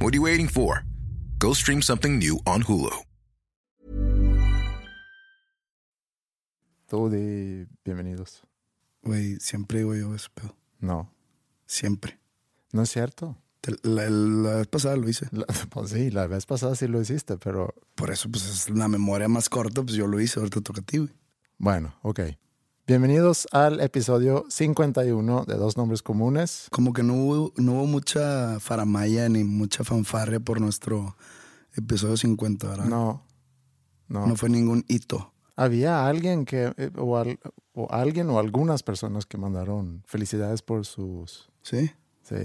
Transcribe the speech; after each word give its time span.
what 0.00 0.12
are 0.12 0.16
you 0.16 0.22
waiting 0.22 0.48
for? 0.48 0.84
Go 1.38 1.52
stream 1.54 1.82
something 1.82 2.18
new 2.18 2.38
on 2.46 2.62
Hulu. 2.62 2.90
Tú 6.88 7.10
di 7.10 7.66
bienvenidos. 7.84 8.42
Güey, 9.02 9.38
siempre 9.40 9.78
digo 9.80 9.94
yo 9.94 10.14
eso, 10.14 10.28
pero 10.34 10.56
No, 10.80 11.12
siempre. 11.66 12.18
no 12.72 12.82
es 12.82 12.90
cierto. 12.90 13.36
Te- 13.60 13.76
La, 13.82 14.08
la 14.08 14.56
vez 14.56 14.66
pasada 14.68 14.96
lo 14.96 15.08
hice. 15.08 15.26
La- 15.32 15.44
pues 15.70 15.90
sí, 15.90 16.10
la 16.10 16.26
vez 16.26 16.46
pasada 16.46 16.74
sí 16.76 16.86
lo 16.88 17.00
hiciste, 17.00 17.36
pero 17.36 17.74
Por 17.94 18.10
eso, 18.10 18.30
pues 18.30 18.46
es 18.46 18.70
la 18.70 18.88
memoria 18.88 19.28
más 19.28 19.48
corta, 19.48 19.82
pues 19.82 19.94
yo 19.96 20.06
lo 20.06 20.18
hice, 20.20 20.38
ahorita 20.40 20.60
toca 20.62 20.80
a 20.80 20.84
ti, 20.84 20.98
güey. 20.98 21.10
bueno, 21.58 21.94
ok. 22.02 22.20
Bienvenidos 22.88 23.46
al 23.52 23.80
episodio 23.80 24.46
51 24.48 25.44
de 25.44 25.56
Dos 25.56 25.76
Nombres 25.76 26.02
Comunes. 26.02 26.68
Como 26.70 26.94
que 26.94 27.02
no 27.02 27.12
hubo, 27.16 27.52
no 27.56 27.72
hubo 27.74 27.86
mucha 27.86 28.58
faramaya 28.60 29.28
ni 29.28 29.44
mucha 29.44 29.84
fanfarria 29.84 30.40
por 30.40 30.58
nuestro 30.58 31.14
episodio 31.76 32.16
50, 32.16 32.66
¿verdad? 32.66 32.84
No, 32.86 33.22
no. 34.08 34.26
No 34.26 34.36
fue 34.36 34.48
ningún 34.48 34.86
hito. 34.88 35.34
Había 35.54 36.06
alguien 36.06 36.46
que, 36.46 36.72
eh, 36.78 36.90
o, 36.96 37.18
al- 37.18 37.38
o 37.74 37.88
alguien 37.92 38.30
o 38.30 38.38
algunas 38.38 38.82
personas 38.82 39.26
que 39.26 39.36
mandaron 39.36 40.02
felicidades 40.06 40.62
por 40.62 40.86
sus, 40.86 41.50
¿Sí? 41.62 41.90
sí, 42.22 42.36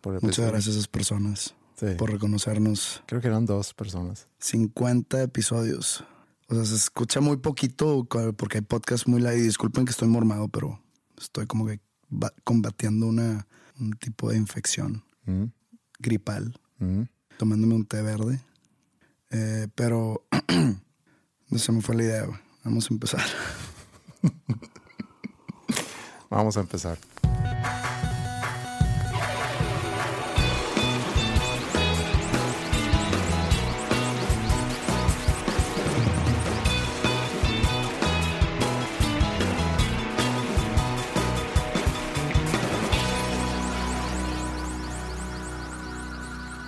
por 0.00 0.14
el 0.14 0.22
Muchas 0.22 0.46
gracias 0.48 0.68
a 0.68 0.78
esas 0.78 0.88
personas 0.88 1.54
Sí. 1.74 1.86
por 1.98 2.10
reconocernos. 2.10 3.02
Creo 3.06 3.20
que 3.20 3.28
eran 3.28 3.44
dos 3.44 3.74
personas. 3.74 4.26
50 4.38 5.22
episodios. 5.22 6.02
O 6.52 6.54
sea, 6.54 6.66
se 6.66 6.74
escucha 6.74 7.22
muy 7.22 7.38
poquito 7.38 8.06
porque 8.36 8.58
hay 8.58 8.62
podcast 8.62 9.06
muy 9.06 9.22
light. 9.22 9.38
Y 9.40 9.44
disculpen 9.44 9.86
que 9.86 9.90
estoy 9.92 10.08
mormado, 10.08 10.48
pero 10.48 10.78
estoy 11.18 11.46
como 11.46 11.64
que 11.66 11.80
ba- 12.10 12.34
combatiendo 12.44 13.06
una, 13.06 13.46
un 13.80 13.92
tipo 13.94 14.28
de 14.30 14.36
infección 14.36 15.02
Mm, 15.24 15.44
gripal, 15.98 16.54
mm. 16.78 17.02
tomándome 17.38 17.74
un 17.76 17.86
té 17.86 18.02
verde. 18.02 18.42
Eh, 19.30 19.68
pero 19.74 20.26
no 21.48 21.58
se 21.58 21.72
me 21.72 21.80
fue 21.80 21.94
la 21.96 22.02
idea. 22.02 22.26
Vamos 22.64 22.90
a 22.90 22.92
empezar. 22.92 23.24
Vamos 26.28 26.56
a 26.56 26.60
empezar. 26.60 26.98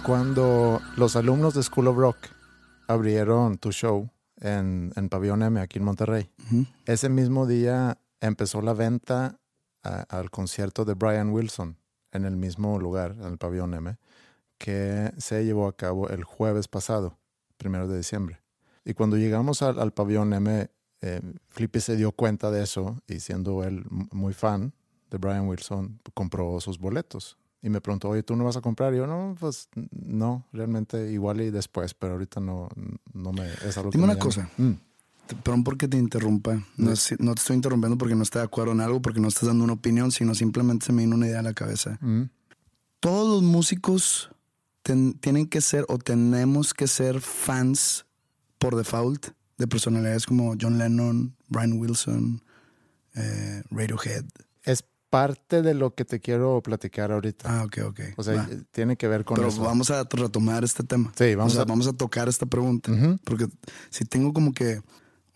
Cuando 0.05 0.81
los 0.97 1.17
alumnos 1.17 1.55
de 1.55 1.63
School 1.63 1.89
of 1.89 1.97
Rock 1.97 2.17
abrieron 2.89 3.57
tu 3.57 3.73
show 3.73 4.11
en, 4.41 4.93
en 4.97 5.09
Pabellón 5.09 5.43
M 5.43 5.59
aquí 5.61 5.79
en 5.79 5.85
Monterrey, 5.85 6.31
ese 6.85 7.09
mismo 7.09 7.47
día 7.47 7.99
empezó 8.21 8.61
la 8.61 8.75
venta 8.75 9.39
a- 9.83 10.01
al 10.11 10.31
concierto 10.31 10.85
de 10.85 10.95
Brian 10.95 11.31
Wilson 11.31 11.79
en 12.13 12.25
el 12.27 12.37
mismo 12.37 12.79
lugar, 12.79 13.13
en 13.19 13.25
el 13.25 13.39
pabellón 13.39 13.73
M, 13.75 13.97
que 14.59 15.13
se 15.17 15.45
llevó 15.45 15.67
a 15.67 15.77
cabo 15.77 16.09
el 16.11 16.23
jueves 16.23 16.69
pasado, 16.69 17.19
primero 17.57 17.89
de 17.89 17.97
diciembre. 17.97 18.41
Y 18.85 18.93
cuando 18.95 19.17
llegamos 19.17 19.63
al, 19.63 19.81
al 19.81 19.93
pabellón 19.93 20.33
M, 20.35 20.69
eh, 21.01 21.21
Flippy 21.49 21.81
se 21.81 21.97
dio 21.97 22.13
cuenta 22.13 22.51
de 22.51 22.63
eso 22.63 23.01
y 23.09 23.21
siendo 23.21 23.65
él 23.65 23.85
muy 24.13 24.33
fan 24.35 24.75
de 25.11 25.19
Brian 25.19 25.49
Wilson, 25.49 26.01
compró 26.13 26.61
sus 26.61 26.79
boletos. 26.79 27.37
Y 27.65 27.71
me 27.71 27.81
preguntó, 27.81 28.11
oye, 28.11 28.23
¿tú 28.23 28.37
no 28.37 28.45
vas 28.45 28.57
a 28.59 28.61
comprar? 28.61 28.93
Y 28.95 28.99
yo, 28.99 29.07
no, 29.07 29.35
pues 29.41 29.69
no, 29.91 30.45
realmente 30.53 31.11
igual 31.11 31.41
y 31.41 31.51
después, 31.51 31.95
pero 31.95 32.13
ahorita 32.13 32.39
no, 32.39 32.69
no 33.15 33.33
me... 33.33 33.51
Es 33.67 33.79
algo 33.79 33.91
que 33.91 33.97
Dime 33.97 34.07
me 34.09 34.13
una 34.13 34.19
cosa. 34.23 34.51
Mm. 34.59 34.73
Perdón 35.43 35.65
porque 35.65 35.89
te 35.89 35.97
interrumpa. 35.97 36.63
No, 36.77 36.93
es- 36.93 37.15
no 37.19 37.35
te 37.35 37.41
estoy 37.41 37.57
interrumpiendo 37.57 37.97
porque 37.97 38.15
no 38.15 38.23
estoy 38.23 38.41
de 38.41 38.45
acuerdo 38.45 38.73
en 38.73 38.83
algo, 38.83 39.01
porque 39.01 39.19
no 39.21 39.29
estás 39.29 39.47
dando 39.49 39.65
una 39.65 39.73
opinión, 39.73 40.13
sino 40.13 40.35
simplemente 40.35 40.85
se 40.85 40.93
me 40.93 41.03
vino 41.05 41.17
una 41.17 41.27
idea 41.27 41.39
a 41.41 41.43
la 41.43 41.55
cabeza. 41.55 41.99
Mm. 42.03 42.25
todos 43.01 43.29
los 43.35 43.43
músicos 43.43 44.31
ten- 44.83 45.15
tienen 45.15 45.47
que 45.47 45.61
ser 45.63 45.87
o 45.89 45.97
tenemos 45.99 46.75
que 46.75 46.87
ser 46.87 47.21
fans 47.23 48.05
por 48.59 48.77
default 48.77 49.29
de 49.57 49.67
personalidades 49.67 50.27
como 50.27 50.55
John 50.61 50.77
Lennon, 50.79 51.35
Brian 51.49 51.79
Wilson, 51.79 52.43
eh, 53.15 53.63
Radiohead. 53.71 54.25
Parte 55.15 55.63
de 55.63 55.75
lo 55.75 55.95
que 55.95 56.05
te 56.05 56.19
quiero 56.19 56.61
platicar 56.61 57.13
ahorita. 57.13 57.61
Ah, 57.61 57.65
ok, 57.65 57.79
ok. 57.87 58.01
o 58.17 58.23
sea, 58.25 58.35
Va. 58.35 58.49
eh, 58.51 58.63
tiene 58.73 58.97
que 58.97 59.07
ver 59.07 59.25
con 59.25 59.37
Pero 59.37 59.49
eso. 59.49 59.63
vamos 59.63 59.91
a 59.91 60.03
retomar 60.11 60.65
este 60.65 60.83
tema. 60.83 61.13
Sí, 61.17 61.35
vamos 61.37 61.53
o 61.53 61.55
sea, 61.55 61.63
a- 61.63 61.67
vamos 61.67 61.87
a 61.87 61.93
tocar 61.93 62.29
esta 62.29 62.47
pregunta. 62.47 62.91
Porque 63.25 63.47
si 63.91 64.05
tengo 64.05 64.33
como 64.33 64.53
que 64.53 64.81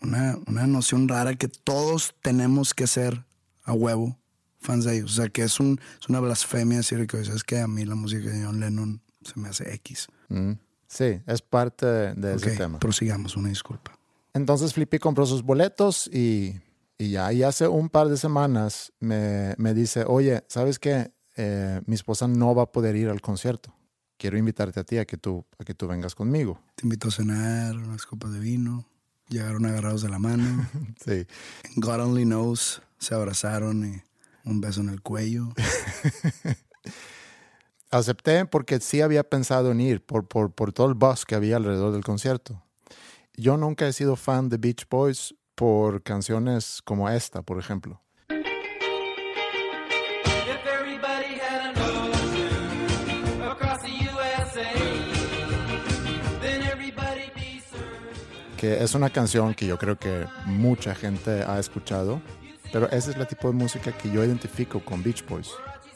una, 0.01 0.37
una 0.47 0.67
noción 0.67 1.07
rara 1.07 1.33
que 1.35 1.47
todos 1.47 2.13
tenemos 2.21 2.73
que 2.73 2.87
ser 2.87 3.25
a 3.63 3.71
huevo 3.73 4.17
fans 4.59 4.83
de 4.83 4.97
ellos. 4.97 5.13
O 5.13 5.15
sea, 5.21 5.29
que 5.29 5.43
es, 5.43 5.59
un, 5.61 5.79
es 6.01 6.09
una 6.09 6.19
blasfemia 6.19 6.77
decir 6.77 7.07
que 7.07 7.21
es 7.21 7.43
que 7.45 7.59
a 7.59 7.67
mí 7.67 7.85
la 7.85 7.95
música 7.95 8.29
de 8.29 8.43
John 8.43 8.59
Lennon 8.59 9.01
se 9.21 9.39
me 9.39 9.47
hace 9.47 9.73
X. 9.75 10.07
Mm. 10.27 10.51
Sí, 10.87 11.21
es 11.25 11.41
parte 11.41 11.85
de, 11.85 12.13
de 12.15 12.35
ese 12.35 12.57
tema. 12.57 12.79
prosigamos, 12.79 13.37
una 13.37 13.47
disculpa. 13.49 13.97
Entonces 14.33 14.73
Flippy 14.73 14.99
compró 14.99 15.25
sus 15.25 15.41
boletos 15.43 16.07
y, 16.11 16.59
y 16.99 17.11
ya. 17.11 17.33
Y 17.33 17.41
hace 17.41 17.67
un 17.67 17.89
par 17.89 18.09
de 18.09 18.17
semanas 18.17 18.93
me, 18.99 19.55
me 19.57 19.73
dice, 19.73 20.03
oye, 20.05 20.43
¿sabes 20.47 20.77
qué? 20.77 21.11
Eh, 21.37 21.81
mi 21.85 21.95
esposa 21.95 22.27
no 22.27 22.53
va 22.53 22.63
a 22.63 22.71
poder 22.71 22.97
ir 22.97 23.09
al 23.09 23.21
concierto. 23.21 23.73
Quiero 24.17 24.37
invitarte 24.37 24.81
a 24.81 24.83
ti 24.83 24.97
a 24.97 25.05
que 25.05 25.15
tú, 25.15 25.45
a 25.57 25.63
que 25.63 25.73
tú 25.73 25.87
vengas 25.87 26.13
conmigo. 26.13 26.59
Te 26.75 26.85
invito 26.85 27.07
a 27.07 27.11
cenar, 27.11 27.77
unas 27.77 28.05
copas 28.05 28.33
de 28.33 28.39
vino. 28.39 28.85
Llegaron 29.29 29.65
agarrados 29.65 30.01
de 30.01 30.09
la 30.09 30.19
mano. 30.19 30.67
Sí. 31.03 31.25
God 31.77 32.01
only 32.01 32.25
knows. 32.25 32.81
Se 32.97 33.15
abrazaron 33.15 33.85
y 33.85 34.03
un 34.43 34.59
beso 34.59 34.81
en 34.81 34.89
el 34.89 35.01
cuello. 35.01 35.53
Acepté 37.91 38.45
porque 38.45 38.81
sí 38.81 38.99
había 38.99 39.23
pensado 39.23 39.71
en 39.71 39.79
ir 39.79 40.05
por, 40.05 40.27
por, 40.27 40.51
por 40.51 40.73
todo 40.73 40.87
el 40.87 40.95
buzz 40.95 41.23
que 41.23 41.35
había 41.35 41.55
alrededor 41.55 41.93
del 41.93 42.03
concierto. 42.03 42.61
Yo 43.35 43.55
nunca 43.55 43.87
he 43.87 43.93
sido 43.93 44.17
fan 44.17 44.49
de 44.49 44.57
Beach 44.57 44.85
Boys 44.89 45.33
por 45.59 46.01
canciones 46.03 46.81
como 46.85 47.09
esta, 47.09 47.41
por 47.41 47.59
ejemplo. 47.59 48.01
que 58.55 58.83
es 58.83 58.93
una 58.93 59.09
canción 59.09 59.53
que 59.53 59.65
yo 59.65 59.77
creo 59.77 59.97
que 59.97 60.27
mucha 60.45 60.93
gente 60.93 61.43
ha 61.43 61.59
escuchado, 61.59 62.21
pero 62.73 62.89
ese 62.91 63.11
es 63.11 63.17
el 63.17 63.25
tipo 63.25 63.47
de 63.47 63.53
música 63.53 63.93
que 63.93 64.11
yo 64.11 64.23
identifico 64.23 64.81
con 64.83 65.01
Beach 65.01 65.25
Boys. 65.25 65.49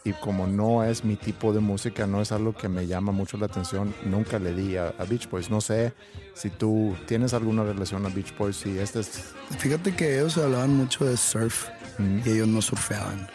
Y 0.06 0.12
como 0.14 0.48
no 0.48 0.84
es 0.84 1.06
mi 1.06 1.16
tipo 1.16 1.54
de 1.54 1.62
música, 1.62 2.06
no 2.06 2.22
es 2.22 2.32
algo 2.34 2.54
que 2.54 2.68
me 2.68 2.88
llama 2.88 3.14
mucho 3.14 3.38
la 3.38 3.46
atención, 3.46 3.94
nunca 4.04 4.38
le 4.38 4.54
di 4.54 4.76
a, 4.76 4.92
Beach 5.08 5.30
Boys. 5.30 5.50
No 5.50 5.62
sé 5.62 5.94
si 6.34 6.50
tú 6.50 6.96
tienes 7.08 7.34
alguna 7.34 7.64
relación 7.64 8.06
a 8.06 8.10
Beach 8.10 8.36
Boys 8.38 8.66
y 8.66 8.80
este 8.80 9.00
es... 9.00 9.34
Fíjate 9.58 9.96
que 9.96 10.16
ellos 10.16 10.38
hablaban 10.38 10.76
mucho 10.76 11.06
de 11.06 11.16
surf 11.16 11.70
y 12.26 12.30
ellos 12.30 12.48
no 12.48 12.62
surfeaban. 12.62 13.30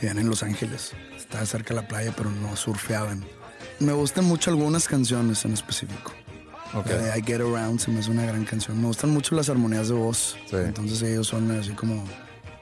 Vivían 0.00 0.18
en 0.18 0.28
Los 0.28 0.42
Ángeles, 0.42 0.92
estaba 1.16 1.46
cerca 1.46 1.74
de 1.74 1.82
la 1.82 1.88
playa, 1.88 2.12
pero 2.16 2.30
no 2.30 2.56
surfeaban. 2.56 3.24
Me 3.78 3.92
gustan 3.92 4.24
mucho 4.24 4.50
algunas 4.50 4.88
canciones 4.88 5.44
en 5.44 5.52
específico. 5.52 6.12
Okay. 6.74 6.96
I 7.16 7.22
Get 7.22 7.40
Around 7.40 7.80
se 7.80 7.90
me 7.90 8.00
hace 8.00 8.10
una 8.10 8.24
gran 8.24 8.44
canción. 8.44 8.80
Me 8.80 8.86
gustan 8.86 9.10
mucho 9.10 9.34
las 9.34 9.48
armonías 9.48 9.88
de 9.88 9.94
voz. 9.94 10.36
Entonces 10.52 11.02
ellos 11.02 11.26
son 11.26 11.50
así 11.52 11.72
como 11.72 12.04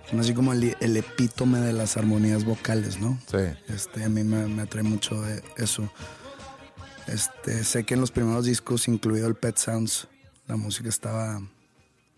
son 0.09 0.21
así 0.21 0.33
como 0.33 0.53
el, 0.53 0.97
epítome 0.97 1.61
de 1.61 1.73
las 1.73 1.97
armonías 1.97 2.45
vocales, 2.45 2.99
¿no? 2.99 3.19
Sí. 3.31 3.39
Este, 3.69 4.05
a 4.05 4.09
mí 4.09 4.25
me, 4.25 4.63
atrae 4.63 4.83
mucho 4.83 5.23
eso. 5.57 5.91
Este, 7.07 7.65
sé 7.65 7.85
que 7.85 7.95
en 7.95 8.01
los 8.01 8.11
primeros 8.11 8.45
discos, 8.45 8.89
incluido 8.89 9.29
el 9.29 9.35
Pet 9.35 9.57
Sounds, 9.57 10.09
la 10.47 10.57
música 10.57 10.89
estaba 10.89 11.41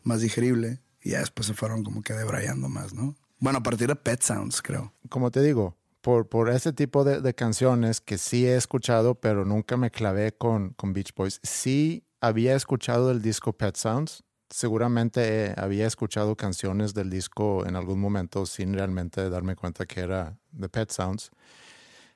más 0.05 0.21
digerible 0.21 0.81
y 1.03 1.11
ya 1.11 1.21
después 1.21 1.47
se 1.47 1.55
fueron 1.55 1.83
como 1.83 2.03
que 2.03 2.13
debrayando 2.13 2.69
más, 2.69 2.95
¿no? 2.95 3.17
Bueno, 3.39 3.59
a 3.59 3.63
partir 3.63 3.89
de 3.89 3.97
Pet 3.97 4.23
Sounds, 4.23 4.63
creo. 4.63 4.93
Como 5.09 5.31
te 5.31 5.43
digo, 5.43 5.77
por, 6.01 6.29
por 6.29 6.49
ese 6.51 6.73
tipo 6.73 7.05
de, 7.05 7.35
canciones 7.35 8.01
que 8.01 8.19
sí 8.19 8.47
he 8.47 8.57
escuchado, 8.57 9.15
pero 9.15 9.45
nunca 9.45 9.77
me 9.77 9.91
clavé 9.91 10.33
con, 10.33 10.71
con 10.75 10.93
Beach 10.93 11.15
Boys. 11.15 11.41
Sí 11.43 12.05
había 12.21 12.55
escuchado 12.55 13.11
el 13.11 13.23
disco 13.23 13.53
Pet 13.53 13.77
Sounds. 13.77 14.23
Seguramente 14.51 15.55
había 15.57 15.87
escuchado 15.87 16.37
canciones 16.37 16.93
del 16.93 17.09
disco 17.09 17.65
en 17.67 17.77
algún 17.77 18.01
momento 18.01 18.47
sin 18.47 18.75
realmente 18.75 19.31
darme 19.31 19.57
cuenta 19.57 19.87
que 19.87 20.01
era 20.01 20.37
The 20.59 20.69
Pet 20.69 20.91
Sounds. 20.91 21.31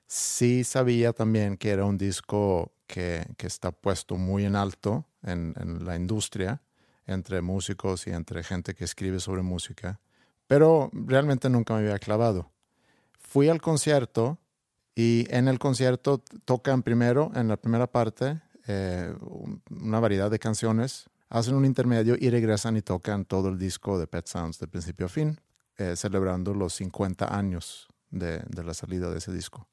Sí 0.07 0.65
sabía 0.65 1.13
también 1.13 1.57
que 1.57 1.71
era 1.71 1.85
un 1.85 1.97
disco 1.97 2.73
que, 2.87 3.25
que 3.39 3.47
está 3.47 3.73
puesto 3.73 4.17
muy 4.17 4.45
en 4.45 4.57
alto 4.57 5.07
en, 5.23 5.55
en 5.59 5.87
la 5.87 5.97
industria, 5.97 6.61
entre 7.07 7.41
músicos 7.41 8.07
y 8.07 8.11
entre 8.11 8.43
gente 8.43 8.75
que 8.75 8.85
escribe 8.85 9.21
sobre 9.21 9.43
música, 9.43 10.01
pero 10.47 10.91
realmente 10.93 11.49
nunca 11.49 11.75
me 11.75 11.81
había 11.81 11.99
clavado 11.99 12.51
fui 13.35 13.49
al 13.49 13.61
concierto 13.61 14.39
y 14.95 15.27
en 15.29 15.49
el 15.49 15.59
concierto 15.59 16.23
tocan 16.45 16.85
primero, 16.85 17.33
en 17.35 17.49
la 17.49 17.57
primera 17.57 17.89
parte, 17.89 18.41
eh, 18.69 19.13
una 19.71 19.99
variedad 19.99 20.31
de 20.31 20.39
canciones, 20.39 21.11
hacen 21.29 21.55
un 21.55 21.65
intermedio 21.65 22.17
y 22.19 22.31
regresan 22.31 22.77
y 22.77 22.83
tocan 22.83 23.25
todo 23.25 23.49
el 23.49 23.59
disco 23.59 23.99
de 23.99 24.07
Pet 24.07 24.27
Sounds 24.27 24.59
de 24.59 24.69
principio 24.69 25.07
a 25.07 25.09
fin, 25.09 25.41
eh, 25.77 25.97
celebrando 25.97 26.55
los 26.55 26.75
50 26.75 27.37
años 27.37 27.89
de, 28.11 28.43
la 28.63 28.75
salida 28.75 29.11
de 29.11 29.19
ese 29.19 29.33
disco. 29.33 29.69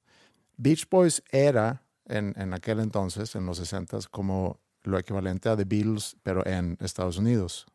Beach 0.58 0.88
Boys 0.90 1.24
era 1.30 1.84
en, 2.06 2.34
en 2.38 2.54
aquel 2.54 2.80
entonces, 2.80 3.36
en 3.36 3.46
los 3.46 3.58
60 3.58 4.00
como 4.10 4.60
lo 4.84 4.98
equivalente 4.98 5.50
a 5.50 5.56
The 5.56 5.66
Beatles, 5.66 6.18
pero 6.24 6.46
en 6.46 6.78
Estados 6.82 7.18
Unidos. 7.18 7.66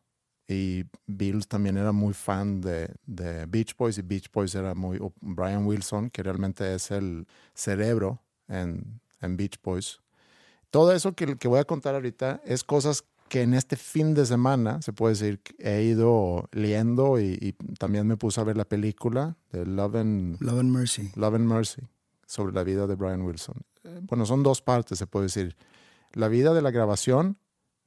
Y 0.49 0.85
Bills 1.07 1.49
también 1.49 1.77
era 1.77 1.93
muy 1.93 2.15
fan 2.15 2.61
de, 2.61 2.95
de, 3.05 3.47
Beach 3.47 3.77
Boys 3.77 3.99
y 3.99 4.03
Beach 4.03 4.31
Boys 4.33 4.55
era 4.55 4.75
muy... 4.75 4.99
Brian 5.21 5.67
Wilson, 5.67 6.11
que 6.11 6.23
realmente 6.23 6.75
es 6.75 6.91
el 6.91 7.27
cerebro 7.53 8.23
en, 8.47 9.01
en 9.21 9.37
Beach 9.37 9.61
Boys. 9.63 10.01
Todo 10.71 10.93
eso 10.93 11.15
que, 11.15 11.37
que 11.37 11.49
voy 11.49 11.59
a 11.59 11.65
contar 11.65 11.95
ahorita 11.95 12.41
es 12.45 12.63
cosas 12.63 13.05
que 13.29 13.43
en 13.43 13.55
este 13.55 13.77
fin 13.77 14.15
de 14.15 14.25
semana, 14.25 14.81
se 14.83 14.93
puede 14.93 15.15
decir, 15.15 15.41
he 15.59 15.83
ido 15.83 16.49
leyendo 16.53 17.21
y, 17.21 17.55
también 17.79 18.07
me 18.07 18.17
puse 18.17 18.41
a 18.41 18.45
ver 18.45 18.57
la 18.57 18.65
película 18.65 19.37
de 19.53 19.67
Love 19.67 19.97
and, 19.97 20.41
Love 20.41 20.61
and 20.61 20.71
Mercy. 20.71 21.11
Love 21.17 21.35
and 21.35 21.49
Mercy, 21.49 21.83
sobre 22.27 22.53
la 22.53 22.63
vida 22.63 22.87
de 22.87 22.95
Brian 22.95 23.23
Wilson. 23.23 23.57
Eh, 23.85 24.01
bueno, 24.03 24.27
son 24.27 24.43
dos 24.43 24.63
partes, 24.63 24.99
se 24.99 25.07
puede 25.07 25.27
decir. 25.27 25.57
La 26.13 26.29
vida 26.29 26.55
de 26.55 26.63
la 26.63 26.71
grabación 26.71 27.39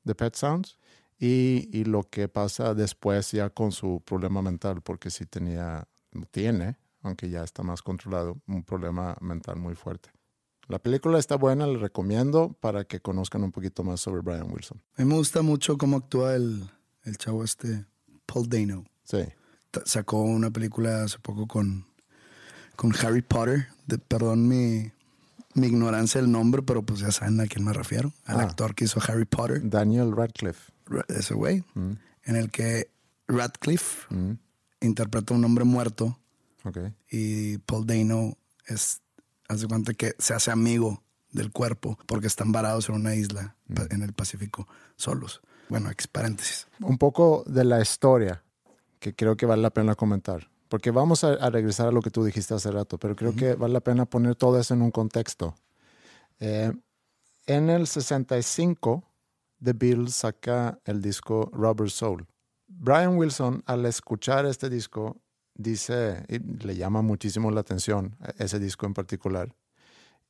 de 0.04 0.16
Pet 0.16 0.36
Sounds 0.36 0.78
y, 1.20 1.84
lo 1.86 2.04
que 2.04 2.28
pasa 2.28 2.74
después 2.74 3.32
ya 3.32 3.50
con 3.50 3.72
su 3.72 4.02
problema 4.06 4.42
mental, 4.42 4.82
porque 4.82 5.10
sí 5.10 5.26
tenía, 5.26 5.88
tiene, 6.32 6.78
aunque 7.02 7.30
ya 7.30 7.44
está 7.44 7.64
más 7.64 7.82
controlado, 7.82 8.38
un 8.48 8.64
problema 8.64 9.18
mental 9.20 9.58
muy 9.58 9.76
fuerte. 9.76 10.10
La 10.70 10.80
película 10.80 11.20
está 11.20 11.36
buena, 11.36 11.68
le 11.68 11.78
recomiendo 11.78 12.56
para 12.62 12.86
que 12.86 13.02
conozcan 13.02 13.44
un 13.44 13.52
poquito 13.52 13.84
más 13.84 14.00
sobre 14.00 14.22
Brian 14.22 14.52
Wilson. 14.52 14.82
A 14.96 15.02
mí 15.02 15.10
me 15.10 15.16
gusta 15.16 15.42
mucho 15.42 15.78
cómo 15.78 15.98
actúa 15.98 16.36
el, 16.36 16.70
el 17.04 17.18
chavo 17.18 17.44
este, 17.44 17.86
Paul 18.26 18.48
Dano. 18.48 18.86
Sí. 19.04 19.26
Sacó 19.86 20.22
una 20.22 20.52
película 20.52 21.04
hace 21.04 21.20
poco 21.20 21.48
con, 21.48 21.86
con 22.76 22.94
Harry 23.04 23.22
Potter. 23.22 23.68
De, 23.88 23.98
perdón 23.98 24.48
mi, 24.48 24.92
mi 25.56 25.68
ignorancia 25.68 26.22
del 26.22 26.32
nombre, 26.32 26.62
pero 26.62 26.84
pues 26.84 27.02
ya 27.02 27.12
saben 27.12 27.42
a 27.42 27.48
quién 27.48 27.66
me 27.66 27.74
refiero. 27.74 28.14
Al 28.26 28.40
ah. 28.40 28.44
actor 28.44 28.76
que 28.76 28.86
hizo 28.86 29.02
Harry 29.08 29.26
Potter. 29.26 29.68
Daniel 29.68 30.16
Radcliffe 30.16 30.72
ese 31.08 31.34
güey, 31.34 31.64
mm. 31.74 31.92
en 32.24 32.36
el 32.36 32.50
que 32.52 32.92
Radcliffe 33.28 34.14
mm. 34.14 34.32
interpreta 34.82 35.34
a 35.34 35.38
un 35.38 35.46
hombre 35.46 35.66
muerto 35.66 36.18
y 37.10 37.58
Paul 37.60 37.88
Dano 37.88 38.38
es, 38.68 39.02
hace 39.50 39.68
cuenta 39.68 39.94
que 39.94 40.16
se 40.18 40.34
hace 40.34 40.52
amigo 40.52 41.04
del 41.32 41.52
cuerpo 41.52 42.00
porque 42.06 42.28
están 42.28 42.52
varados 42.54 42.88
en 42.88 42.96
una 42.96 43.16
isla 43.16 43.56
mm. 43.68 43.82
en 43.92 44.04
el 44.04 44.14
Pacífico 44.14 44.68
solos. 44.96 45.42
Bueno, 45.68 45.92
ex 45.92 46.08
paréntesis. 46.08 46.68
Un 46.80 46.98
poco 46.98 47.44
de 47.46 47.64
la 47.66 47.82
historia 47.82 48.44
que 49.00 49.14
creo 49.16 49.36
que 49.38 49.46
vale 49.46 49.62
la 49.62 49.70
pena 49.70 49.96
comentar. 49.96 50.50
Porque 50.68 50.92
vamos 50.92 51.24
a, 51.24 51.50
regresar 51.50 51.88
a 51.88 51.92
lo 51.92 52.02
que 52.02 52.12
tú 52.12 52.24
dijiste 52.24 52.54
hace 52.54 52.70
rato, 52.72 53.00
pero 53.00 53.16
creo 53.16 53.36
que 53.36 53.56
vale 53.56 53.74
la 53.74 53.80
pena 53.80 54.06
poner 54.06 54.36
todo 54.36 54.60
eso 54.60 54.76
en 54.76 54.84
un 54.84 54.92
contexto. 54.92 55.56
Eh, 56.40 56.72
en 57.48 57.70
el 57.72 57.88
65, 57.88 59.04
The 59.64 59.74
Beatles 59.74 60.14
saca 60.14 60.80
el 60.86 61.02
disco 61.02 61.50
Rubber 61.54 61.90
Soul. 61.90 62.28
Brian 62.68 63.18
Wilson, 63.18 63.64
al 63.66 63.86
escuchar 63.88 64.46
este 64.46 64.70
disco, 64.70 65.18
dice, 65.60 66.26
y 66.28 66.40
le 66.40 66.76
llama 66.76 67.02
muchísimo 67.02 67.52
la 67.52 67.62
atención 67.62 68.16
ese 68.38 68.60
disco 68.60 68.86
en 68.86 68.94
particular, 68.94 69.54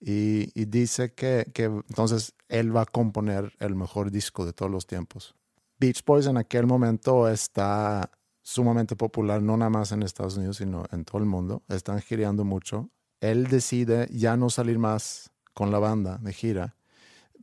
y, 0.02 0.48
dice 0.66 1.14
que, 1.14 1.52
que, 1.54 1.66
entonces 1.66 2.34
él 2.48 2.76
va 2.76 2.84
a 2.84 2.86
componer 2.86 3.54
el 3.60 3.76
mejor 3.76 4.12
disco 4.12 4.46
de 4.46 4.54
todos 4.54 4.72
los 4.72 4.88
tiempos. 4.88 5.36
Beach 5.78 6.04
Boys 6.06 6.26
en 6.26 6.38
aquel 6.38 6.66
momento 6.66 7.28
está 7.28 8.10
sumamente 8.42 8.96
popular, 8.96 9.42
no 9.42 9.58
nada 9.58 9.70
más 9.70 9.92
en 9.92 10.04
Estados 10.04 10.38
Unidos, 10.38 10.58
sino 10.58 10.86
en 10.92 11.04
todo 11.04 11.18
el 11.18 11.26
mundo. 11.26 11.64
Están 11.68 12.02
girando 12.02 12.46
mucho. 12.46 12.90
Él 13.20 13.48
decide 13.48 14.08
ya 14.12 14.38
no 14.38 14.50
salir 14.50 14.80
más 14.80 15.32
con 15.54 15.72
la 15.72 15.80
banda 15.80 16.18
de 16.18 16.32
gira 16.32 16.76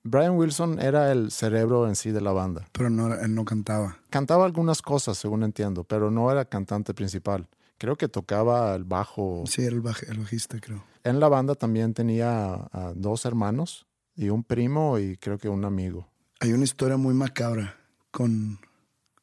Brian 0.08 0.37
Wilson 0.37 0.78
era 0.78 1.10
el 1.10 1.32
cerebro 1.32 1.88
en 1.88 1.96
sí 1.96 2.12
de 2.12 2.20
la 2.20 2.30
banda. 2.30 2.64
Pero 2.70 2.90
no, 2.90 3.12
él 3.12 3.34
no 3.34 3.44
cantaba. 3.44 3.96
Cantaba 4.08 4.44
algunas 4.44 4.80
cosas, 4.80 5.18
según 5.18 5.42
entiendo, 5.42 5.82
pero 5.82 6.12
no 6.12 6.30
era 6.30 6.44
cantante 6.44 6.94
principal. 6.94 7.49
Creo 7.78 7.97
que 7.97 8.09
tocaba 8.09 8.75
el 8.75 8.85
bajo. 8.85 9.45
Sí, 9.47 9.62
era 9.62 9.75
el, 9.75 9.80
bajista, 9.83 10.59
creo. 10.61 10.85
En 11.04 11.21
la 11.21 11.28
banda 11.28 11.54
también 11.54 11.95
tenía 11.95 12.68
dos 12.95 13.25
hermanos 13.26 13.87
y 14.14 14.30
un 14.30 14.42
primo 14.42 14.99
y 14.99 15.16
creo 15.16 15.38
que 15.38 15.49
un 15.49 15.64
amigo. 15.64 16.09
Hay 16.40 16.52
una 16.52 16.64
historia 16.64 16.97
muy 16.97 17.14
macabra 17.14 17.76
con, 18.11 18.59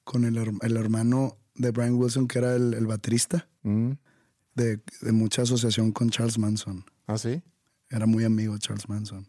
con 0.04 0.24
el, 0.26 0.38
hermano 0.78 1.38
de 1.56 1.72
Brian 1.72 1.96
Wilson, 1.96 2.28
que 2.28 2.40
era 2.40 2.56
el, 2.56 2.86
baterista, 2.86 3.48
mm. 3.64 3.92
de, 4.56 4.82
de 5.02 5.12
mucha 5.12 5.44
asociación 5.44 5.92
con 5.92 6.10
Charles 6.10 6.38
Manson. 6.38 6.86
¿Ah, 7.08 7.18
sí? 7.18 7.42
Era 7.90 8.06
muy 8.06 8.24
amigo 8.24 8.54
de 8.54 8.60
Charles 8.60 8.88
Manson. 8.88 9.28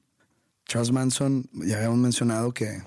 Charles 0.66 0.92
Manson, 0.92 1.48
ya 1.52 1.76
habíamos 1.76 1.98
mencionado 1.98 2.52
que, 2.52 2.82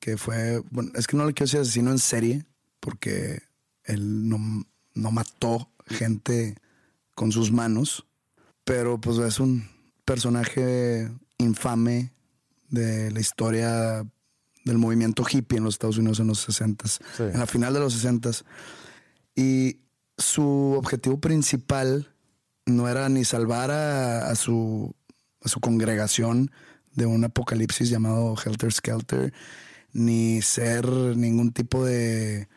que 0.00 0.16
fue, 0.16 0.62
bueno, 0.70 0.90
es 0.94 1.06
que 1.06 1.16
no 1.16 1.26
le 1.26 1.34
quiero 1.34 1.46
decir 1.46 1.60
asesino 1.60 1.90
en 1.90 1.98
serie, 1.98 2.46
porque 2.80 3.42
él 3.84 4.28
no, 4.28 4.38
no 4.96 5.12
mató 5.12 5.68
gente 5.86 6.56
con 7.14 7.30
sus 7.30 7.52
manos, 7.52 8.06
pero 8.64 9.00
pues 9.00 9.18
es 9.18 9.38
un 9.38 9.68
personaje 10.04 11.10
infame 11.38 12.12
de 12.68 13.10
la 13.12 13.20
historia 13.20 14.04
del 14.64 14.78
movimiento 14.78 15.24
hippie 15.30 15.58
en 15.58 15.64
los 15.64 15.74
Estados 15.74 15.98
Unidos 15.98 16.18
en 16.18 16.26
los 16.26 16.40
60 16.40 16.86
en 17.18 17.38
la 17.38 17.46
final 17.46 17.72
de 17.72 17.80
los 17.80 17.92
60 17.92 18.30
Y 19.36 19.78
su 20.18 20.74
objetivo 20.76 21.20
principal 21.20 22.12
no 22.64 22.88
era 22.88 23.08
ni 23.08 23.24
salvar 23.24 23.70
a, 23.70 24.34
su, 24.34 24.94
a 25.42 25.48
su 25.48 25.60
congregación 25.60 26.50
de 26.94 27.06
un 27.06 27.22
apocalipsis 27.22 27.90
llamado 27.90 28.34
Helter 28.44 28.72
Skelter, 28.72 29.32
ni 29.92 30.42
ser 30.42 30.86
ningún 31.16 31.52
tipo 31.52 31.84
de, 31.84 32.48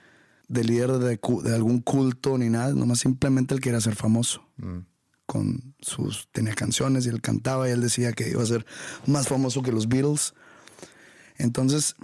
líder 0.50 0.91
de, 0.98 1.20
algún 1.53 1.82
culto 1.82 2.38
ni 2.38 2.50
nada, 2.50 2.74
nomás 2.74 3.00
simplemente 3.00 3.53
él 3.53 3.62
quería 3.62 3.82
ser 3.82 3.96
famoso. 3.96 4.44
Mm. 4.58 4.79
Con 5.25 5.75
sus, 5.79 6.27
tenía 6.32 6.56
canciones 6.56 7.06
y 7.06 7.10
él 7.10 7.22
cantaba 7.22 7.70
y 7.70 7.72
él 7.72 7.82
decía 7.82 8.13
que 8.13 8.29
iba 8.29 8.41
a 8.41 8.48
ser 8.48 8.65
más 9.06 9.27
famoso 9.27 9.62
que 9.62 9.72
los 9.72 9.88
Beatles. 9.88 10.34
Entonces, 11.38 11.96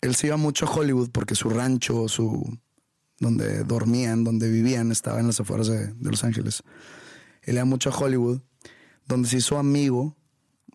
él 0.00 0.16
se 0.16 0.26
iba 0.26 0.36
mucho 0.36 0.66
a 0.66 0.70
Hollywood 0.70 1.10
porque 1.10 1.36
su 1.36 1.48
rancho, 1.48 2.08
su 2.08 2.58
donde 3.20 3.62
dormían, 3.62 4.24
donde 4.24 4.50
vivían, 4.50 4.90
estaba 4.90 5.20
en 5.20 5.28
las 5.28 5.38
afueras 5.38 5.68
de, 5.68 5.92
de 5.94 6.10
Los 6.10 6.24
Ángeles. 6.24 6.64
Él 7.42 7.54
iba 7.54 7.64
mucho 7.64 7.90
a 7.90 7.96
Hollywood, 7.96 8.40
donde 9.06 9.28
se 9.28 9.36
hizo 9.36 9.58
amigo 9.58 10.16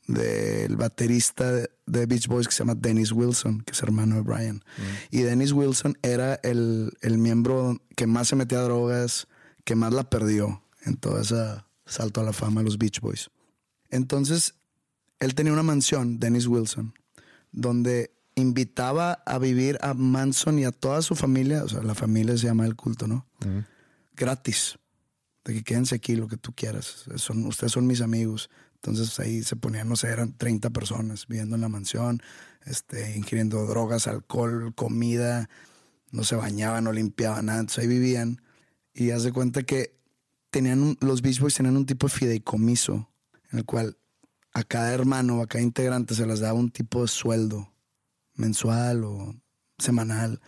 del 0.08 0.78
baterista 0.78 1.52
de, 1.52 2.06
Beach 2.06 2.28
Boys 2.28 2.48
que 2.48 2.54
se 2.54 2.60
llama 2.60 2.76
Dennis 2.76 3.12
Wilson, 3.12 3.62
que 3.62 3.74
es 3.74 3.84
hermano 3.84 4.16
de 4.16 4.22
Brian. 4.22 4.64
Y 5.12 5.22
Dennis 5.22 5.52
Wilson 5.52 5.98
era 6.02 6.36
el, 6.44 6.94
el 7.02 7.18
miembro 7.18 7.82
que 7.96 8.08
más 8.08 8.30
se 8.30 8.36
metía 8.36 8.60
a 8.60 8.64
drogas, 8.64 9.28
que 9.66 9.76
más 9.76 9.94
la 9.94 10.10
perdió 10.10 10.64
en 10.86 10.96
todo 10.96 11.20
ese 11.20 11.36
salto 11.86 12.22
a 12.22 12.24
la 12.24 12.34
fama 12.34 12.62
de 12.62 12.66
los 12.66 12.78
Beach 12.78 13.02
Boys. 13.02 13.30
Entonces, 13.90 14.56
él 15.20 15.36
tenía 15.36 15.54
una 15.54 15.64
mansión, 15.64 16.20
Dennis 16.20 16.48
Wilson, 16.48 16.94
donde 17.52 18.12
invitaba 18.36 19.14
a 19.26 19.40
vivir 19.40 19.80
a 19.82 19.94
Manson 19.94 20.60
y 20.60 20.66
a 20.66 20.72
toda 20.72 21.02
su 21.02 21.16
familia, 21.16 21.64
o 21.64 21.70
sea, 21.70 21.82
la 21.82 21.96
familia 21.96 22.38
se 22.38 22.46
llama 22.46 22.66
el 22.66 22.76
culto, 22.76 23.08
¿no? 23.08 23.26
Gratis. 24.16 24.78
De 25.44 25.54
que 25.54 25.64
quédense 25.64 25.96
aquí 25.96 26.16
lo 26.16 26.28
que 26.28 26.38
tú 26.38 26.54
quieras. 26.54 27.06
Son, 27.16 27.46
ustedes 27.46 27.72
son 27.72 27.88
mis 27.88 28.02
amigos. 28.02 28.50
Entonces 28.88 29.20
ahí 29.20 29.44
se 29.44 29.56
ponían, 29.56 29.89
no 29.89 29.96
sé, 29.96 30.08
eran 30.08 30.34
30 30.38 30.70
personas 30.70 31.27
viviendo 31.27 31.56
en 31.56 31.62
la 31.62 31.70
mansión, 31.70 32.22
este, 32.65 33.15
ingiriendo 33.15 33.65
drogas, 33.65 34.08
alcohol, 34.08 34.74
comida, 34.75 35.50
no 36.12 36.24
se 36.24 36.36
bañaban, 36.36 36.84
no 36.84 36.91
limpiaban 36.91 37.48
nada. 37.48 37.60
Entonces 37.60 37.84
ahí 37.84 37.88
vivían. 37.88 38.41
Y 38.94 39.12
haz 39.12 39.24
de 39.24 39.32
cuenta 39.34 39.63
que 39.63 39.98
tenían 40.50 40.98
los 41.01 41.22
Beach 41.22 41.39
Boys 41.39 41.56
tenían 41.56 41.77
un 41.77 41.86
tipo 41.86 42.08
de 42.08 42.13
fideicomiso 42.13 43.10
en 43.51 43.60
el 43.60 43.65
cual 43.65 43.98
a 44.53 44.63
cada 44.63 44.94
hermano 44.94 45.41
a 45.41 45.48
cada 45.48 45.63
integrante 45.63 46.15
se 46.15 46.25
les 46.25 46.39
daba 46.39 46.58
un 46.58 46.72
tipo 46.72 47.01
de 47.01 47.08
sueldo 47.08 47.72
mensual 48.34 49.03
o 49.03 49.36
semanal. 49.77 50.41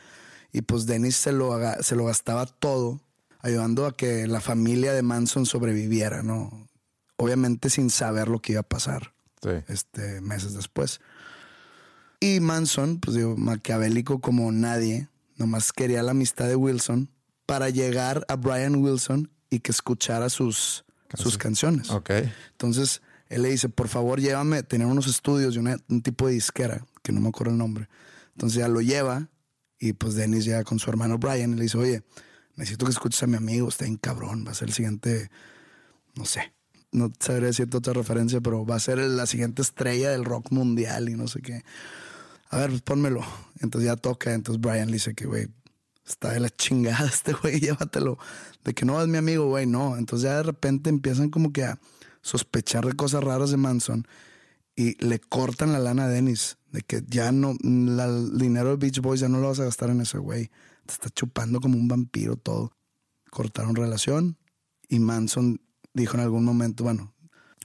Y 0.51 0.61
pues 0.61 0.85
Dennis 0.85 1.15
se 1.15 1.31
lo, 1.31 1.59
se 1.81 1.95
lo 1.95 2.05
gastaba 2.05 2.45
todo 2.45 3.01
ayudando 3.41 3.85
a 3.85 3.95
que 3.95 4.27
la 4.27 4.41
familia 4.41 4.93
de 4.93 5.01
Manson 5.01 5.45
sobreviviera, 5.45 6.23
¿no? 6.23 6.68
Obviamente 7.21 7.69
sin 7.69 7.89
saber 7.89 8.29
lo 8.29 8.39
que 8.41 8.53
iba 8.53 8.61
a 8.61 8.63
pasar 8.63 9.13
Sí. 9.43 9.49
este, 9.67 10.21
meses 10.21 10.53
después. 10.53 11.01
Y 12.21 12.39
Manson, 12.39 12.99
pues 12.99 13.15
digo, 13.17 13.35
maquiavélico 13.37 14.19
como 14.21 14.51
nadie, 14.51 15.09
nomás 15.37 15.71
quería 15.73 16.01
la 16.03 16.11
amistad 16.11 16.47
de 16.47 16.55
Wilson 16.55 17.09
para 17.45 17.69
llegar 17.69 18.25
a 18.29 18.35
Brian 18.35 18.75
Wilson 18.75 19.29
y 19.49 19.59
que 19.59 19.71
escuchara 19.71 20.29
sus, 20.29 20.85
sus 21.15 21.37
canciones. 21.37 21.89
Ok. 21.91 22.11
Entonces 22.51 23.01
él 23.27 23.41
le 23.43 23.49
dice, 23.49 23.69
por 23.69 23.87
favor, 23.89 24.19
llévame, 24.21 24.63
tenía 24.63 24.87
unos 24.87 25.07
estudios 25.07 25.53
de 25.53 25.59
una- 25.59 25.77
un 25.89 26.01
tipo 26.01 26.27
de 26.27 26.33
disquera, 26.33 26.85
que 27.03 27.11
no 27.11 27.19
me 27.21 27.29
acuerdo 27.29 27.51
el 27.53 27.57
nombre. 27.57 27.87
Entonces 28.33 28.59
ya 28.59 28.67
lo 28.67 28.81
lleva 28.81 29.29
y 29.77 29.93
pues 29.93 30.15
Dennis 30.15 30.45
llega 30.45 30.63
con 30.63 30.79
su 30.79 30.89
hermano 30.89 31.17
Brian 31.17 31.53
y 31.53 31.55
le 31.55 31.63
dice, 31.63 31.77
oye, 31.77 32.03
necesito 32.55 32.85
que 32.85 32.91
escuches 32.91 33.23
a 33.23 33.27
mi 33.27 33.37
amigo, 33.37 33.67
está 33.69 33.85
en 33.85 33.97
cabrón, 33.97 34.45
va 34.47 34.51
a 34.51 34.55
ser 34.55 34.67
el 34.69 34.73
siguiente, 34.73 35.29
no 36.15 36.25
sé, 36.25 36.53
no 36.91 37.11
sabré 37.19 37.47
decirte 37.47 37.77
otra 37.77 37.93
referencia, 37.93 38.41
pero 38.41 38.65
va 38.65 38.75
a 38.75 38.79
ser 38.79 38.97
la 38.99 39.25
siguiente 39.25 39.61
estrella 39.61 40.09
del 40.11 40.25
rock 40.25 40.51
mundial 40.51 41.09
y 41.09 41.15
no 41.15 41.27
sé 41.27 41.41
qué. 41.41 41.63
A 42.49 42.57
ver, 42.57 42.69
pues 42.71 42.81
pónmelo. 42.81 43.21
Entonces 43.59 43.87
ya 43.87 43.95
toca, 43.95 44.33
entonces 44.33 44.59
Brian 44.61 44.87
le 44.87 44.93
dice 44.93 45.13
que, 45.13 45.25
güey, 45.27 45.47
está 46.05 46.31
de 46.33 46.39
la 46.39 46.49
chingada 46.49 47.05
este 47.13 47.33
güey, 47.33 47.59
llévatelo. 47.59 48.17
De 48.63 48.73
que 48.73 48.85
no 48.85 49.01
es 49.01 49.07
mi 49.07 49.17
amigo, 49.17 49.47
güey, 49.47 49.65
no. 49.67 49.97
Entonces 49.97 50.23
ya 50.23 50.37
de 50.37 50.43
repente 50.43 50.89
empiezan 50.89 51.29
como 51.29 51.53
que 51.53 51.63
a 51.63 51.79
sospechar 52.21 52.85
de 52.85 52.93
cosas 52.93 53.23
raras 53.23 53.51
de 53.51 53.57
Manson 53.57 54.07
y 54.75 54.95
le 55.05 55.19
cortan 55.19 55.71
la 55.71 55.79
lana 55.79 56.05
a 56.05 56.07
Dennis. 56.09 56.57
De 56.71 56.81
que 56.81 57.03
ya 57.07 57.31
no, 57.31 57.55
la- 57.61 58.05
el 58.05 58.37
dinero 58.37 58.69
de 58.71 58.75
Beach 58.77 58.99
Boys 58.99 59.19
ya 59.21 59.29
no 59.29 59.39
lo 59.39 59.47
vas 59.49 59.59
a 59.59 59.65
gastar 59.65 59.89
en 59.91 60.01
ese 60.01 60.17
güey. 60.17 60.47
Te 60.85 60.93
está 60.93 61.09
chupando 61.09 61.59
como 61.61 61.77
un 61.77 61.87
vampiro 61.87 62.35
todo. 62.35 62.71
Cortaron 63.29 63.75
relación 63.75 64.37
y 64.87 64.99
Manson 64.99 65.61
dijo 65.93 66.15
en 66.15 66.21
algún 66.23 66.43
momento, 66.45 66.83
bueno, 66.83 67.13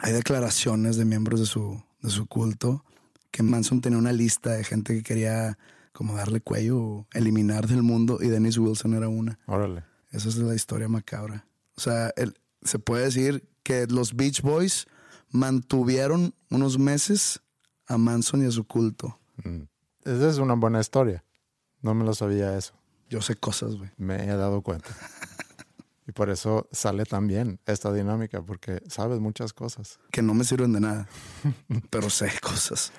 hay 0.01 0.13
declaraciones 0.13 0.97
de 0.97 1.05
miembros 1.05 1.41
de 1.41 1.47
su, 1.47 1.83
de 2.03 2.11
su 2.11 2.27
culto 2.27 2.85
que 3.31 3.43
Manson 3.43 3.81
tenía 3.81 3.99
una 3.99 4.13
lista 4.13 4.51
de 4.53 4.65
gente 4.65 4.95
que 4.95 5.03
quería 5.03 5.59
como 5.93 6.15
darle 6.17 6.41
cuello 6.41 6.79
o 6.81 7.07
eliminar 7.15 7.67
del 7.69 7.83
mundo 7.83 8.19
y 8.21 8.29
Dennis 8.29 8.59
Wilson 8.59 8.95
era 8.95 9.09
una. 9.09 9.39
Órale. 9.47 9.85
Esa 10.11 10.29
es 10.29 10.37
la 10.37 10.55
historia 10.55 10.89
macabra. 10.89 11.47
O 11.77 11.81
sea, 11.81 12.13
el- 12.17 12.37
se 12.63 12.79
puede 12.79 13.05
decir 13.05 13.49
que 13.63 13.87
los 13.87 14.15
Beach 14.15 14.43
Boys 14.43 14.87
mantuvieron 15.31 16.35
unos 16.51 16.79
meses 16.79 17.41
a 17.87 17.99
Manson 17.99 18.43
y 18.43 18.47
a 18.47 18.51
su 18.51 18.65
culto. 18.65 19.19
Mm. 19.43 19.63
Esa 20.05 20.29
es 20.31 20.39
una 20.39 20.55
buena 20.55 20.81
historia. 20.81 21.25
No 21.83 21.95
me 21.95 22.05
lo 22.05 22.15
sabía 22.15 22.57
eso. 22.57 22.75
Yo 23.11 23.21
sé 23.21 23.37
cosas, 23.37 23.77
güey. 23.77 23.91
Me 23.97 24.25
he 24.25 24.37
dado 24.37 24.63
cuenta. 24.63 24.89
y 26.07 26.13
por 26.13 26.31
eso 26.31 26.69
sale 26.73 27.05
tan 27.05 27.27
bien 27.27 27.61
esta 27.67 27.93
dinámica, 27.93 28.43
porque 28.43 28.83
sabes 28.89 29.21
muchas 29.21 29.53
cosas. 29.53 29.99
Que 30.11 30.23
no 30.23 30.35
me 30.35 30.45
sirven 30.45 30.73
de 30.73 30.81
nada. 30.81 31.09
pero 31.91 32.11
sé 32.11 32.31
cosas. 32.41 32.93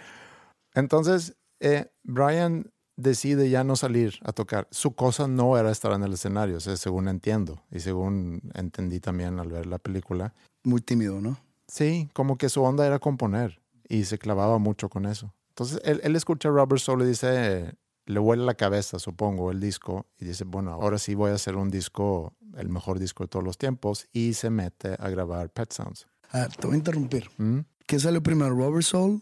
Entonces, 0.74 1.36
eh, 1.60 1.92
Brian 2.04 2.72
decide 2.98 3.50
ya 3.50 3.64
no 3.64 3.76
salir 3.76 4.20
a 4.24 4.32
tocar. 4.32 4.68
Su 4.72 4.96
cosa 4.96 5.28
no 5.28 5.58
era 5.58 5.72
estar 5.72 5.92
en 5.94 6.04
el 6.04 6.14
escenario, 6.14 6.58
o 6.58 6.60
sea, 6.60 6.78
según 6.78 7.08
entiendo 7.08 7.62
y 7.72 7.80
según 7.80 8.42
entendí 8.54 9.00
también 9.00 9.40
al 9.40 9.50
ver 9.50 9.66
la 9.66 9.80
película. 9.80 10.34
Muy 10.64 10.82
tímido, 10.82 11.22
¿no? 11.22 11.38
Sí, 11.68 12.10
como 12.14 12.38
que 12.38 12.50
su 12.50 12.64
onda 12.64 12.86
era 12.86 13.00
componer 13.00 13.62
y 13.88 14.06
se 14.06 14.18
clavaba 14.18 14.58
mucho 14.58 14.90
con 14.90 15.06
eso. 15.06 15.34
Entonces, 15.50 15.80
él, 15.84 16.02
él 16.04 16.16
escucha 16.16 16.50
a 16.50 16.52
Robert 16.52 16.82
Soul 16.82 17.04
y 17.04 17.08
dice, 17.08 17.76
le 18.06 18.20
huele 18.20 18.46
la 18.46 18.56
cabeza, 18.56 19.00
supongo, 19.00 19.52
el 19.52 19.60
disco, 19.60 20.08
y 20.20 20.26
dice, 20.26 20.44
bueno, 20.44 20.72
ahora 20.74 20.98
sí 20.98 21.16
voy 21.16 21.32
a 21.32 21.36
hacer 21.36 21.56
un 21.56 21.70
disco, 21.70 22.34
el 22.56 22.70
mejor 22.70 23.00
disco 23.00 23.24
de 23.24 23.28
todos 23.30 23.44
los 23.44 23.58
tiempos, 23.58 24.08
y 24.14 24.34
se 24.34 24.50
mete 24.50 24.96
a 25.00 25.10
grabar 25.10 25.50
Pet 25.50 25.72
Sounds. 25.72 26.08
Ah, 26.32 26.48
te 26.48 26.68
voy 26.68 26.76
a 26.76 26.78
interrumpir. 26.78 27.30
¿Mm? 27.38 27.60
¿Qué 27.86 28.00
salió 28.00 28.22
primero, 28.22 28.56
Robert 28.56 28.84
Soul 28.84 29.22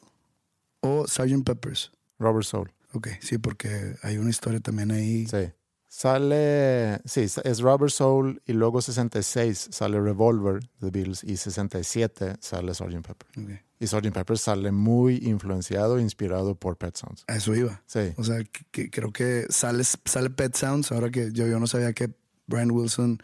o 0.82 1.06
Sgt. 1.08 1.44
Peppers? 1.46 1.92
Robert 2.20 2.46
Soul. 2.46 2.72
Ok, 2.94 3.08
sí, 3.22 3.38
porque 3.38 3.96
hay 4.04 4.18
una 4.18 4.30
historia 4.30 4.60
también 4.60 4.92
ahí. 4.92 5.28
Sí. 5.28 5.52
Sale, 5.88 7.02
sí, 7.06 7.22
es 7.22 7.60
Robert 7.60 7.92
Soul 7.92 8.42
y 8.48 8.54
luego 8.54 8.82
66 8.82 9.70
sale 9.72 10.02
Revolver 10.02 10.60
de 10.80 10.90
Beatles 10.90 11.24
y 11.24 11.38
67 11.38 12.38
sale 12.40 12.74
Sgt. 12.74 13.06
Pepper. 13.06 13.28
Ok. 13.38 13.62
Y 13.84 13.88
Sgt. 13.88 14.13
Pepper 14.13 14.38
sale 14.38 14.72
muy 14.72 15.18
influenciado, 15.18 16.00
inspirado 16.00 16.56
por 16.56 16.78
Pet 16.78 16.96
Sounds. 16.96 17.25
A 17.28 17.36
eso 17.36 17.54
iba. 17.54 17.84
Sí, 17.86 18.13
O 18.16 18.24
sea, 18.24 18.42
que, 18.44 18.63
que 18.72 18.90
creo 18.90 19.12
que 19.12 19.46
sale, 19.50 19.84
sale 19.84 20.30
Pet 20.30 20.56
Sounds, 20.56 20.92
ahora 20.94 21.10
que 21.10 21.32
yo, 21.34 21.48
yo 21.48 21.60
no 21.60 21.68
sabía 21.68 21.92
que 21.92 22.16
Brian 22.48 22.72
Wilson, 22.72 23.22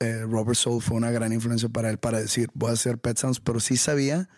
eh, 0.00 0.22
Robert 0.22 0.56
Soul 0.56 0.82
fue 0.82 0.96
una 0.96 1.12
gran 1.12 1.32
influencia 1.32 1.68
para 1.68 1.88
él 1.88 1.98
para 1.98 2.20
decir, 2.20 2.48
voy 2.54 2.70
a 2.70 2.72
hacer 2.72 2.98
Pet 2.98 3.16
Sounds, 3.16 3.38
pero 3.38 3.60
sí 3.60 3.76
sabía 3.76 4.28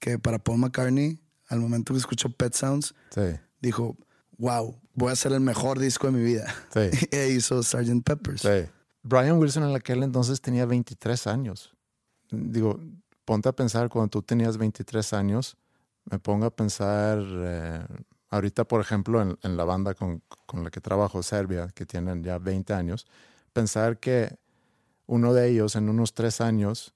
que 0.00 0.18
para 0.18 0.38
Paul 0.38 0.58
McCartney, 0.58 1.18
al 1.48 1.60
momento 1.60 1.94
que 1.94 1.98
escuchó 1.98 2.28
Pet 2.28 2.52
Sounds, 2.52 2.94
sí, 3.10 3.22
dijo, 3.62 3.96
wow, 4.36 4.78
voy 4.92 5.08
a 5.08 5.12
hacer 5.12 5.32
el 5.32 5.40
mejor 5.40 5.78
disco 5.78 6.08
de 6.08 6.12
mi 6.12 6.22
vida. 6.22 6.54
sí. 6.74 6.90
e 7.10 7.30
hizo 7.30 7.62
Sgt. 7.62 8.02
Peppers. 8.04 8.42
Sí. 8.42 8.70
Brian 9.02 9.38
Wilson 9.38 9.62
en 9.62 9.74
aquel 9.74 10.02
entonces 10.02 10.42
tenía 10.42 10.66
23 10.66 11.26
años. 11.26 11.74
Digo, 12.30 12.80
ponte 13.26 13.50
a 13.50 13.52
pensar 13.52 13.90
cuando 13.90 14.08
tú 14.08 14.22
tenías 14.22 14.56
23 14.56 15.12
años, 15.12 15.58
me 16.06 16.18
pongo 16.18 16.46
a 16.46 16.56
pensar 16.56 17.18
eh, 17.20 17.84
ahorita, 18.30 18.64
por 18.64 18.80
ejemplo, 18.80 19.20
en, 19.20 19.56
la 19.56 19.64
banda 19.64 19.94
con, 19.94 20.22
con 20.46 20.64
la 20.64 20.70
que 20.70 20.80
trabajo, 20.80 21.22
Serbia, 21.22 21.68
que 21.74 21.84
tienen 21.84 22.22
ya 22.22 22.38
20 22.38 22.72
años, 22.72 23.06
pensar 23.52 23.98
que 23.98 24.38
uno 25.06 25.34
de 25.34 25.50
ellos 25.50 25.76
en 25.76 25.88
unos 25.90 26.14
tres 26.14 26.40
años 26.40 26.94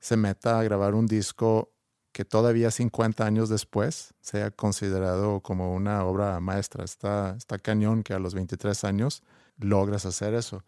se 0.00 0.16
meta 0.16 0.58
a 0.58 0.62
grabar 0.62 0.94
un 0.94 1.06
disco 1.06 1.72
que 2.12 2.24
todavía 2.24 2.70
50 2.70 3.24
años 3.24 3.48
después 3.48 4.14
sea 4.20 4.50
considerado 4.50 5.40
como 5.40 5.74
una 5.74 6.04
obra 6.04 6.40
maestra. 6.40 6.84
Está, 6.84 7.36
está 7.36 7.58
cañón 7.58 8.02
que 8.02 8.14
a 8.14 8.18
los 8.18 8.34
23 8.34 8.84
años 8.84 9.22
logras 9.58 10.06
hacer 10.06 10.34
eso. 10.34 10.64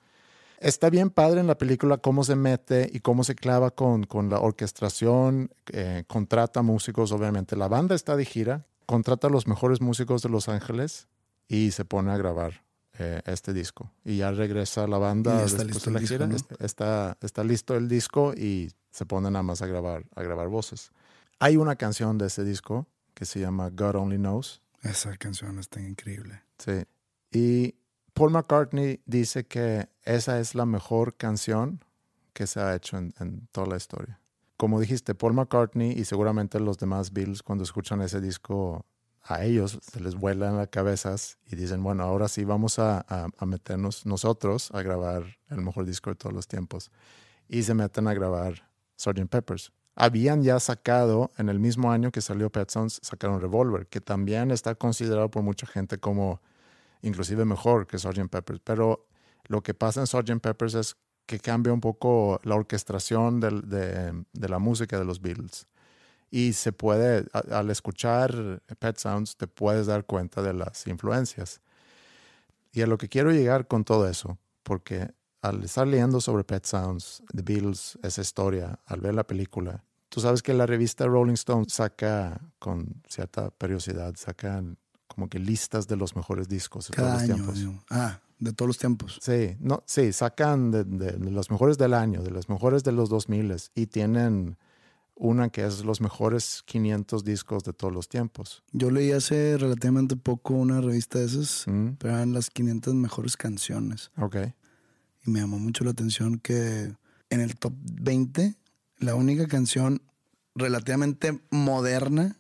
Está 0.63 0.91
bien 0.91 1.11
padre 1.11 1.41
en 1.41 1.47
la 1.49 1.59
película 1.59 1.99
cómo 1.99 2.23
se 2.25 2.37
mete 2.37 2.89
y 2.93 3.01
cómo 3.01 3.25
se 3.25 3.35
clava 3.35 3.73
con, 3.73 4.05
con 4.05 4.29
la 4.31 4.39
orquestación, 4.41 5.51
eh, 5.73 6.05
contrata 6.07 6.63
músicos, 6.63 7.11
obviamente. 7.13 7.57
La 7.57 7.69
banda 7.69 7.95
está 7.95 8.17
de 8.17 8.25
gira, 8.25 8.67
contrata 8.87 9.27
a 9.27 9.31
los 9.31 9.47
mejores 9.49 9.81
músicos 9.81 10.23
de 10.23 10.29
Los 10.29 10.49
Ángeles 10.49 11.09
y 11.49 11.73
se 11.73 11.85
pone 11.85 12.13
a 12.13 12.17
grabar 12.17 12.63
eh, 12.99 13.23
este 13.27 13.53
disco. 13.53 13.91
Y 14.05 14.19
ya 14.19 14.31
regresa 14.31 14.87
la 14.87 14.99
banda 14.99 15.45
está 15.45 15.65
listo 15.65 15.91
de 15.91 15.95
la 15.95 15.99
el 15.99 16.03
disco, 16.03 16.15
gira. 16.15 16.27
¿no? 16.29 16.37
Está- 16.37 16.57
está, 16.65 17.19
está 17.21 17.45
listo 17.45 17.75
el 17.77 17.89
disco 17.89 18.33
y 18.35 18.71
se 18.91 19.05
pone 19.05 19.31
nada 19.31 19.43
más 19.43 19.63
a 19.63 19.67
grabar, 19.67 20.05
a 20.15 20.23
grabar 20.23 20.49
voces. 20.49 20.93
Hay 21.41 21.57
una 21.57 21.75
canción 21.77 22.19
de 22.19 22.27
ese 22.27 22.45
disco 22.45 22.87
que 23.15 23.25
se 23.25 23.41
llama 23.41 23.71
God 23.71 23.97
Only 23.97 24.17
Knows. 24.19 24.63
Esa 24.83 25.17
canción 25.17 25.59
está 25.59 25.81
increíble. 25.81 26.43
Sí. 26.59 26.85
Y 27.33 27.75
Paul 28.15 28.31
McCartney 28.31 29.01
dice 29.07 29.45
que 29.45 29.89
esa 30.05 30.39
es 30.39 30.55
la 30.55 30.67
mejor 30.67 31.17
canción 31.17 31.85
que 32.33 32.47
se 32.47 32.61
ha 32.61 32.75
hecho 32.75 32.99
en, 32.99 33.49
toda 33.53 33.67
la 33.67 33.77
historia. 33.77 34.21
Como 34.57 34.81
dijiste, 34.81 35.15
Paul 35.15 35.35
McCartney 35.35 35.93
y 35.93 36.05
seguramente 36.05 36.61
los 36.61 36.79
demás 36.79 37.13
Beatles 37.13 37.43
cuando 37.43 37.65
escuchan 37.65 38.01
ese 38.01 38.21
disco 38.21 38.85
a 39.23 39.45
ellos 39.45 39.79
se 39.81 40.01
les 40.01 40.17
vuelan 40.17 40.57
las 40.57 40.69
cabezas 40.69 41.39
y 41.47 41.57
dicen, 41.57 41.83
bueno, 41.83 42.03
ahora 42.03 42.29
sí 42.29 42.45
vamos 42.45 42.79
a, 42.79 43.05
a, 43.09 43.47
meternos 43.47 44.05
nosotros 44.05 44.71
a 44.73 44.83
grabar 44.83 45.25
el 45.49 45.61
mejor 45.63 45.85
disco 45.85 46.11
de 46.11 46.17
todos 46.17 46.35
los 46.35 46.49
tiempos. 46.49 46.91
Y 47.49 47.63
se 47.63 47.75
meten 47.75 48.09
a 48.09 48.15
grabar 48.15 48.69
Sgt. 48.97 49.29
Peppers. 49.29 49.73
Habían 49.95 50.43
ya 50.43 50.59
sacado, 50.59 51.31
en 51.37 51.49
el 51.49 51.61
mismo 51.61 51.93
año 51.93 52.11
que 52.11 52.21
salió 52.21 52.51
Pet 52.51 52.71
Sounds, 52.71 52.99
sacaron 53.03 53.41
Revolver, 53.41 53.87
que 53.87 54.01
también 54.01 54.51
está 54.51 54.75
considerado 54.75 55.31
por 55.31 55.43
mucha 55.43 55.67
gente 55.67 55.99
como 55.99 56.41
inclusive 57.03 57.45
mejor 57.45 57.87
que 57.87 57.99
Sgt. 57.99 58.29
Peppers. 58.31 58.61
Pero 58.65 59.07
lo 59.45 59.63
que 59.63 59.75
pasa 59.75 60.01
en 60.01 60.07
Sgt. 60.07 60.41
Peppers 60.41 60.75
es 60.75 60.97
que 61.27 61.39
cambia 61.39 61.73
un 61.73 61.81
poco 61.81 62.41
la 62.43 62.57
orquestación 62.57 63.41
de, 63.41 64.25
la 64.33 64.59
música 64.59 64.99
de 64.99 65.05
los 65.05 65.21
Beatles 65.21 65.67
y 66.31 66.55
se 66.55 66.73
puede, 66.73 67.27
al 67.51 67.71
escuchar 67.71 68.63
Pet 68.79 68.97
Sounds, 68.97 69.37
te 69.37 69.47
puedes 69.47 69.87
dar 69.87 70.07
cuenta 70.07 70.41
de 70.43 70.55
las 70.55 70.87
influencias. 70.87 71.61
Y 72.73 72.81
a 72.81 72.87
lo 72.87 72.97
que 72.97 73.11
quiero 73.11 73.33
llegar 73.33 73.67
con 73.67 73.85
todo 73.85 74.09
eso, 74.09 74.39
porque 74.63 75.11
al 75.43 75.63
estar 75.63 75.87
leyendo 75.87 76.23
sobre 76.23 76.45
Pet 76.45 76.65
Sounds, 76.65 77.23
The 77.35 77.43
Beatles, 77.43 77.99
esa 78.03 78.23
historia, 78.23 78.79
al 78.87 79.01
ver 79.01 79.15
la 79.15 79.27
película, 79.27 79.85
tú 80.09 80.21
sabes 80.21 80.43
que 80.43 80.55
la 80.55 80.65
revista 80.65 81.05
Rolling 81.05 81.35
Stone 81.35 81.67
saca 81.69 82.41
con 82.59 83.03
cierta 83.09 83.51
periodicidad, 83.51 84.15
sacan 84.17 84.79
como 85.13 85.29
que 85.29 85.39
listas 85.39 85.87
de 85.87 85.97
los 85.97 86.17
mejores 86.17 86.49
discos 86.49 86.89
de 86.89 86.97
todos 86.97 87.13
los 87.13 87.25
tiempos. 87.25 87.59
Ah, 87.91 88.21
de 88.39 88.53
todos 88.53 88.67
los 88.67 88.79
tiempos. 88.79 89.19
Sí, 89.23 89.57
no, 89.61 89.83
sí, 89.87 90.13
sacan 90.13 90.71
de, 90.71 90.85
de, 90.85 91.19
los 91.31 91.51
mejores 91.51 91.79
del 91.79 91.95
año, 91.95 92.23
de 92.23 92.31
los 92.31 92.49
mejores 92.49 92.83
de 92.83 92.93
los 92.93 93.09
2000 93.09 93.55
y 93.75 93.87
tienen 93.87 94.57
una 95.15 95.51
que 95.51 95.65
es 95.65 95.85
los 95.85 96.01
mejores 96.01 96.63
500 96.67 97.25
discos 97.25 97.63
de 97.63 97.73
todos 97.73 97.93
los 97.93 98.09
tiempos. 98.09 98.63
Yo 98.73 98.91
leí 98.91 99.13
hace 99.13 99.57
relativamente 99.57 100.17
poco 100.17 100.55
una 100.55 100.81
revista 100.81 101.21
de 101.21 101.27
esas, 101.27 101.65
mm. 101.67 101.91
pero 101.99 102.15
eran 102.15 102.33
las 102.33 102.51
500 102.51 102.95
mejores 102.95 103.37
canciones. 103.37 104.11
Ok. 104.17 104.37
Y 105.25 105.31
me 105.31 105.41
llamó 105.41 105.59
mucho 105.59 105.85
la 105.85 105.91
atención 105.91 106.39
que 106.39 106.93
en 107.31 107.41
el 107.41 107.57
top 107.57 107.73
20, 107.85 108.57
la 108.99 109.15
única 109.15 109.47
canción 109.47 110.03
relativamente 110.55 111.41
moderna 111.51 112.37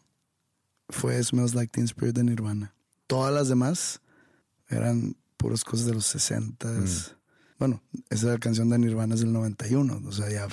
fue 0.92 1.22
Smells 1.22 1.54
Like 1.54 1.72
Teen 1.72 1.84
Spirit 1.84 2.14
de 2.14 2.24
Nirvana. 2.24 2.74
Todas 3.06 3.34
las 3.34 3.48
demás 3.48 4.00
eran 4.68 5.16
puras 5.36 5.64
cosas 5.64 5.86
de 5.86 5.94
los 5.94 6.06
60 6.06 6.68
mm. 6.68 6.86
Bueno, 7.58 7.82
esa 8.10 8.28
la 8.28 8.38
canción 8.38 8.68
de 8.70 8.78
Nirvana 8.78 9.14
es 9.14 9.20
del 9.20 9.32
91, 9.32 10.02
o 10.04 10.12
sea, 10.12 10.28
ya 10.30 10.48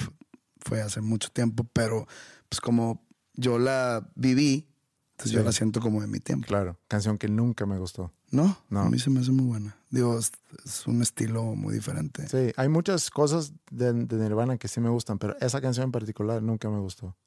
fue 0.60 0.82
hace 0.82 1.02
mucho 1.02 1.30
tiempo, 1.30 1.64
pero 1.74 2.08
pues 2.50 2.62
como 2.62 3.04
yo 3.34 3.58
la 3.58 4.12
viví, 4.16 4.68
entonces 5.12 5.32
yo 5.32 5.44
la 5.44 5.52
siento 5.52 5.82
como 5.82 6.02
de 6.02 6.08
mi 6.08 6.20
tiempo. 6.20 6.48
Claro, 6.48 6.78
canción 6.88 7.18
que 7.18 7.28
nunca 7.28 7.66
me 7.66 7.80
gustó. 7.80 8.14
No, 8.32 8.58
no. 8.70 8.82
a 8.82 8.90
mí 8.90 9.00
se 9.00 9.10
me 9.10 9.22
hace 9.22 9.32
muy 9.32 9.48
buena. 9.48 9.76
Digo, 9.90 10.20
es, 10.20 10.32
un 10.86 11.02
estilo 11.02 11.56
muy 11.56 11.74
diferente. 11.74 12.28
Sí, 12.28 12.54
hay 12.56 12.70
muchas 12.70 13.10
cosas 13.10 13.54
de, 13.72 13.92
Nirvana 13.94 14.58
que 14.58 14.68
sí 14.68 14.80
me 14.80 14.90
gustan, 14.90 15.18
pero 15.18 15.36
esa 15.40 15.62
canción 15.62 15.86
en 15.86 15.92
particular 15.92 16.44
nunca 16.44 16.70
me 16.70 16.80
gustó. 16.80 17.18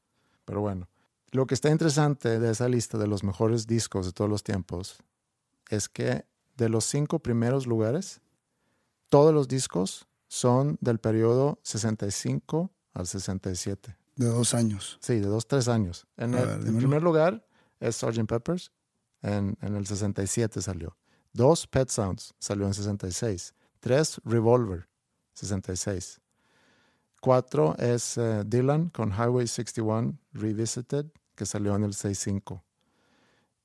Pero 0.45 0.61
bueno, 0.61 0.89
lo 1.33 1.47
que 1.47 1.55
está 1.55 1.71
interesante 1.71 2.39
de 2.39 2.51
esa 2.51 2.69
lista 2.69 2.99
de 2.99 3.07
los 3.07 3.25
mejores 3.25 3.67
discos 3.67 4.07
de 4.07 4.13
todos 4.13 4.31
los 4.31 4.45
tiempos 4.45 5.03
es 5.71 5.89
que 5.89 6.25
de 6.57 6.69
los 6.69 6.85
cinco 6.85 7.19
primeros 7.19 7.67
lugares, 7.67 8.21
todos 9.09 9.35
los 9.35 9.49
discos 9.49 10.07
son 10.29 10.79
del 10.81 10.99
periodo 10.99 11.59
65 11.63 12.71
al 12.93 13.07
67. 13.07 13.97
De 14.17 14.27
dos 14.27 14.55
años. 14.55 14.99
Sí, 15.01 15.15
de 15.15 15.27
dos, 15.27 15.47
tres 15.47 15.69
años. 15.69 16.07
En, 16.19 16.35
el, 16.35 16.77
primer 16.77 17.03
lugar 17.03 17.47
es 17.81 17.97
Sgt. 17.97 18.27
Peppers, 18.27 18.71
en, 19.23 19.57
en, 19.63 19.75
el 19.75 19.87
67 19.87 20.61
salió. 20.61 20.97
Dos, 21.33 21.67
Pet 21.67 21.89
Sounds, 21.89 22.35
salió 22.39 22.67
en 22.67 22.75
66. 22.75 23.55
Tres, 23.81 24.21
Revolver, 24.25 24.87
66. 25.33 26.21
Cuatro 27.23 27.77
es 27.79 28.19
eh, 28.19 28.43
Dylan 28.45 28.89
con 28.89 29.13
Highway 29.13 29.47
61 29.47 30.19
Revisited, 30.33 31.07
que 31.35 31.47
salió 31.47 31.75
en 31.77 31.85
el 31.85 31.95
65. 31.95 32.63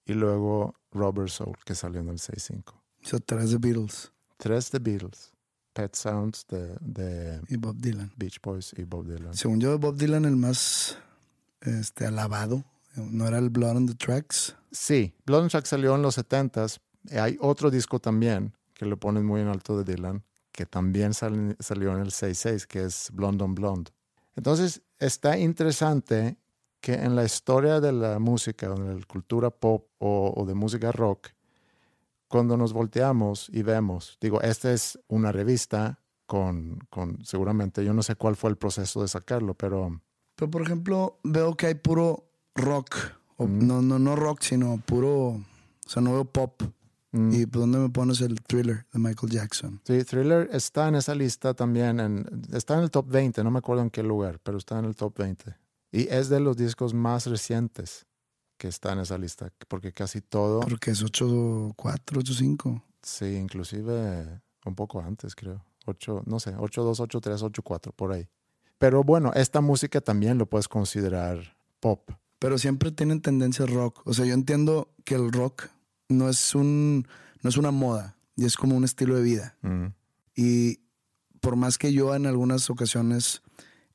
Y 0.06 0.14
luego 0.14 0.76
Robert 0.92 1.30
Soul, 1.30 1.58
que 1.66 1.76
salió 1.76 2.00
en 2.02 2.10
el 2.10 2.20
65. 2.20 2.82
So, 3.02 3.20
tres 3.20 3.52
de 3.52 3.58
Beatles. 3.58 4.12
Tres 4.38 4.72
de 4.72 4.80
Beatles. 4.80 5.32
Pet 5.74 5.96
Sounds 5.96 6.48
de, 6.48 7.40
y 7.50 7.58
Bob 7.58 7.76
Dylan. 7.78 8.12
Beach 8.18 8.40
Boys 8.42 8.74
y 8.76 8.84
Bob 8.84 9.06
Dylan. 9.06 9.36
Según 9.36 9.60
yo, 9.60 9.78
Bob 9.78 9.96
Dylan 9.96 10.26
el 10.26 10.36
más 10.36 10.98
este, 11.62 12.08
alabado. 12.08 12.64
¿No 12.96 13.28
era 13.28 13.38
el 13.38 13.52
Blood 13.52 13.78
on 13.78 13.86
the 13.86 13.94
Tracks? 13.94 14.56
Sí, 14.72 15.14
Blood 15.26 15.42
on 15.42 15.48
the 15.48 15.52
Tracks 15.52 15.70
salió 15.70 15.94
en 15.94 16.02
los 16.02 16.18
70s. 16.18 16.80
Hay 17.12 17.38
otro 17.40 17.70
disco 17.70 18.00
también 18.00 18.54
que 18.74 18.86
lo 18.86 18.98
ponen 18.98 19.24
muy 19.24 19.42
en 19.42 19.50
alto 19.50 19.78
de 19.78 19.94
Dylan, 19.94 20.24
que 20.52 20.66
también 20.66 21.14
salió 21.14 21.94
en 21.94 22.00
el 22.00 22.12
66, 22.12 22.66
que 22.66 22.84
es 22.84 23.10
Blonde 23.14 23.44
on 23.44 23.54
Blonde. 23.54 23.92
Entonces, 24.36 24.82
está 24.98 25.38
interesante 25.38 26.38
que 26.88 26.94
en 26.94 27.18
la 27.18 27.26
historia 27.26 27.82
de 27.82 27.92
la 27.92 28.18
música, 28.18 28.68
en 28.68 29.00
la 29.00 29.06
cultura 29.06 29.50
pop 29.50 29.90
o 30.00 30.46
de 30.48 30.54
música 30.54 30.90
rock, 30.94 31.28
cuando 32.30 32.56
nos 32.56 32.72
volteamos 32.72 33.50
y 33.52 33.62
vemos, 33.62 34.18
digo, 34.22 34.40
esta 34.42 34.72
es 34.72 34.98
una 35.10 35.34
revista 35.34 36.00
con, 36.26 36.80
con, 36.90 37.26
seguramente, 37.26 37.84
yo 37.84 37.94
no 37.94 38.04
sé 38.04 38.16
cuál 38.16 38.38
fue 38.38 38.52
el 38.52 38.56
proceso 38.56 39.02
de 39.02 39.10
sacarlo, 39.10 39.54
pero... 39.54 40.02
Pero, 40.38 40.50
por 40.50 40.62
ejemplo, 40.62 41.20
veo 41.24 41.58
que 41.58 41.68
hay 41.68 41.76
puro 41.76 42.30
rock, 42.56 42.96
o, 43.36 43.48
no, 43.48 43.82
no, 43.82 44.00
no 44.00 44.16
rock, 44.16 44.40
sino 44.44 44.78
puro, 44.78 45.12
o 45.12 45.44
sea, 45.86 46.02
no 46.02 46.14
veo 46.14 46.24
pop. 46.24 46.62
¿Y 47.12 47.48
por 47.48 47.64
dónde 47.64 47.80
me 47.80 47.90
pones 47.90 48.22
el 48.22 48.42
thriller 48.44 48.86
de 48.94 49.00
Michael 49.00 49.34
Jackson? 49.34 49.82
Sí, 49.84 50.06
thriller 50.06 50.48
está 50.54 50.88
en 50.88 50.96
esa 50.96 51.16
lista 51.16 51.54
también, 51.54 52.00
en, 52.00 52.46
está 52.54 52.76
en 52.76 52.84
el 52.84 52.92
top 52.92 53.10
20, 53.10 53.44
no 53.44 53.52
me 53.52 53.60
acuerdo 53.60 53.84
en 53.84 53.90
qué 53.90 54.04
lugar, 54.04 54.40
pero 54.42 54.58
está 54.58 54.80
en 54.80 54.86
el 54.86 54.96
top 54.96 55.18
20. 55.18 55.67
Y 55.92 56.08
es 56.10 56.30
de 56.30 56.40
los 56.40 56.58
discos 56.58 56.94
más 56.94 57.28
recientes 57.28 58.06
que 58.58 58.68
está 58.68 58.94
en 58.94 59.00
esa 59.00 59.18
lista, 59.18 59.52
porque 59.68 59.94
casi 59.94 60.22
todo... 60.22 60.62
Porque 60.62 60.92
es 60.92 61.04
8.4, 61.04 61.76
8.5. 61.76 62.84
Sí, 63.02 63.36
inclusive 63.36 64.42
un 64.66 64.76
poco 64.76 65.00
antes, 65.00 65.36
creo. 65.36 65.64
8, 65.86 66.24
no 66.26 66.40
sé, 66.40 66.56
8.2, 66.56 66.98
8.3, 67.08 67.52
8.4, 67.52 67.94
por 67.94 68.12
ahí. 68.12 68.28
Pero 68.78 69.04
bueno, 69.04 69.32
esta 69.34 69.62
música 69.62 70.02
también 70.02 70.38
lo 70.38 70.48
puedes 70.48 70.68
considerar 70.68 71.56
pop. 71.80 72.12
Pero 72.40 72.58
siempre 72.58 72.92
tienen 72.92 73.22
tendencia 73.22 73.66
rock. 73.66 74.02
O 74.06 74.14
sea, 74.14 74.26
yo 74.26 74.34
entiendo 74.34 74.94
que 75.06 75.16
el 75.16 75.32
rock 75.32 75.70
no 76.10 76.30
es, 76.30 76.54
un, 76.54 77.08
no 77.42 77.50
es 77.50 77.58
una 77.58 77.72
moda, 77.72 78.18
y 78.36 78.46
es 78.46 78.56
como 78.56 78.76
un 78.76 78.84
estilo 78.84 79.16
de 79.16 79.24
vida. 79.24 79.58
Mm. 79.62 79.88
Y 80.36 80.80
por 81.40 81.56
más 81.56 81.78
que 81.78 81.94
yo 81.94 82.16
en 82.16 82.28
algunas 82.28 82.70
ocasiones 82.70 83.42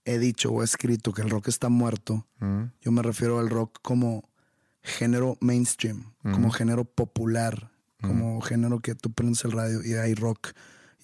he 0.04 0.18
dicho 0.18 0.50
o 0.50 0.62
he 0.62 0.64
escrito 0.64 1.12
que 1.12 1.22
el 1.22 1.30
rock 1.30 1.48
está 1.48 1.68
muerto, 1.68 2.26
mm. 2.40 2.62
yo 2.80 2.92
me 2.92 3.02
refiero 3.02 3.38
al 3.38 3.50
rock 3.50 3.78
como 3.82 4.28
género 4.82 5.36
mainstream, 5.40 6.12
como 6.22 6.50
género 6.50 6.84
popular, 6.84 7.70
como 8.00 8.40
género 8.40 8.80
que 8.80 8.94
tú 8.94 9.12
prendes 9.12 9.44
el 9.44 9.52
radio 9.52 9.84
y 9.84 9.94
hay 9.94 10.14
rock 10.14 10.52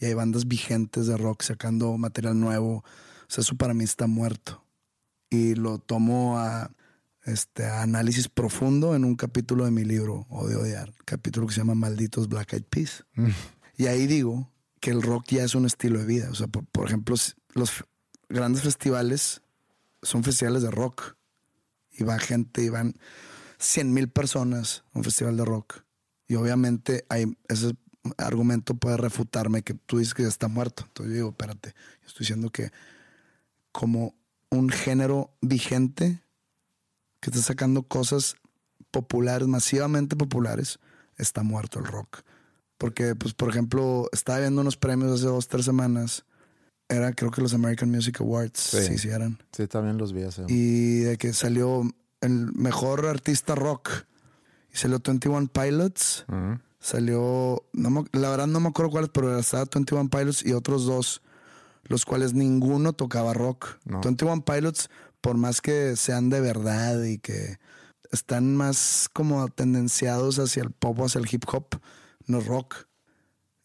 y 0.01 0.07
hay 0.07 0.15
bandas 0.15 0.47
vigentes 0.47 1.07
de 1.07 1.17
rock 1.17 1.43
sacando 1.43 1.97
material 1.97 2.39
nuevo. 2.39 2.79
O 2.79 2.85
sea, 3.29 3.43
eso 3.43 3.57
para 3.57 3.75
mí 3.75 3.85
está 3.85 4.07
muerto. 4.07 4.65
Y 5.31 5.55
lo 5.55 5.79
tomo 5.79 6.39
a, 6.39 6.71
este, 7.25 7.67
análisis 7.67 8.29
profundo 8.29 8.95
en 8.95 9.05
un 9.05 9.15
capítulo 9.15 9.65
de 9.65 9.71
mi 9.71 9.85
libro, 9.85 10.27
Odio 10.31 10.61
Odiar, 10.61 10.93
capítulo 11.05 11.47
que 11.47 11.53
se 11.53 11.61
llama 11.61 11.75
Malditos 11.75 12.29
Black 12.29 12.55
Eyed 12.55 12.65
Peas. 12.65 13.05
Y 13.77 13.87
ahí 13.87 14.07
digo 14.07 14.51
que 14.81 14.91
el 14.91 15.03
rock 15.03 15.27
ya 15.29 15.45
es 15.45 15.55
un 15.55 15.67
estilo 15.67 15.99
de 15.99 16.07
vida. 16.07 16.31
O 16.31 16.35
sea, 16.35 16.47
por, 16.47 16.65
por 16.67 16.87
ejemplo, 16.87 17.15
los 17.55 17.85
grandes 18.29 18.63
festivales 18.63 19.43
son 20.03 20.25
festivales 20.25 20.63
de 20.63 20.71
rock. 20.71 21.17
Y 21.93 22.05
va 22.05 22.19
gente 22.19 22.63
y 22.63 22.69
van 22.69 22.95
100 23.59 23.93
mil 23.93 24.09
personas 24.09 24.85
un 24.93 25.05
festival 25.05 25.37
de 25.37 25.45
rock. 25.45 25.83
Y 26.29 26.37
obviamente 26.37 27.05
hay, 27.09 27.37
ese 27.49 27.75
argumento 28.17 28.75
puede 28.75 28.97
refutarme 28.97 29.63
que 29.63 29.75
tú 29.75 29.99
dices 29.99 30.15
que 30.15 30.23
ya 30.23 30.29
está 30.29 30.49
muerto. 30.49 30.85
Entonces 30.87 31.11
yo 31.11 31.17
digo, 31.17 31.29
espérate, 31.31 31.75
yo 32.03 32.07
estoy 32.07 32.21
diciendo 32.21 32.51
que 32.51 32.71
como 33.73 34.15
un 34.51 34.71
género 34.71 35.33
vigente 35.41 36.23
que 37.21 37.31
está 37.31 37.43
sacando 37.43 37.83
cosas 37.83 38.37
populares, 38.91 39.49
masivamente 39.49 40.17
populares, 40.17 40.79
está 41.17 41.43
muerto 41.43 41.79
el 41.79 41.87
rock. 41.87 42.23
Porque, 42.79 43.15
pues, 43.17 43.35
por 43.35 43.51
ejemplo, 43.51 44.09
estaba 44.13 44.39
viendo 44.39 44.61
unos 44.61 44.77
premios 44.77 45.13
hace 45.13 45.27
dos, 45.27 45.49
tres 45.49 45.65
semanas. 45.65 46.25
Era, 46.89 47.13
creo 47.13 47.31
que 47.31 47.43
los 47.43 47.53
American 47.53 47.91
Music 47.91 48.21
Awards, 48.21 48.59
sí, 48.59 48.97
sí, 48.99 49.09
eran. 49.09 49.39
Sí, 49.53 49.67
también 49.67 49.99
los 49.99 50.13
vi 50.13 50.23
hace. 50.23 50.45
Y 50.49 51.01
de 51.01 51.19
que 51.19 51.35
salió 51.35 51.83
el 52.21 52.53
mejor 52.55 53.07
artista 53.07 53.55
rock. 53.55 53.91
Y 54.73 54.77
salió 54.77 55.01
21 55.05 55.49
Pilots. 55.49 56.25
Salió, 56.81 57.65
no 57.73 58.05
la 58.13 58.31
verdad 58.31 58.47
no 58.47 58.61
me 58.61 58.69
acuerdo 58.69 58.91
cuáles, 58.93 59.11
pero 59.11 59.39
estaba 59.39 59.65
21 59.73 60.09
Pilots 60.09 60.45
y 60.47 60.53
otros 60.53 60.87
dos, 60.87 61.23
los 61.85 62.05
cuales 62.05 62.35
ninguno 62.35 62.93
tocaba 62.93 63.35
rock. 63.35 63.79
21 63.85 64.45
Pilots, 64.45 64.89
por 65.21 65.37
más 65.37 65.61
que 65.61 65.97
sean 65.97 66.31
de 66.31 66.41
verdad 66.41 67.03
y 67.03 67.19
que 67.19 67.59
están 68.13 68.57
más 68.57 69.11
como 69.13 69.47
tendenciados 69.49 70.39
hacia 70.39 70.63
el 70.63 70.71
pop 70.71 70.99
o 71.01 71.05
hacia 71.05 71.21
el 71.21 71.29
hip 71.31 71.45
hop, 71.53 71.81
no 72.27 72.41
rock. 72.41 72.88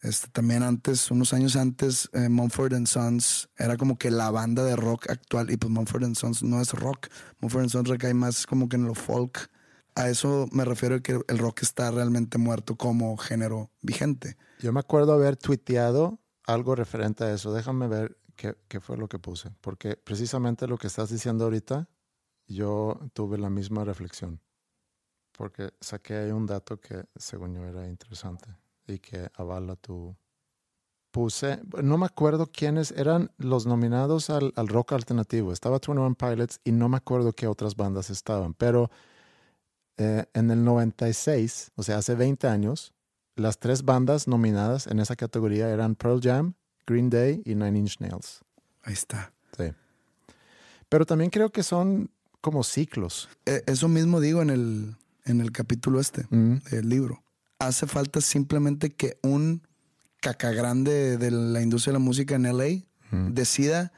Este, 0.04 0.28
también 0.28 0.62
antes, 0.62 1.10
unos 1.10 1.32
años 1.32 1.56
antes, 1.56 2.10
eh, 2.12 2.28
Mumford 2.28 2.74
and 2.74 2.86
Sons 2.86 3.48
era 3.56 3.78
como 3.78 3.96
que 3.96 4.10
la 4.10 4.30
banda 4.30 4.62
de 4.62 4.76
rock 4.76 5.08
actual 5.08 5.50
y 5.50 5.56
pues 5.56 5.72
Mumford 5.72 6.04
and 6.04 6.14
Sons 6.14 6.42
no 6.42 6.60
es 6.60 6.74
rock. 6.74 7.08
Mumford 7.40 7.62
and 7.62 7.70
Sons 7.70 7.88
recae 7.88 8.12
más 8.12 8.46
como 8.46 8.68
que 8.68 8.76
en 8.76 8.84
lo 8.84 8.94
folk. 8.94 9.50
A 9.94 10.10
eso 10.10 10.46
me 10.52 10.66
refiero 10.66 11.02
que 11.02 11.18
el 11.26 11.38
rock 11.38 11.62
está 11.62 11.90
realmente 11.90 12.36
muerto 12.36 12.76
como 12.76 13.16
género 13.16 13.70
vigente. 13.80 14.36
Yo 14.60 14.74
me 14.74 14.80
acuerdo 14.80 15.14
haber 15.14 15.38
tuiteado 15.38 16.20
algo 16.46 16.74
referente 16.74 17.24
a 17.24 17.32
eso. 17.32 17.54
Déjame 17.54 17.88
ver 17.88 18.18
qué, 18.36 18.58
qué 18.68 18.80
fue 18.80 18.98
lo 18.98 19.08
que 19.08 19.18
puse. 19.18 19.52
Porque 19.62 19.96
precisamente 19.96 20.66
lo 20.66 20.76
que 20.76 20.88
estás 20.88 21.08
diciendo 21.08 21.44
ahorita, 21.44 21.88
yo 22.46 23.00
tuve 23.14 23.38
la 23.38 23.48
misma 23.48 23.84
reflexión. 23.84 24.42
Porque 25.32 25.72
saqué 25.80 26.16
ahí 26.16 26.30
un 26.30 26.44
dato 26.44 26.78
que 26.78 27.06
según 27.16 27.54
yo 27.54 27.64
era 27.64 27.88
interesante 27.88 28.54
y 28.86 28.98
que 28.98 29.28
avala 29.36 29.76
tu... 29.76 30.16
Puse, 31.10 31.60
no 31.80 31.96
me 31.96 32.06
acuerdo 32.06 32.48
quiénes 32.48 32.90
eran 32.90 33.30
los 33.38 33.66
nominados 33.66 34.30
al, 34.30 34.52
al 34.56 34.66
rock 34.66 34.94
alternativo. 34.94 35.52
Estaba 35.52 35.78
21 35.78 36.16
Pilots 36.16 36.60
y 36.64 36.72
no 36.72 36.88
me 36.88 36.96
acuerdo 36.96 37.32
qué 37.32 37.46
otras 37.46 37.76
bandas 37.76 38.10
estaban, 38.10 38.52
pero 38.54 38.90
eh, 39.96 40.24
en 40.34 40.50
el 40.50 40.64
96, 40.64 41.70
o 41.76 41.84
sea, 41.84 41.98
hace 41.98 42.16
20 42.16 42.48
años, 42.48 42.94
las 43.36 43.58
tres 43.60 43.84
bandas 43.84 44.26
nominadas 44.26 44.88
en 44.88 44.98
esa 44.98 45.14
categoría 45.14 45.70
eran 45.70 45.94
Pearl 45.94 46.20
Jam, 46.20 46.54
Green 46.84 47.10
Day 47.10 47.42
y 47.44 47.54
Nine 47.54 47.78
Inch 47.78 48.00
Nails. 48.00 48.40
Ahí 48.82 48.94
está. 48.94 49.32
Sí. 49.56 49.70
Pero 50.88 51.06
también 51.06 51.30
creo 51.30 51.50
que 51.50 51.62
son 51.62 52.10
como 52.40 52.64
ciclos. 52.64 53.28
Eh, 53.46 53.62
eso 53.66 53.88
mismo 53.88 54.20
digo 54.20 54.42
en 54.42 54.50
el, 54.50 54.96
en 55.24 55.40
el 55.40 55.52
capítulo 55.52 56.00
este 56.00 56.26
Mm. 56.30 56.56
del 56.70 56.88
libro. 56.88 57.23
Hace 57.58 57.86
falta 57.86 58.20
simplemente 58.20 58.90
que 58.90 59.18
un 59.22 59.62
caca 60.20 60.50
grande 60.52 61.16
de 61.18 61.30
la 61.30 61.60
industria 61.62 61.92
de 61.92 61.98
la 61.98 62.04
música 62.04 62.34
en 62.34 62.46
LA 62.46 62.82
Mm. 63.10 63.34
decida 63.34 63.92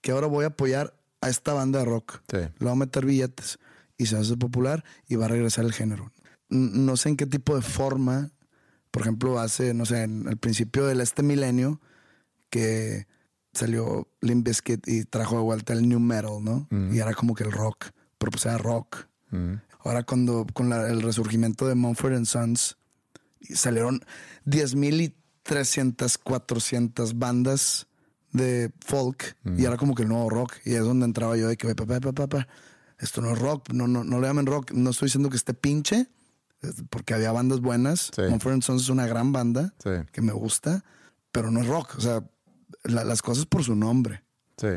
que 0.00 0.12
ahora 0.12 0.26
voy 0.26 0.44
a 0.44 0.48
apoyar 0.48 0.94
a 1.20 1.28
esta 1.28 1.52
banda 1.52 1.80
de 1.80 1.84
rock. 1.84 2.20
Sí. 2.30 2.36
Le 2.38 2.50
voy 2.60 2.70
a 2.70 2.74
meter 2.76 3.04
billetes 3.04 3.58
y 3.98 4.06
se 4.06 4.16
hace 4.16 4.36
popular 4.36 4.84
y 5.08 5.16
va 5.16 5.26
a 5.26 5.28
regresar 5.28 5.64
el 5.64 5.72
género. 5.72 6.12
No 6.48 6.96
sé 6.96 7.08
en 7.10 7.16
qué 7.16 7.26
tipo 7.26 7.56
de 7.56 7.62
forma, 7.62 8.30
por 8.90 9.02
ejemplo, 9.02 9.38
hace, 9.40 9.74
no 9.74 9.84
sé, 9.86 10.02
en 10.04 10.28
el 10.28 10.36
principio 10.36 10.86
de 10.86 11.02
este 11.02 11.22
milenio, 11.22 11.80
que 12.50 13.06
salió 13.52 14.08
Limp 14.20 14.46
Bizkit 14.46 14.86
y 14.88 15.04
trajo 15.04 15.36
de 15.36 15.42
vuelta 15.42 15.72
el 15.72 15.88
new 15.88 16.00
metal, 16.00 16.42
¿no? 16.42 16.68
Y 16.92 16.98
era 16.98 17.14
como 17.14 17.34
que 17.34 17.44
el 17.44 17.52
rock, 17.52 17.86
pero 18.18 18.30
pues 18.30 18.46
era 18.46 18.58
rock. 18.58 19.06
Mm. 19.30 19.54
Ahora 19.84 20.02
cuando 20.04 20.46
con 20.52 20.68
la- 20.68 20.88
el 20.88 21.02
resurgimiento 21.02 21.66
de 21.66 21.74
Mumford 21.74 22.14
and 22.14 22.26
Sons 22.26 22.76
y 23.48 23.56
salieron 23.56 24.04
10.000 24.44 25.00
y 25.00 25.14
300, 25.42 26.18
400 26.18 27.18
bandas 27.18 27.86
de 28.32 28.72
folk 28.84 29.36
y 29.56 29.64
era 29.64 29.76
como 29.76 29.94
que 29.94 30.02
el 30.02 30.08
nuevo 30.08 30.28
rock 30.30 30.54
y 30.64 30.74
es 30.74 30.80
donde 30.82 31.04
entraba 31.04 31.36
yo 31.36 31.46
de 31.48 31.56
que 31.56 31.72
"Pa, 31.74 31.86
pa, 31.86 32.00
pa, 32.00 32.12
pa, 32.12 32.26
pa, 32.26 32.48
esto 32.98 33.20
no 33.20 33.32
es 33.32 33.38
rock, 33.38 33.70
no, 33.72 33.86
no, 33.86 34.02
no 34.02 34.20
le 34.20 34.26
llamen 34.26 34.46
rock, 34.46 34.72
no 34.72 34.90
estoy 34.90 35.06
diciendo 35.06 35.30
que 35.30 35.36
esté 35.36 35.54
pinche 35.54 36.08
porque 36.90 37.12
había 37.14 37.30
bandas 37.30 37.60
buenas, 37.60 38.10
Sí. 38.14 38.22
And 38.22 38.62
Sons 38.62 38.82
es 38.82 38.88
una 38.88 39.06
gran 39.06 39.32
banda 39.32 39.74
Sí, 39.82 39.90
que 40.12 40.22
me 40.22 40.32
gusta, 40.32 40.82
pero 41.30 41.50
no 41.50 41.60
es 41.60 41.66
rock, 41.66 41.94
o 41.98 42.00
sea, 42.00 42.24
la- 42.84 43.04
las 43.04 43.20
cosas 43.22 43.44
por 43.46 43.62
su 43.62 43.74
nombre. 43.76 44.24
sí. 44.56 44.68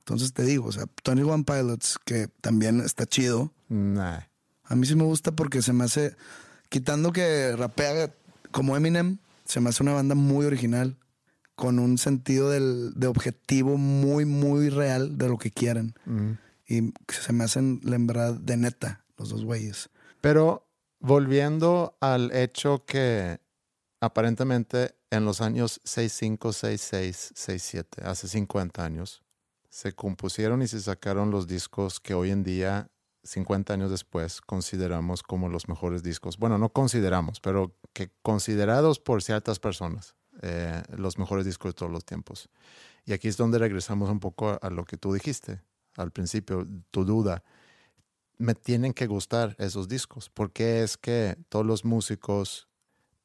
Entonces 0.00 0.32
te 0.32 0.42
digo, 0.44 0.68
o 0.68 0.72
sea, 0.72 0.86
Tony 1.02 1.20
One 1.22 1.44
Pilots, 1.44 1.98
que 2.02 2.28
también 2.40 2.80
está 2.80 3.04
chido, 3.04 3.52
Nah. 3.68 4.20
a 4.64 4.74
mí 4.74 4.86
sí 4.86 4.94
me 4.96 5.04
gusta 5.04 5.32
porque 5.32 5.60
se 5.60 5.74
me 5.74 5.84
hace, 5.84 6.16
quitando 6.68 7.12
que 7.12 7.54
rapea 7.56 8.14
como 8.50 8.76
Eminem, 8.76 9.18
se 9.44 9.60
me 9.60 9.70
hace 9.70 9.82
una 9.82 9.92
banda 9.92 10.14
muy 10.14 10.46
original, 10.46 10.96
con 11.54 11.78
un 11.80 11.98
sentido 11.98 12.50
del, 12.50 12.92
de 12.94 13.08
objetivo 13.08 13.76
muy, 13.76 14.24
muy 14.24 14.68
real 14.68 15.18
de 15.18 15.28
lo 15.28 15.38
que 15.38 15.50
quieren. 15.50 15.94
Y 16.66 16.92
se 17.08 17.32
me 17.32 17.44
hacen, 17.44 17.80
verdad, 18.06 18.34
de 18.34 18.56
neta, 18.56 19.04
los 19.16 19.30
dos 19.30 19.44
güeyes. 19.44 19.90
Pero 20.20 20.68
volviendo 21.00 21.96
al 22.00 22.30
hecho 22.32 22.84
que 22.84 23.40
aparentemente 24.00 24.94
en 25.10 25.24
los 25.24 25.40
años 25.40 25.80
65, 25.84 26.52
66, 26.52 27.32
67, 27.34 28.02
hace 28.04 28.28
50 28.28 28.84
años, 28.84 29.24
se 29.68 29.92
compusieron 29.92 30.62
y 30.62 30.68
se 30.68 30.80
sacaron 30.80 31.30
los 31.30 31.46
discos 31.46 31.98
que 32.00 32.14
hoy 32.14 32.30
en 32.30 32.44
día, 32.44 32.90
50 33.24 33.74
años 33.74 33.90
después, 33.90 34.40
consideramos 34.40 35.22
como 35.22 35.48
los 35.48 35.68
mejores 35.68 36.02
discos. 36.02 36.38
Bueno, 36.38 36.58
no 36.58 36.70
consideramos, 36.70 37.40
pero 37.40 37.74
que 37.92 38.10
considerados 38.22 39.00
por 39.00 39.22
ciertas 39.22 39.58
personas, 39.58 40.14
eh, 40.42 40.82
los 40.96 41.18
mejores 41.18 41.44
discos 41.44 41.70
de 41.70 41.74
todos 41.74 41.92
los 41.92 42.04
tiempos. 42.04 42.48
Y 43.04 43.12
aquí 43.12 43.28
es 43.28 43.36
donde 43.36 43.58
regresamos 43.58 44.10
un 44.10 44.20
poco 44.20 44.50
a, 44.50 44.54
a 44.54 44.70
lo 44.70 44.84
que 44.84 44.96
tú 44.96 45.12
dijiste 45.12 45.62
al 45.98 46.12
principio, 46.12 46.66
tu 46.90 47.04
duda 47.04 47.42
me 48.38 48.54
tienen 48.54 48.94
que 48.94 49.06
gustar 49.06 49.56
esos 49.58 49.88
discos. 49.88 50.30
porque 50.30 50.82
es 50.82 50.96
que 50.96 51.36
todos 51.48 51.66
los 51.66 51.84
músicos 51.84 52.68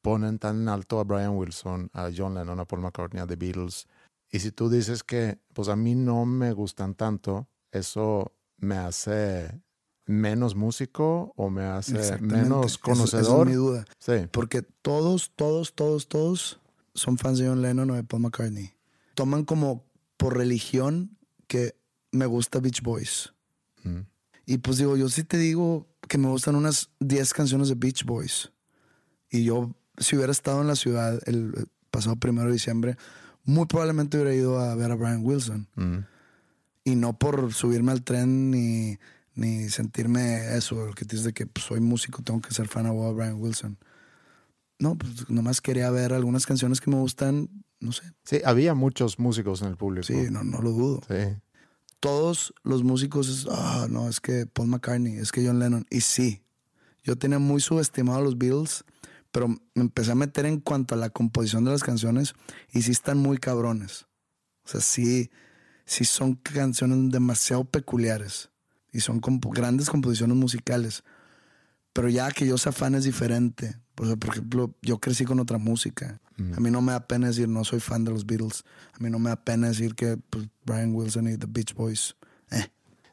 ponen 0.02 0.38
tan 0.38 0.68
alto 0.68 1.00
a 1.00 1.04
Brian 1.04 1.36
Wilson, 1.36 1.88
a 1.92 2.10
John 2.14 2.34
Lennon, 2.34 2.60
a 2.60 2.64
Paul 2.66 2.82
McCartney, 2.82 3.22
a 3.22 3.26
The 3.26 3.36
Beatles? 3.36 3.86
Y 4.30 4.40
si 4.40 4.50
tú 4.50 4.68
dices 4.68 5.02
que, 5.04 5.38
pues 5.52 5.68
a 5.68 5.76
mí 5.76 5.94
no 5.94 6.26
me 6.26 6.52
gustan 6.52 6.94
tanto, 6.94 7.48
eso 7.70 8.32
me 8.58 8.76
hace 8.76 9.62
menos 10.06 10.54
músico 10.54 11.32
o 11.36 11.50
me 11.50 11.62
hace 11.64 11.94
menos 12.20 12.46
Eso- 12.46 12.58
esa 12.58 12.66
es 12.66 12.78
conocedor. 12.78 13.46
mi 13.46 13.54
duda. 13.54 13.84
sí, 13.98 14.12
Porque 14.30 14.62
todos, 14.62 15.32
todos, 15.34 15.74
todos, 15.74 16.08
todos 16.08 16.60
son 16.94 17.16
fans 17.18 17.38
de 17.38 17.48
John 17.48 17.62
Lennon 17.62 17.90
o 17.90 17.94
de 17.94 18.04
Paul 18.04 18.22
McCartney. 18.22 18.72
Toman 19.14 19.44
como 19.44 19.84
por 20.16 20.36
religión 20.36 21.16
que 21.46 21.74
me 22.12 22.26
gusta 22.26 22.60
Beach 22.60 22.82
Boys. 22.82 23.32
Mm. 23.82 24.00
Y 24.46 24.58
pues 24.58 24.76
digo, 24.78 24.96
yo 24.96 25.08
sí 25.08 25.24
te 25.24 25.38
digo 25.38 25.88
que 26.08 26.18
me 26.18 26.28
gustan 26.28 26.54
unas 26.54 26.90
10 27.00 27.32
canciones 27.32 27.68
de 27.68 27.74
Beach 27.76 28.04
Boys. 28.04 28.52
Y 29.30 29.44
yo, 29.44 29.74
si 29.98 30.16
hubiera 30.16 30.32
estado 30.32 30.60
en 30.60 30.66
la 30.68 30.76
ciudad 30.76 31.18
el 31.26 31.66
pasado 31.90 32.16
primero 32.16 32.48
de 32.48 32.52
diciembre, 32.54 32.96
muy 33.44 33.66
probablemente 33.66 34.16
hubiera 34.18 34.34
ido 34.34 34.58
a 34.60 34.74
ver 34.74 34.90
a 34.90 34.94
Brian 34.96 35.24
Wilson. 35.24 35.66
Mm. 35.76 35.98
Y 36.84 36.96
no 36.96 37.18
por 37.18 37.52
subirme 37.54 37.92
al 37.92 38.02
tren 38.04 38.50
ni, 38.50 38.98
ni 39.34 39.68
sentirme 39.68 40.56
eso, 40.56 40.92
que 40.94 41.04
dices 41.04 41.24
de 41.24 41.32
que 41.32 41.46
pues, 41.46 41.66
soy 41.66 41.80
músico, 41.80 42.22
tengo 42.22 42.40
que 42.40 42.54
ser 42.54 42.68
fan 42.68 42.84
de 42.84 43.12
Brian 43.12 43.40
Wilson. 43.40 43.78
No, 44.78 44.96
pues 44.96 45.28
nomás 45.28 45.60
quería 45.60 45.90
ver 45.90 46.12
algunas 46.12 46.46
canciones 46.46 46.80
que 46.80 46.90
me 46.90 46.96
gustan, 46.96 47.48
no 47.80 47.92
sé. 47.92 48.02
Sí, 48.24 48.40
había 48.44 48.74
muchos 48.74 49.18
músicos 49.18 49.62
en 49.62 49.68
el 49.68 49.76
público. 49.76 50.06
Sí, 50.06 50.26
no, 50.30 50.44
no 50.44 50.60
lo 50.60 50.72
dudo. 50.72 51.00
Sí. 51.08 51.36
Todos 52.00 52.54
los 52.62 52.82
músicos 52.82 53.28
es, 53.28 53.46
ah, 53.50 53.86
no, 53.88 54.08
es 54.08 54.20
que 54.20 54.46
Paul 54.46 54.68
McCartney, 54.68 55.16
es 55.16 55.32
que 55.32 55.46
John 55.46 55.58
Lennon. 55.58 55.86
Y 55.90 56.00
sí, 56.00 56.42
yo 57.02 57.16
tenía 57.16 57.38
muy 57.38 57.60
subestimado 57.60 58.18
a 58.18 58.22
los 58.22 58.36
Beatles, 58.36 58.84
pero 59.32 59.48
me 59.48 59.58
empecé 59.74 60.12
a 60.12 60.16
meter 60.16 60.46
en 60.46 60.60
cuanto 60.60 60.94
a 60.94 60.98
la 60.98 61.10
composición 61.10 61.64
de 61.64 61.70
las 61.70 61.82
canciones 61.82 62.34
y 62.72 62.82
sí 62.82 62.92
están 62.92 63.18
muy 63.18 63.38
cabrones. 63.38 64.06
O 64.64 64.68
sea, 64.68 64.80
sí, 64.80 65.30
sí 65.86 66.04
son 66.04 66.34
canciones 66.34 67.10
demasiado 67.10 67.64
peculiares 67.64 68.50
y 68.94 69.00
son 69.00 69.20
grandes 69.20 69.90
composiciones 69.90 70.36
musicales. 70.36 71.04
Pero 71.92 72.08
ya 72.08 72.30
que 72.30 72.46
yo 72.46 72.56
sea 72.56 72.72
fan 72.72 72.94
es 72.94 73.04
diferente. 73.04 73.76
O 73.96 74.06
sea, 74.06 74.16
por 74.16 74.30
ejemplo, 74.30 74.74
yo 74.80 74.98
crecí 74.98 75.24
con 75.24 75.38
otra 75.38 75.58
música. 75.58 76.20
A 76.56 76.60
mí 76.60 76.70
no 76.70 76.80
me 76.80 76.92
da 76.92 77.06
pena 77.06 77.28
decir 77.28 77.48
no 77.48 77.62
soy 77.62 77.78
fan 77.78 78.04
de 78.04 78.10
los 78.10 78.26
Beatles. 78.26 78.64
A 78.92 78.98
mí 79.02 79.10
no 79.10 79.18
me 79.18 79.30
da 79.30 79.36
pena 79.36 79.68
decir 79.68 79.94
que 79.94 80.16
pues, 80.16 80.48
Brian 80.64 80.94
Wilson 80.94 81.28
y 81.28 81.36
The 81.36 81.46
Beach 81.48 81.74
Boys. 81.74 82.16
Eh, 82.50 82.66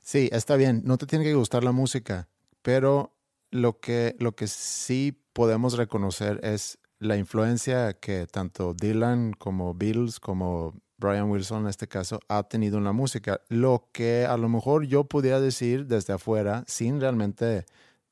Sí, 0.04 0.30
está 0.32 0.56
bien, 0.56 0.82
no 0.84 0.98
te 0.98 1.06
tiene 1.06 1.24
que 1.24 1.36
gustar 1.36 1.64
la 1.64 1.72
música, 1.72 2.28
pero 2.62 3.16
lo 3.52 3.80
que, 3.80 4.16
lo 4.20 4.36
que 4.36 4.48
sí 4.48 5.18
podemos 5.34 5.78
reconocer 5.78 6.40
es 6.44 6.80
la 7.00 7.18
influencia 7.18 7.94
que 7.94 8.28
tanto 8.28 8.74
Dylan 8.74 9.34
como 9.34 9.74
Beatles 9.74 10.20
como 10.20 10.74
Brian 11.02 11.30
Wilson 11.30 11.64
en 11.64 11.70
este 11.70 11.88
caso 11.88 12.20
ha 12.30 12.44
tenido 12.44 12.78
en 12.78 12.86
la 12.86 12.94
música. 12.94 13.42
Lo 13.50 13.90
que 13.92 14.26
a 14.26 14.38
lo 14.38 14.48
mejor 14.48 14.86
yo 14.86 15.04
pudiera 15.04 15.42
decir 15.42 15.88
desde 15.88 16.14
afuera 16.14 16.64
sin 16.68 17.02
realmente 17.02 17.66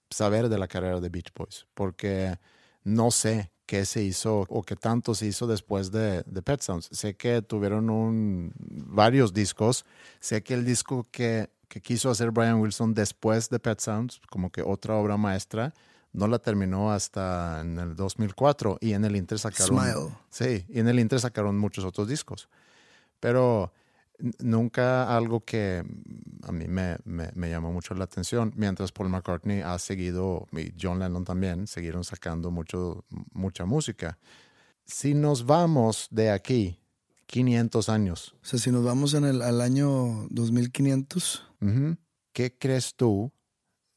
saber 0.09 0.49
de 0.49 0.57
la 0.57 0.67
carrera 0.67 0.99
de 0.99 1.09
Beach 1.09 1.31
Boys, 1.33 1.67
porque 1.73 2.37
no 2.83 3.11
sé 3.11 3.51
qué 3.65 3.85
se 3.85 4.01
hizo 4.01 4.45
o 4.49 4.63
qué 4.63 4.75
tanto 4.75 5.13
se 5.13 5.27
hizo 5.27 5.45
después 5.45 5.91
de, 5.91 6.23
de 6.25 6.41
Pet 6.41 6.59
Sounds. 6.61 6.89
Sé 6.91 7.15
que 7.15 7.43
tuvieron 7.43 7.89
un, 7.91 8.51
varios 8.57 9.31
discos, 9.31 9.85
sé 10.19 10.41
que 10.41 10.55
el 10.55 10.65
disco 10.65 11.05
que, 11.11 11.51
que 11.67 11.79
quiso 11.79 12.09
hacer 12.09 12.31
Brian 12.31 12.59
Wilson 12.59 12.95
después 12.95 13.49
de 13.49 13.59
Pet 13.59 13.79
Sounds, 13.79 14.19
como 14.31 14.51
que 14.51 14.63
otra 14.63 14.95
obra 14.95 15.17
maestra, 15.17 15.73
no 16.11 16.27
la 16.27 16.39
terminó 16.39 16.91
hasta 16.91 17.61
en 17.61 17.77
el 17.77 17.95
2004 17.95 18.79
y 18.81 18.93
en 18.93 19.05
el 19.05 19.15
Inter 19.15 19.37
sacaron... 19.37 19.79
Smile. 19.79 20.15
Sí, 20.31 20.65
y 20.67 20.79
en 20.79 20.87
el 20.87 20.99
Inter 20.99 21.19
sacaron 21.19 21.55
muchos 21.57 21.85
otros 21.85 22.07
discos. 22.07 22.49
Pero 23.19 23.71
Nunca 24.39 25.15
algo 25.15 25.45
que 25.45 25.81
a 26.43 26.51
mí 26.51 26.67
me, 26.67 26.97
me- 27.05 27.31
me 27.35 27.49
llamó 27.49 27.71
mucho 27.71 27.93
la 27.95 28.03
atención, 28.03 28.51
mientras 28.57 28.91
Paul 28.91 29.07
McCartney 29.07 29.61
ha 29.61 29.79
seguido, 29.79 30.45
y 30.51 30.73
John 30.77 30.99
Lennon 30.99 31.23
también, 31.23 31.67
siguieron 31.67 32.03
sacando 32.03 32.51
mucho, 32.51 33.05
mucha 33.31 33.63
música. 33.63 34.17
Si 34.83 35.13
nos 35.13 35.45
vamos 35.45 36.09
de 36.11 36.31
aquí 36.31 36.81
500 37.27 37.87
años, 37.87 38.35
O 38.43 38.45
sea, 38.45 38.59
si 38.59 38.71
nos 38.73 38.83
vamos 38.83 39.13
en 39.13 39.23
el, 39.23 39.41
al 39.41 39.61
año 39.61 40.27
2500, 40.31 41.45
Ujú. 41.61 41.95
¿Qué 42.33 42.57
crees 42.57 42.95
tú, 42.95 43.31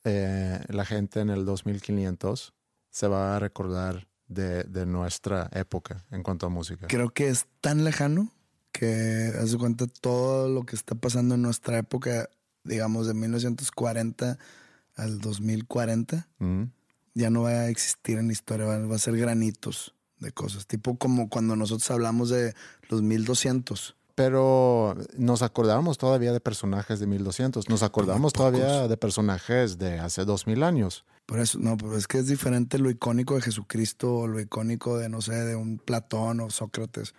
eh, 0.04 0.61
la 0.68 0.85
gente 0.85 1.18
en 1.18 1.30
el 1.30 1.44
2500 1.44 2.54
se 2.90 3.08
va 3.08 3.35
a 3.35 3.40
recordar 3.40 4.06
de, 4.28 4.62
de 4.64 4.87
nuestra 4.87 5.50
época 5.52 6.04
en 6.12 6.22
cuanto 6.22 6.46
a 6.46 6.48
música? 6.48 6.87
creo 6.87 7.11
que 7.11 7.28
es 7.28 7.46
tan 7.61 7.82
lejano 7.82 8.30
que 8.72 9.32
haz 9.38 9.52
de 9.52 9.58
cuenta 9.58 9.87
todo 9.87 10.48
lo 10.48 10.64
que 10.64 10.74
está 10.76 10.94
pasando 10.94 11.35
en 11.35 11.42
nuestra 11.42 11.78
época, 11.78 12.28
digamos 12.64 13.06
de 13.06 13.14
1940 13.14 14.38
al 14.96 15.18
2040, 15.20 16.28
Ujú. 16.40 16.68
ya 17.14 17.30
no 17.30 17.42
va 17.42 17.50
a 17.50 17.68
existir 17.68 18.18
en 18.18 18.26
la 18.26 18.32
historia, 18.32 18.66
va, 18.66 18.78
va 18.78 18.96
a 18.96 18.98
ser 18.98 19.16
granitos 19.16 19.94
de 20.18 20.32
cosas, 20.32 20.66
tipo 20.66 20.96
como 20.96 21.28
cuando 21.28 21.56
nosotros 21.56 21.90
hablamos 21.90 22.30
de 22.30 22.54
los 22.88 23.02
1200. 23.02 23.96
Pero 24.14 24.94
nos 25.16 25.42
acordamos 25.42 25.96
todavía 25.96 26.32
de 26.32 26.40
personajes 26.40 27.00
de 27.00 27.06
1200, 27.06 27.68
nos 27.68 27.82
acordamos 27.82 28.32
todavía 28.32 28.87
de 28.87 28.96
personajes 28.96 29.78
de 29.78 29.98
hace 29.98 30.24
2000 30.24 30.62
años. 30.62 31.04
Por 31.24 31.40
eso, 31.40 31.58
no, 31.58 31.76
pero 31.76 31.96
es 31.96 32.06
que 32.06 32.18
es 32.18 32.26
diferente 32.26 32.78
lo 32.78 32.90
icónico 32.90 33.37
de 33.37 33.42
Jesucristo 33.42 34.14
o 34.14 34.26
lo 34.26 34.38
icónico 34.40 34.98
de, 34.98 35.08
no 35.08 35.22
sé, 35.22 35.32
de 35.32 35.56
un 35.56 35.78
Platón 35.78 36.40
o 36.40 36.50
Sócrates, 36.50 37.14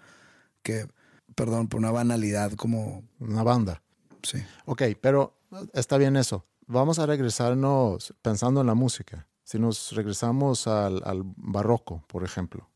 que, 0.61 0.87
perdón, 1.35 1.67
por 1.67 1.79
una 1.79 1.91
banalidad 1.91 2.51
como, 2.53 3.03
Una 3.19 3.43
banda. 3.43 3.81
sí. 4.23 4.37
Ok, 4.65 4.83
pero 5.01 5.35
está 5.73 5.97
bien 5.97 6.15
eso. 6.15 6.45
Vamos 6.67 6.97
a 6.99 7.05
regresarnos 7.05 8.13
pensando 8.21 8.61
en 8.61 8.67
la 8.67 8.73
música. 8.73 9.27
Si 9.43 9.59
nos 9.59 9.91
regresamos 9.93 10.67
al, 10.67 11.01
al 11.05 11.23
barroco, 11.35 12.03
por 12.07 12.23
ejemplo. 12.23 12.69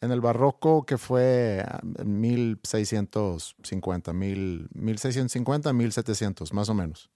En 0.00 0.10
el 0.12 0.20
barroco 0.22 0.86
que 0.86 0.96
fue 0.96 1.62
ah, 1.66 1.80
en 1.98 2.20
1650, 2.20 4.12
mil- 4.12 4.68
1650, 4.74 5.72
1700, 5.72 6.52
más 6.54 6.68
o 6.68 6.74
menos. 6.74 7.10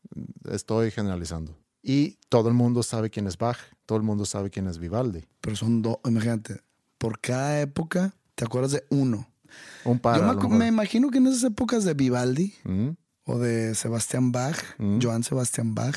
Estoy 0.51 0.91
generalizando. 0.91 1.57
Y 1.83 2.19
todo 2.29 2.49
el 2.49 2.55
mundo 2.55 2.83
sabe 2.83 3.11
quién 3.11 3.27
es 3.27 3.37
Bach, 3.39 3.59
todo 3.87 3.97
el 3.99 4.05
mundo 4.05 4.25
sabe 4.25 4.51
quién 4.51 4.67
es 4.69 4.79
Vivaldi. 4.79 5.25
Pero 5.41 5.57
son 5.57 5.83
dos, 5.83 5.99
imagínate, 6.05 6.61
por 6.99 7.21
cada 7.21 7.61
época 7.61 8.15
te 8.35 8.45
acuerdas 8.45 8.73
de 8.73 8.85
uno. 8.91 9.29
Un 9.85 9.99
par. 9.99 10.19
Yo 10.21 10.49
me, 10.49 10.59
me 10.59 10.67
imagino 10.69 11.11
que 11.11 11.19
en 11.19 11.27
esas 11.27 11.45
épocas 11.45 11.85
de 11.85 11.95
Vivaldi 11.95 12.55
o 13.25 13.39
de 13.39 13.75
Sebastián 13.75 14.33
Bach, 14.33 14.57
Mm. 14.79 14.99
Johann 15.03 15.23
Sebastián 15.25 15.75
Bach, 15.75 15.97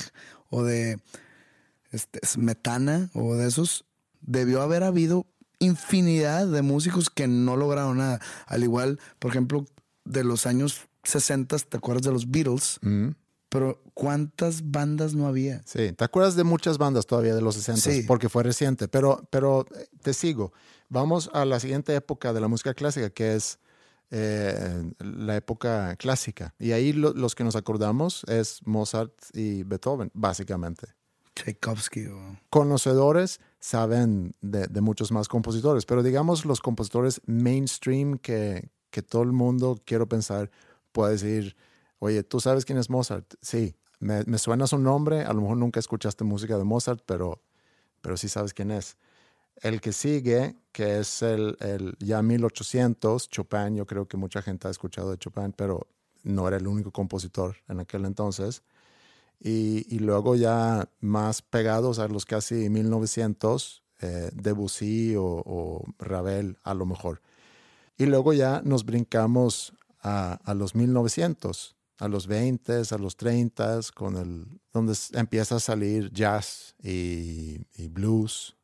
o 0.49 0.63
de 0.63 0.99
este, 1.91 2.19
Smetana, 2.25 3.09
o 3.13 3.35
de 3.35 3.47
esos, 3.47 3.85
debió 4.21 4.61
haber 4.61 4.83
habido 4.83 5.25
infinidad 5.59 6.47
de 6.47 6.61
músicos 6.61 7.09
que 7.09 7.27
no 7.27 7.55
lograron 7.55 7.97
nada. 7.97 8.19
Al 8.45 8.63
igual, 8.63 8.99
por 9.19 9.31
ejemplo, 9.31 9.65
de 10.05 10.23
los 10.23 10.45
años 10.45 10.87
60, 11.03 11.57
¿te 11.59 11.77
acuerdas 11.77 12.03
de 12.03 12.11
los 12.11 12.29
Beatles? 12.29 12.79
¿Mm? 12.81 13.09
Pero 13.49 13.81
¿cuántas 13.93 14.71
bandas 14.71 15.13
no 15.13 15.25
había? 15.27 15.61
Sí, 15.65 15.93
¿te 15.93 16.03
acuerdas 16.03 16.35
de 16.35 16.43
muchas 16.43 16.77
bandas 16.77 17.05
todavía 17.05 17.33
de 17.33 17.41
los 17.41 17.55
60? 17.55 17.81
Sí. 17.91 18.03
Porque 18.03 18.27
fue 18.29 18.43
reciente, 18.43 18.87
pero, 18.87 19.25
pero 19.29 19.65
te 20.01 20.13
sigo. 20.13 20.51
Vamos 20.89 21.29
a 21.33 21.45
la 21.45 21.59
siguiente 21.59 21.95
época 21.95 22.33
de 22.33 22.41
la 22.41 22.47
música 22.49 22.73
clásica, 22.73 23.09
que 23.09 23.35
es 23.35 23.59
eh, 24.11 24.91
la 24.99 25.35
época 25.35 25.95
clásica. 25.97 26.53
Y 26.59 26.71
ahí 26.71 26.93
lo- 26.93 27.13
los 27.13 27.35
que 27.35 27.43
nos 27.43 27.55
acordamos 27.55 28.23
es 28.27 28.59
Mozart 28.65 29.13
y 29.33 29.63
Beethoven, 29.63 30.11
básicamente. 30.13 30.87
Tchaikovsky 31.35 32.07
o... 32.07 32.37
Conocedores 32.49 33.39
saben 33.59 34.33
de, 34.41 34.67
de 34.67 34.81
muchos 34.81 35.11
más 35.11 35.27
compositores, 35.27 35.85
pero 35.85 36.03
digamos 36.03 36.45
los 36.45 36.61
compositores 36.61 37.21
mainstream 37.25 38.17
que, 38.17 38.69
que 38.89 39.01
todo 39.01 39.23
el 39.23 39.31
mundo, 39.33 39.79
quiero 39.85 40.07
pensar, 40.09 40.49
puede 40.91 41.13
decir, 41.13 41.55
oye, 41.99 42.23
¿tú 42.23 42.39
sabes 42.39 42.65
quién 42.65 42.77
es 42.77 42.89
Mozart? 42.89 43.33
Sí, 43.41 43.75
me, 43.99 44.37
suena 44.37 44.67
su 44.67 44.77
nombre, 44.77 45.23
a 45.23 45.33
lo 45.33 45.41
mejor 45.41 45.57
nunca 45.57 45.79
escuchaste 45.79 46.23
música 46.23 46.57
de 46.57 46.63
Mozart, 46.63 47.01
pero, 47.05 47.41
pero 48.01 48.17
sí 48.17 48.29
sabes 48.29 48.53
quién 48.53 48.71
es. 48.71 48.97
El 49.61 49.81
que 49.81 49.91
sigue, 49.91 50.55
que 50.71 50.99
es 50.99 51.23
el, 51.23 51.57
el 51.59 51.95
ya 51.99 52.21
1800, 52.21 53.29
Chopin, 53.29 53.75
yo 53.75 53.87
creo 53.87 54.07
que 54.07 54.17
mucha 54.17 54.41
gente 54.41 54.67
ha 54.67 54.71
escuchado 54.71 55.11
de 55.11 55.17
Chopin, 55.17 55.51
pero 55.51 55.87
no 56.23 56.47
era 56.47 56.57
el 56.57 56.67
único 56.67 56.91
compositor 56.91 57.57
en 57.67 57.79
aquel 57.79 58.05
entonces. 58.05 58.63
Y, 59.39 59.85
y 59.93 59.99
luego 59.99 60.35
ya 60.35 60.89
más 60.99 61.41
pegados 61.41 61.99
a 61.99 62.07
los 62.07 62.25
casi 62.25 62.69
1900, 62.69 63.83
eh, 64.01 64.29
Debussy 64.33 65.15
o, 65.15 65.23
o 65.23 65.83
Ravel 65.97 66.57
a 66.63 66.73
lo 66.73 66.85
mejor. 66.85 67.21
Y 67.97 68.05
luego 68.05 68.33
ya 68.33 68.61
nos 68.63 68.85
brincamos 68.85 69.73
a, 70.01 70.33
a 70.43 70.53
los 70.53 70.75
1900, 70.75 71.76
a 71.99 72.07
los 72.07 72.27
20, 72.27 72.81
a 72.89 72.97
los 72.97 73.17
30, 73.17 73.79
con 73.95 74.15
el, 74.17 74.45
donde 74.73 74.95
empieza 75.13 75.55
a 75.55 75.59
salir 75.59 76.11
jazz 76.11 76.75
y, 76.81 77.57
y 77.75 77.87
blues. 77.89 78.55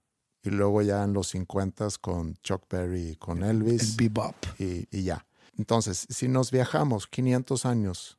Y 0.44 0.50
luego 0.50 0.82
ya 0.82 1.04
en 1.04 1.14
los 1.14 1.30
50 1.30 1.88
con 2.02 2.36
Chuck 2.44 2.64
Berry, 2.70 3.16
con 3.16 3.44
Elvis 3.44 3.92
El 3.92 3.96
bebop. 3.96 4.36
y, 4.60 4.88
y 4.92 5.04
ya. 5.04 5.26
Entonces, 5.58 6.06
si 6.10 6.28
nos 6.28 6.52
viajamos 6.52 7.08
500 7.08 7.66
años 7.66 8.18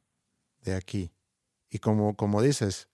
de 0.62 0.74
aquí, 0.74 1.12
y 1.70 1.78
como, 1.80 2.14
como 2.16 2.40
dices, 2.40 2.88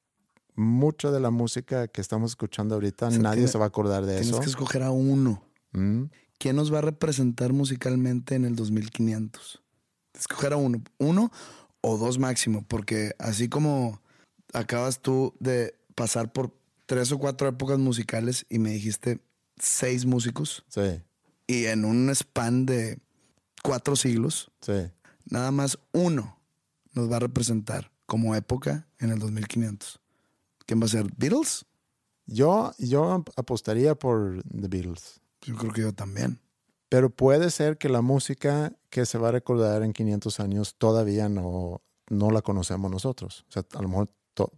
mucha 0.56 1.11
de 1.12 1.20
la 1.20 1.30
música 1.30 1.87
que 1.88 2.00
estamos 2.00 2.33
escuchando 2.33 2.74
ahorita, 2.74 3.06
O 3.06 3.11
sea, 3.12 3.20
nadie 3.20 3.37
tiene- 3.42 3.52
se 3.52 3.59
va 3.59 3.64
a 3.66 3.68
acordar 3.68 4.04
de 4.04 4.14
Tienes 4.14 4.30
eso. 4.30 4.40
que 4.40 4.46
escoger 4.50 4.83
a 4.83 4.90
uno. 4.90 5.42
Mm, 5.72 6.04
¿Quién 6.38 6.56
nos 6.56 6.72
va 6.72 6.78
a 6.78 6.83
representar 6.83 7.52
musicalmente 7.52 8.35
en 8.35 8.44
el 8.46 8.56
2500? 8.56 9.62
Escoger 10.14 10.54
a 10.54 10.56
uno. 10.56 10.83
Uno 10.98 11.30
o 11.80 11.96
dos 11.96 12.18
máximo, 12.18 12.64
porque 12.66 13.14
así 13.18 13.48
como 13.48 14.00
acabas 14.52 15.00
tú 15.00 15.34
de 15.40 15.74
pasar 15.94 16.32
por 16.32 16.54
tres 16.86 17.12
o 17.12 17.18
cuatro 17.18 17.48
épocas 17.48 17.78
musicales 17.78 18.46
y 18.48 18.58
me 18.58 18.70
dijiste 18.70 19.20
seis 19.58 20.06
músicos 20.06 20.64
sí, 20.68 21.02
y 21.46 21.66
en 21.66 21.84
un 21.84 22.10
span 22.10 22.66
de 22.66 22.98
cuatro 23.62 23.96
siglos, 23.96 24.50
sí. 24.60 24.90
nada 25.26 25.50
más 25.50 25.78
uno 25.92 26.38
nos 26.92 27.10
va 27.10 27.16
a 27.16 27.20
representar 27.20 27.90
como 28.06 28.34
época 28.34 28.88
en 28.98 29.10
el 29.10 29.18
2500. 29.18 30.00
¿Quién 30.66 30.80
va 30.80 30.86
a 30.86 30.88
ser? 30.88 31.06
¿Beatles? 31.16 31.64
Yo, 32.26 32.72
yo 32.78 33.24
apostaría 33.36 33.94
por 33.94 34.42
The 34.42 34.68
Beatles. 34.68 35.20
Yo 35.42 35.56
creo 35.56 35.72
que 35.72 35.80
yo 35.82 35.92
también. 35.92 36.40
Pero 36.90 37.09
puede 37.09 37.50
ser 37.50 37.79
que 37.79 37.88
la 37.88 38.03
música 38.03 38.74
que 38.90 39.07
se 39.07 39.16
va 39.16 39.29
a 39.29 39.33
recordar 39.33 39.83
en 39.83 39.92
500 39.94 40.38
años 40.40 40.74
todavía 40.76 41.29
no, 41.31 41.81
no 42.11 42.31
la 42.31 42.42
conocemos 42.42 42.90
nosotros. 42.90 43.46
O 43.48 43.53
sea, 43.53 43.64
a 43.74 43.81
lo 43.83 43.88
mejor 43.88 44.11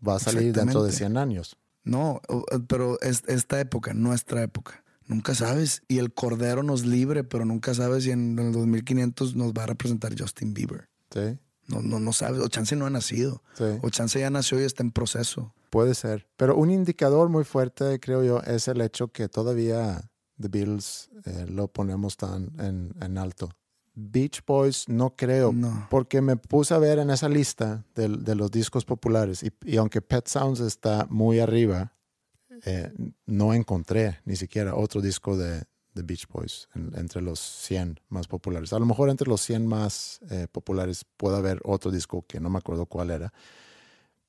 va 0.06 0.16
a 0.16 0.18
salir 0.18 0.52
dentro 0.52 0.82
de 0.82 0.88
Exactamente. 0.90 0.96
100 0.96 1.16
años. 1.18 1.56
No, 1.84 2.20
o- 2.28 2.44
pero 2.66 3.00
es 3.02 3.22
esta 3.28 3.60
época, 3.60 3.92
nuestra 3.94 4.42
época. 4.42 4.82
Nunca 5.06 5.34
sabes. 5.34 5.82
Y 5.88 5.98
el 5.98 6.14
Cordero 6.14 6.62
nos 6.62 6.86
libre, 6.86 7.22
pero 7.24 7.44
nunca 7.44 7.74
sabes 7.74 8.04
si 8.04 8.10
en 8.12 8.38
el 8.38 8.52
2500 8.52 9.34
nos 9.36 9.52
va 9.52 9.64
a 9.64 9.66
representar 9.66 10.14
Justin 10.18 10.54
Bieber. 10.54 10.88
Sí, 11.12 11.38
No, 11.68 11.80
no, 11.82 11.98
no 12.00 12.12
sabes. 12.12 12.40
O 12.40 12.48
chance 12.48 12.74
no 12.76 12.86
ha 12.86 12.90
nacido. 12.90 13.42
sí. 13.58 13.64
O 13.82 13.90
chance 13.90 14.18
ya 14.18 14.30
nació 14.30 14.60
y 14.60 14.64
está 14.64 14.82
en 14.82 14.90
proceso. 14.90 15.54
Puede 15.70 15.94
ser. 15.94 16.26
Pero 16.36 16.56
un 16.56 16.70
indicador 16.70 17.28
muy 17.28 17.44
fuerte, 17.44 17.98
creo 18.00 18.22
yo, 18.24 18.40
es 18.42 18.68
el 18.68 18.80
hecho 18.80 19.08
que 19.08 19.28
todavía 19.28 20.10
The 20.42 20.48
Beatles 20.48 21.08
eh, 21.24 21.46
lo 21.48 21.68
ponemos 21.68 22.16
tan 22.18 22.50
en, 22.60 22.92
en 23.00 23.16
alto. 23.16 23.48
Beach 23.94 24.42
Boys 24.46 24.88
no 24.88 25.14
creo, 25.16 25.52
No. 25.52 25.86
porque 25.90 26.20
me 26.20 26.36
puse 26.36 26.74
a 26.74 26.78
ver 26.78 26.98
en 26.98 27.10
esa 27.10 27.28
lista 27.28 27.84
de, 27.94 28.08
de 28.08 28.34
los 28.34 28.50
discos 28.50 28.84
populares 28.84 29.42
y, 29.42 29.50
y 29.64 29.76
aunque 29.76 30.00
Pet 30.02 30.26
Sounds 30.28 30.60
está 30.60 31.06
muy 31.10 31.40
arriba, 31.40 31.92
eh, 32.64 32.92
no 33.26 33.52
encontré 33.54 34.20
ni 34.24 34.36
siquiera 34.36 34.74
otro 34.76 35.00
disco 35.00 35.36
de, 35.36 35.64
de 35.94 36.02
Beach 36.02 36.26
Boys 36.28 36.68
en- 36.74 36.92
entre 36.98 37.20
los 37.20 37.38
100 37.38 38.00
más 38.08 38.28
populares. 38.28 38.72
A 38.72 38.78
lo 38.78 38.86
mejor 38.86 39.10
entre 39.10 39.28
los 39.28 39.40
100 39.42 39.66
más 39.66 40.20
eh, 40.30 40.46
populares 40.50 41.04
puede 41.18 41.36
haber 41.36 41.60
otro 41.64 41.90
disco 41.90 42.24
que 42.26 42.40
no 42.40 42.48
me 42.50 42.58
acuerdo 42.58 42.86
cuál 42.86 43.10
era. 43.10 43.32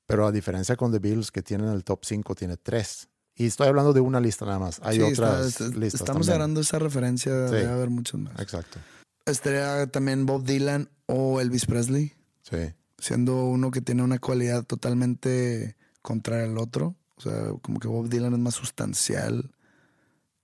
Pero 0.06 0.26
a 0.26 0.32
diferencia 0.32 0.76
con 0.76 0.92
The 0.92 0.98
Beatles, 0.98 1.30
que 1.30 1.42
tienen 1.42 1.68
el 1.68 1.84
top 1.84 2.00
5, 2.04 2.34
tiene 2.34 2.58
tres. 2.58 3.08
Y 3.36 3.46
estoy 3.46 3.66
hablando 3.68 3.92
de 3.92 4.00
una 4.00 4.20
lista 4.20 4.44
nada 4.44 4.58
más. 4.58 4.80
Hay 4.82 4.98
Sí, 4.98 5.02
está- 5.04 5.30
otras 5.30 5.60
está- 5.60 5.76
listas. 5.78 6.00
Estamos 6.02 6.28
agarrando 6.28 6.60
esa 6.60 6.78
referencia. 6.78 7.48
Sí. 7.48 7.54
Debe 7.56 7.70
haber 7.70 7.90
muchos 7.90 8.20
más. 8.20 8.38
Exacto. 8.38 8.78
Estaría 9.26 9.86
también 9.88 10.26
Bob 10.26 10.44
Dylan 10.44 10.88
o 11.06 11.40
Elvis 11.40 11.66
Presley, 11.66 12.12
Sí. 12.42 12.72
siendo 12.98 13.44
uno 13.46 13.70
que 13.70 13.80
tiene 13.80 14.02
una 14.02 14.18
cualidad 14.18 14.64
totalmente 14.64 15.76
contraria 16.02 16.44
al 16.44 16.58
otro. 16.58 16.94
O 17.16 17.20
sea, 17.20 17.52
como 17.62 17.80
que 17.80 17.88
Bob 17.88 18.08
Dylan 18.08 18.34
es 18.34 18.38
más 18.38 18.54
sustancial 18.54 19.50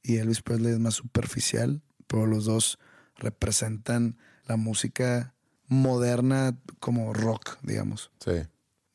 y 0.02 0.16
Elvis 0.16 0.40
Presley 0.42 0.72
es 0.72 0.78
más 0.80 0.94
superficial, 0.94 1.82
pero 2.06 2.26
los 2.26 2.44
dos 2.46 2.78
representan 3.16 4.16
la 4.46 4.56
música 4.56 5.34
moderna 5.68 6.56
como 6.80 7.12
rock, 7.12 7.58
digamos, 7.62 8.10
Sí. 8.18 8.32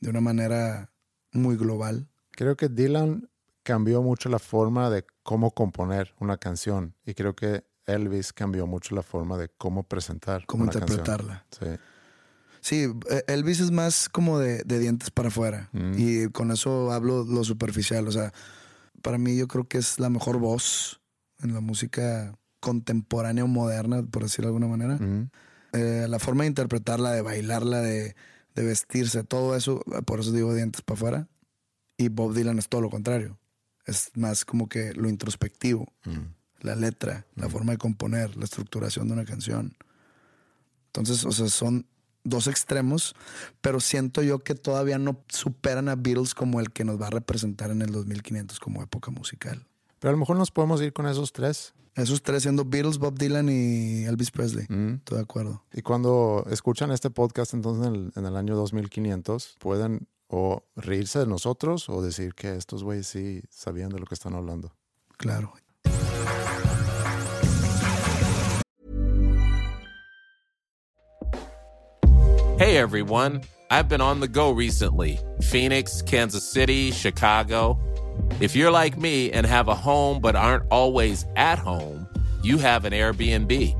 de 0.01 0.09
una 0.09 0.19
manera 0.21 0.91
muy 1.31 1.55
global. 1.55 2.07
Creo 2.31 2.57
que 2.57 2.67
Dylan 2.69 3.29
cambió 3.65 4.01
mucho 4.03 4.29
la 4.29 4.39
forma 4.39 4.89
de 4.89 5.05
cómo 5.23 5.51
componer 5.51 6.13
una 6.19 6.37
canción 6.37 6.93
y 7.05 7.15
creo 7.15 7.35
que 7.35 7.65
Elvis 7.87 8.31
cambió 8.31 8.67
mucho 8.67 8.95
la 8.95 9.01
forma 9.01 9.37
de 9.37 9.49
cómo 9.57 9.83
presentar 9.83 10.45
Cómo 10.45 10.63
una 10.63 10.71
canción. 10.71 10.99
interpretarla. 10.99 11.45
Sí. 11.51 11.65
Sí, 12.61 12.91
eh, 13.09 13.23
Elvis 13.27 13.59
es 13.59 13.71
más 13.71 14.07
como 14.09 14.39
de, 14.39 14.63
de 14.63 14.79
dientes 14.79 15.11
para 15.11 15.27
afuera. 15.29 15.69
Mm. 15.73 15.93
Y 15.97 16.29
con 16.29 16.51
eso 16.51 16.91
hablo 16.91 17.23
lo 17.25 17.43
superficial. 17.43 18.07
O 18.07 18.11
sea, 18.11 18.33
para 19.01 19.17
mí 19.17 19.35
yo 19.35 19.47
creo 19.47 19.67
que 19.67 19.77
es 19.77 19.99
la 19.99 20.09
mejor 20.09 20.39
voz 20.39 20.99
en 21.41 21.53
la 21.53 21.59
música 21.61 22.33
contemporánea 22.59 23.43
o 23.43 23.47
moderna, 23.47 24.01
por 24.03 24.23
decirlo 24.23 24.49
de 24.49 24.55
alguna 24.57 24.67
manera. 24.77 24.95
Ujú. 24.95 25.29
Eh, 25.73 26.07
la 26.09 26.17
forma 26.19 26.43
de 26.43 26.47
interpretarla, 26.49 27.11
de 27.11 27.21
bailarla, 27.21 27.81
de, 27.81 28.15
de 28.55 28.63
vestirse, 28.63 29.23
todo 29.23 29.55
eso, 29.55 29.81
por 30.05 30.19
eso 30.21 30.31
digo 30.31 30.53
dientes 30.55 30.81
para 30.81 30.95
afuera. 30.97 31.27
Y 31.97 32.09
Bob 32.09 32.33
Dylan 32.33 32.57
es 32.57 32.67
todo 32.67 32.81
lo 32.81 32.89
contrario. 32.89 33.37
Es 33.85 34.11
más 34.15 34.45
como 34.45 34.67
que 34.67 34.93
lo 34.93 35.09
introspectivo, 35.09 35.87
Mm. 36.05 36.33
la 36.61 36.75
letra, 36.75 37.25
la 37.35 37.49
forma 37.49 37.73
de 37.73 37.77
componer, 37.77 38.35
la 38.37 38.45
estructuración 38.45 39.07
de 39.07 39.13
una 39.13 39.25
canción. 39.25 39.75
Entonces, 40.87 41.25
o 41.25 41.31
sea, 41.31 41.47
son 41.49 41.85
dos 42.23 42.47
extremos, 42.47 43.13
pero 43.61 43.79
siento 43.79 44.23
yo 44.23 44.39
que 44.39 44.55
todavía 44.55 44.97
no 44.97 45.23
superan 45.29 45.89
a 45.89 45.95
Beatles 45.95 46.33
como 46.33 46.59
el 46.59 46.71
que 46.71 46.83
nos 46.83 46.99
va 46.99 47.07
a 47.07 47.11
representar 47.11 47.69
en 47.69 47.81
el 47.81 47.91
2500 47.91 48.59
como 48.59 48.81
época 48.81 49.11
musical. 49.11 49.67
Pero 49.99 50.09
a 50.09 50.13
lo 50.13 50.17
mejor 50.17 50.37
nos 50.37 50.51
podemos 50.51 50.81
ir 50.81 50.93
con 50.93 51.07
esos 51.07 51.31
tres. 51.31 51.73
Esos 51.95 52.21
tres 52.23 52.41
siendo 52.43 52.65
Beatles, 52.65 52.97
Bob 52.97 53.17
Dylan 53.17 53.47
y 53.49 54.03
Elvis 54.05 54.31
Presley. 54.31 54.65
Mm. 54.69 54.95
Estoy 54.95 55.17
de 55.17 55.23
acuerdo. 55.23 55.63
Y 55.71 55.81
cuando 55.81 56.45
escuchan 56.49 56.91
este 56.91 57.09
podcast 57.09 57.53
entonces 57.53 57.87
en 57.87 57.95
el, 57.95 58.11
en 58.15 58.25
el 58.25 58.35
año 58.35 58.55
2500, 58.55 59.55
pueden 59.59 60.07
o 60.27 60.63
reírse 60.75 61.19
de 61.19 61.27
nosotros 61.27 61.89
o 61.89 62.01
decir 62.01 62.33
que 62.33 62.55
estos 62.55 62.83
güeyes 62.83 63.07
sí 63.07 63.43
sabían 63.49 63.89
de 63.89 63.99
lo 63.99 64.05
que 64.05 64.15
están 64.15 64.35
hablando. 64.35 64.71
Claro. 65.17 65.53
Hey 72.57 72.77
everyone, 72.77 73.41
I've 73.69 73.89
been 73.89 73.99
on 73.99 74.21
the 74.21 74.29
go 74.29 74.51
recently 74.51 75.19
Phoenix, 75.41 76.01
Kansas 76.01 76.49
City, 76.49 76.91
Chicago. 76.91 77.77
If 78.39 78.55
you're 78.55 78.71
like 78.71 78.97
me 78.97 79.29
and 79.31 79.45
have 79.45 79.67
a 79.67 79.75
home 79.75 80.21
but 80.21 80.35
aren't 80.35 80.63
always 80.71 81.25
at 81.35 81.59
home, 81.59 82.07
you 82.43 82.57
have 82.57 82.85
an 82.85 82.93
Airbnb. 82.93 83.75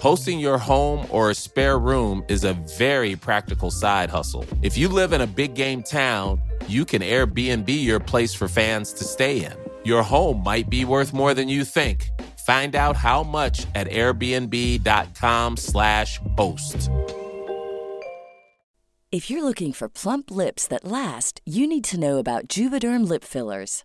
Hosting 0.00 0.38
your 0.38 0.58
home 0.58 1.06
or 1.10 1.30
a 1.30 1.34
spare 1.34 1.78
room 1.78 2.22
is 2.28 2.44
a 2.44 2.52
very 2.78 3.16
practical 3.16 3.70
side 3.70 4.10
hustle. 4.10 4.44
If 4.62 4.76
you 4.76 4.88
live 4.88 5.12
in 5.12 5.22
a 5.22 5.26
big 5.26 5.54
game 5.54 5.82
town, 5.82 6.40
you 6.68 6.84
can 6.84 7.00
Airbnb 7.02 7.68
your 7.68 8.00
place 8.00 8.34
for 8.34 8.48
fans 8.48 8.92
to 8.94 9.04
stay 9.04 9.44
in. 9.44 9.52
Your 9.84 10.02
home 10.02 10.42
might 10.42 10.70
be 10.70 10.84
worth 10.84 11.14
more 11.14 11.34
than 11.34 11.48
you 11.48 11.64
think. 11.64 12.08
Find 12.46 12.74
out 12.76 12.96
how 12.96 13.22
much 13.22 13.66
at 13.74 13.88
airbnb.com/slash 13.88 16.20
host. 16.36 16.90
If 19.12 19.30
you're 19.30 19.44
looking 19.44 19.72
for 19.72 19.88
plump 19.88 20.30
lips 20.30 20.66
that 20.66 20.84
last, 20.84 21.40
you 21.46 21.66
need 21.66 21.84
to 21.84 21.98
know 21.98 22.18
about 22.18 22.48
Juvederm 22.48 23.08
lip 23.08 23.24
fillers. 23.24 23.84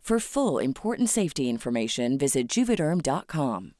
For 0.00 0.18
full 0.18 0.58
important 0.58 1.08
safety 1.08 1.48
information, 1.48 2.18
visit 2.18 2.48
juvederm.com. 2.48 3.74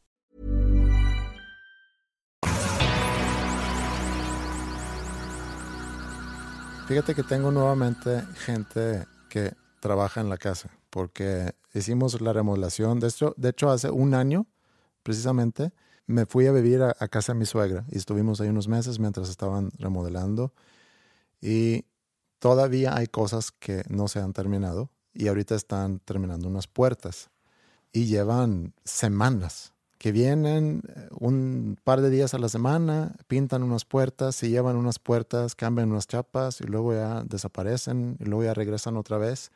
Fíjate 6.86 7.14
que 7.14 7.22
tengo 7.22 7.50
nuevamente 7.50 8.22
gente 8.46 9.06
que 9.28 9.52
trabaja 9.80 10.20
en 10.20 10.28
la 10.28 10.36
casa 10.36 10.70
porque 10.90 11.52
hicimos 11.74 12.20
la 12.20 12.32
remodelación. 12.32 13.00
De 13.00 13.08
hecho, 13.08 13.34
de 13.36 13.48
hecho 13.48 13.70
hace 13.70 13.90
un 13.90 14.14
año 14.14 14.46
precisamente 15.02 15.72
me 16.06 16.26
fui 16.26 16.46
a 16.46 16.52
vivir 16.52 16.82
a, 16.82 16.96
a 16.98 17.08
casa 17.08 17.32
de 17.32 17.38
mi 17.38 17.46
suegra 17.46 17.84
y 17.90 17.98
estuvimos 17.98 18.40
ahí 18.40 18.48
unos 18.48 18.68
meses 18.68 18.98
mientras 18.98 19.30
estaban 19.30 19.70
remodelando 19.78 20.52
y 21.40 21.86
todavía 22.38 22.96
hay 22.96 23.06
cosas 23.06 23.50
que 23.50 23.82
no 23.88 24.08
se 24.08 24.20
han 24.20 24.32
terminado 24.32 24.90
y 25.12 25.28
ahorita 25.28 25.54
están 25.54 25.98
terminando 26.00 26.48
unas 26.48 26.66
puertas 26.66 27.30
y 27.92 28.06
llevan 28.06 28.74
semanas 28.84 29.72
que 29.98 30.12
vienen 30.12 30.82
eh, 30.88 31.08
un 31.10 31.78
par 31.84 32.00
de 32.00 32.08
días 32.08 32.32
a 32.32 32.38
la 32.38 32.48
semana, 32.48 33.16
pintan 33.26 33.62
unas 33.62 33.84
puertas, 33.84 34.34
se 34.34 34.48
llevan 34.48 34.76
unas 34.76 34.98
puertas, 34.98 35.54
cambian 35.54 35.90
unas 35.90 36.06
chapas 36.06 36.62
y 36.62 36.64
luego 36.64 36.94
ya 36.94 37.22
desaparecen 37.24 38.16
y 38.18 38.24
luego 38.24 38.44
ya 38.44 38.54
regresan 38.54 38.96
otra 38.96 39.18
vez. 39.18 39.52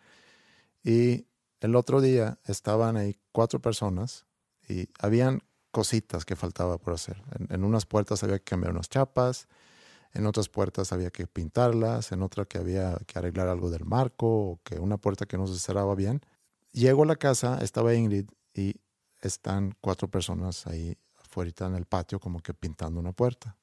Y 0.83 1.25
el 1.61 1.75
otro 1.77 2.03
día 2.03 2.39
estaban 2.45 2.99
ahí 2.99 3.17
cuatro 3.33 3.61
personas 3.61 4.27
y 4.69 4.89
habían 4.99 5.43
cositas 5.71 6.27
que 6.27 6.37
faltaba 6.37 6.77
por 6.77 6.93
hacer. 6.93 7.23
En, 7.39 7.49
en 7.51 7.65
unas 7.65 7.87
puertas 7.87 8.23
había 8.23 8.39
que 8.39 8.45
cambiar 8.45 8.73
unas 8.73 8.91
chapas, 8.91 9.49
en 10.15 10.27
otras 10.27 10.49
puertas 10.49 10.93
había 10.93 11.11
que 11.11 11.27
pintarlas, 11.27 12.13
en 12.13 12.23
otra 12.23 12.45
que 12.45 12.59
había 12.59 12.97
que 13.07 13.19
arreglar 13.19 13.49
algo 13.49 13.69
del 13.69 13.85
marco 13.85 14.27
o 14.27 14.61
que 14.63 14.79
una 14.79 14.97
puerta 14.97 15.27
que 15.27 15.37
no 15.37 15.47
se 15.47 15.59
cerraba 15.59 15.95
bien. 15.95 16.21
Llego 16.73 17.03
a 17.03 17.07
la 17.07 17.17
casa, 17.17 17.59
estaba 17.61 17.95
Ingrid 17.95 18.27
y 18.55 18.77
están 19.21 19.75
cuatro 19.81 20.09
personas 20.09 20.67
ahí 20.67 20.97
afuera 21.17 21.67
en 21.67 21.75
el 21.75 21.85
patio 21.85 22.21
como 22.21 22.41
que 22.41 22.55
pintando 22.55 23.01
una 23.01 23.13
puerta. 23.13 23.57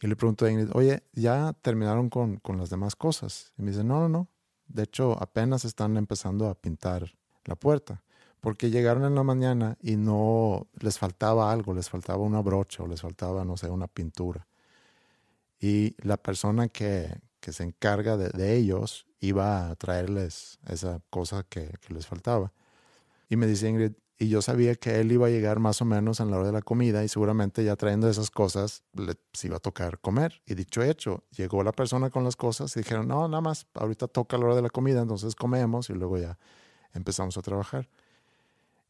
Y 0.00 0.08
le 0.08 0.16
pregunto 0.16 0.44
a 0.44 0.50
Ingrid, 0.50 0.70
oye, 0.74 1.04
¿ya 1.12 1.54
terminaron 1.62 2.10
con, 2.10 2.36
con 2.38 2.58
las 2.58 2.68
demás 2.68 2.96
cosas? 2.96 3.52
Y 3.56 3.62
me 3.62 3.70
dice, 3.70 3.84
no, 3.84 4.00
no, 4.00 4.08
no. 4.08 4.28
De 4.66 4.82
hecho, 4.82 5.16
apenas 5.22 5.64
están 5.64 5.96
empezando 5.96 6.48
a 6.48 6.54
pintar 6.54 7.14
la 7.44 7.54
puerta. 7.54 8.02
Porque 8.40 8.70
llegaron 8.70 9.04
en 9.04 9.14
la 9.14 9.22
mañana 9.22 9.78
y 9.80 9.96
no 9.96 10.66
les 10.80 10.98
faltaba 10.98 11.50
algo, 11.50 11.72
les 11.72 11.88
faltaba 11.88 12.22
una 12.22 12.42
brocha 12.42 12.82
o 12.82 12.86
les 12.86 13.00
faltaba, 13.00 13.44
no 13.44 13.56
sé, 13.56 13.70
una 13.70 13.86
pintura. 13.86 14.46
Y 15.60 15.96
la 16.06 16.16
persona 16.16 16.68
que, 16.68 17.20
que 17.40 17.52
se 17.52 17.64
encarga 17.64 18.16
de, 18.16 18.28
de 18.30 18.56
ellos 18.56 19.06
iba 19.20 19.70
a 19.70 19.76
traerles 19.76 20.58
esa 20.68 21.00
cosa 21.10 21.44
que, 21.48 21.72
que 21.80 21.94
les 21.94 22.06
faltaba. 22.06 22.52
Y 23.28 23.36
me 23.36 23.46
dice 23.46 23.68
Ingrid, 23.68 23.92
y 24.18 24.28
yo 24.28 24.40
sabía 24.40 24.74
que 24.76 25.00
él 25.00 25.12
iba 25.12 25.26
a 25.26 25.30
llegar 25.30 25.58
más 25.58 25.82
o 25.82 25.84
menos 25.84 26.20
en 26.20 26.30
la 26.30 26.38
hora 26.38 26.46
de 26.46 26.52
la 26.52 26.62
comida 26.62 27.04
y 27.04 27.08
seguramente 27.08 27.62
ya 27.64 27.76
trayendo 27.76 28.08
esas 28.08 28.30
cosas 28.30 28.82
les 28.94 29.16
iba 29.44 29.56
a 29.56 29.60
tocar 29.60 29.98
comer. 29.98 30.40
Y 30.46 30.54
dicho 30.54 30.82
hecho, 30.82 31.24
llegó 31.36 31.62
la 31.62 31.72
persona 31.72 32.08
con 32.08 32.24
las 32.24 32.34
cosas 32.34 32.74
y 32.76 32.80
dijeron, 32.80 33.08
no, 33.08 33.28
nada 33.28 33.42
más, 33.42 33.66
ahorita 33.74 34.08
toca 34.08 34.38
la 34.38 34.46
hora 34.46 34.56
de 34.56 34.62
la 34.62 34.70
comida, 34.70 35.02
entonces 35.02 35.34
comemos 35.34 35.90
y 35.90 35.94
luego 35.94 36.16
ya 36.16 36.38
empezamos 36.94 37.36
a 37.36 37.42
trabajar. 37.42 37.90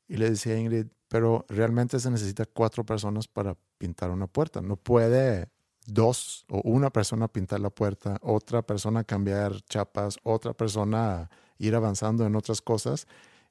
Y 0.06 0.16
le 0.16 0.30
decía 0.30 0.56
Ingrid, 0.56 0.86
pero 1.08 1.44
realmente 1.48 1.98
se 1.98 2.10
necesita 2.10 2.46
cuatro 2.46 2.84
personas 2.84 3.26
para 3.26 3.56
pintar 3.78 4.10
una 4.10 4.28
puerta. 4.28 4.60
No 4.60 4.76
puede 4.76 5.48
dos 5.86 6.44
o 6.48 6.60
una 6.64 6.90
persona 6.90 7.28
pintar 7.28 7.60
la 7.60 7.70
puerta, 7.70 8.18
otra 8.22 8.62
persona 8.62 9.04
cambiar 9.04 9.60
chapas, 9.62 10.18
otra 10.22 10.52
persona 10.52 11.30
ir 11.58 11.74
avanzando 11.74 12.26
en 12.26 12.36
otras 12.36 12.60
cosas. 12.60 13.06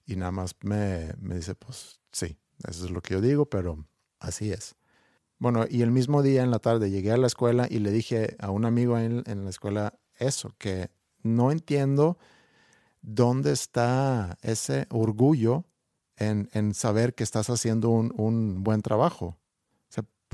Y 0.05 0.15
nada 0.15 0.31
más 0.31 0.55
me, 0.61 1.13
me 1.19 1.35
dice, 1.35 1.55
pues 1.55 1.99
sí, 2.11 2.37
eso 2.67 2.85
es 2.85 2.91
lo 2.91 3.01
que 3.01 3.15
yo 3.15 3.21
digo, 3.21 3.45
pero 3.47 3.85
así 4.19 4.51
es. 4.51 4.75
Bueno, 5.37 5.65
y 5.69 5.81
el 5.81 5.91
mismo 5.91 6.21
día 6.21 6.43
en 6.43 6.51
la 6.51 6.59
tarde 6.59 6.89
llegué 6.89 7.11
a 7.11 7.17
la 7.17 7.27
escuela 7.27 7.67
y 7.69 7.79
le 7.79 7.91
dije 7.91 8.37
a 8.39 8.51
un 8.51 8.65
amigo 8.65 8.97
en, 8.97 9.23
en 9.25 9.43
la 9.43 9.49
escuela 9.49 9.99
eso, 10.17 10.53
que 10.57 10.91
no 11.23 11.51
entiendo 11.51 12.17
dónde 13.01 13.51
está 13.51 14.37
ese 14.41 14.87
orgullo 14.89 15.65
en, 16.15 16.49
en 16.53 16.73
saber 16.73 17.13
que 17.13 17.23
estás 17.23 17.49
haciendo 17.49 17.89
un, 17.89 18.13
un, 18.17 18.63
buen 18.63 18.81
trabajo. 18.81 19.37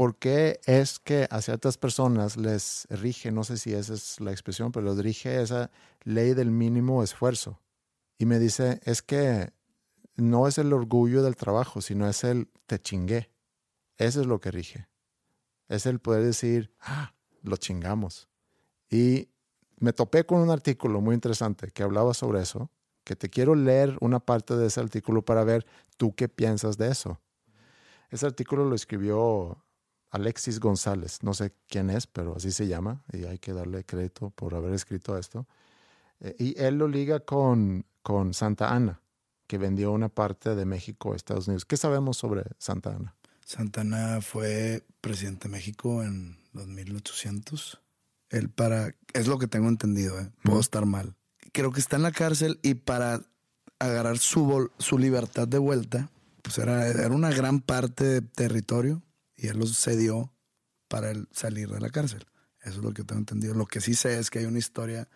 ¿Por 0.02 0.18
qué 0.18 0.60
es 0.66 0.98
que 0.98 1.28
a 1.30 1.42
ciertas 1.44 1.78
personas 1.78 2.36
les 2.36 2.88
rige, 2.90 3.32
no 3.32 3.44
sé 3.44 3.58
si 3.58 3.72
esa 3.72 3.94
es 3.94 4.20
la 4.20 4.32
expresión, 4.32 4.72
pero 4.72 4.88
les 4.88 4.98
rige 4.98 5.40
esa 5.40 5.70
ley 6.06 6.34
del 6.34 6.50
mínimo 6.50 7.04
esfuerzo? 7.04 7.60
Y 8.18 8.26
me 8.26 8.40
dice, 8.40 8.82
es 8.84 9.04
que 9.04 9.54
no 10.16 10.48
es 10.48 10.58
el 10.58 10.74
orgullo 10.74 11.22
del 11.22 11.36
trabajo, 11.36 11.82
sino 11.82 12.10
es 12.10 12.24
el 12.24 12.50
te 12.66 12.80
chingué. 12.80 13.30
Eso 13.98 14.22
es 14.22 14.26
lo 14.26 14.42
que 14.42 14.50
rige. 14.50 14.88
Es 15.68 15.86
el 15.86 16.00
poder 16.00 16.24
decir, 16.24 16.74
ah, 16.80 17.14
lo 17.44 17.58
chingamos. 17.58 18.28
Y 18.90 19.30
me 19.78 19.94
topé 19.94 20.26
con 20.26 20.40
un 20.40 20.50
artículo 20.50 21.00
muy 21.00 21.14
interesante 21.14 21.70
que 21.70 21.84
hablaba 21.84 22.16
sobre 22.16 22.42
eso, 22.42 22.72
que 23.04 23.16
te 23.16 23.30
quiero 23.30 23.54
leer 23.54 23.98
una 24.02 24.20
parte 24.20 24.56
de 24.56 24.66
ese 24.66 24.80
artículo 24.80 25.24
para 25.24 25.44
ver 25.44 25.64
tú 25.98 26.16
qué 26.16 26.28
piensas 26.28 26.80
de 26.80 26.90
eso. 26.90 27.20
Ese 28.10 28.26
artículo 28.26 28.66
lo 28.66 28.74
escribió 28.74 29.64
Alexis 30.12 30.60
González, 30.60 31.24
no 31.24 31.34
sé 31.34 31.54
quién 31.68 31.90
es, 31.90 32.06
pero 32.06 32.36
así 32.36 32.52
se 32.52 32.68
llama 32.68 33.02
y 33.12 33.24
hay 33.26 33.40
que 33.40 33.54
darle 33.54 33.84
crédito 33.84 34.30
por 34.30 34.54
haber 34.56 34.74
escrito 34.74 35.18
esto. 35.18 35.48
Eh, 36.20 36.36
y 36.38 36.60
él 36.62 36.78
lo 36.78 36.88
liga 36.88 37.22
con, 37.22 37.86
con 38.04 38.34
Santa 38.34 38.74
Ana, 38.74 39.02
que 39.48 39.58
vendió 39.58 39.92
una 39.92 40.10
parte 40.10 40.56
de 40.56 40.66
México 40.66 41.14
a 41.14 41.16
Estados 41.16 41.48
Unidos. 41.48 41.66
¿Qué 41.66 41.78
sabemos 41.78 42.18
sobre 42.18 42.44
Santa 42.58 42.96
Ana? 42.96 43.16
Santa 43.46 43.82
Ana 43.82 44.22
fue 44.22 44.84
presidente 45.00 45.48
de 45.48 45.54
México 45.54 46.04
en 46.04 46.38
los 46.54 46.68
1800 46.68 47.82
él 48.32 48.50
para, 48.50 48.96
es 49.14 49.28
lo 49.28 49.38
que 49.38 49.48
tengo 49.48 49.68
entendido, 49.68 50.20
¿eh? 50.20 50.32
puedo 50.44 50.60
estar 50.60 50.86
mal. 50.86 51.16
Creo 51.52 51.72
que 51.72 51.82
está 51.82 51.98
en 51.98 52.04
la 52.04 52.12
cárcel 52.12 52.60
y 52.64 52.76
para 52.76 53.22
agarrar 53.78 54.18
su, 54.18 54.72
su 54.78 54.98
libertad 54.98 55.48
de 55.48 55.58
vuelta, 55.58 56.10
pues 56.42 56.58
era, 56.58 56.88
era 56.88 57.10
una 57.10 57.30
gran 57.32 57.60
parte 57.60 58.06
de 58.06 58.22
territorio 58.22 59.02
y 59.42 59.48
él 59.48 59.58
lo 59.58 59.66
cedió 59.66 60.32
para 60.88 61.14
salir 61.32 61.68
de 61.70 61.80
la 61.80 61.90
cárcel. 61.90 62.26
Eso 62.62 62.78
es 62.78 62.84
lo 62.84 62.94
que 62.94 63.04
tengo 63.04 63.20
entendido. 63.20 63.56
Lo 63.56 63.66
que 63.66 63.82
sí 63.82 63.96
sé 63.96 64.20
es 64.20 64.30
que 64.30 64.38
hay 64.38 64.46
una 64.46 64.60
historia 64.60 65.10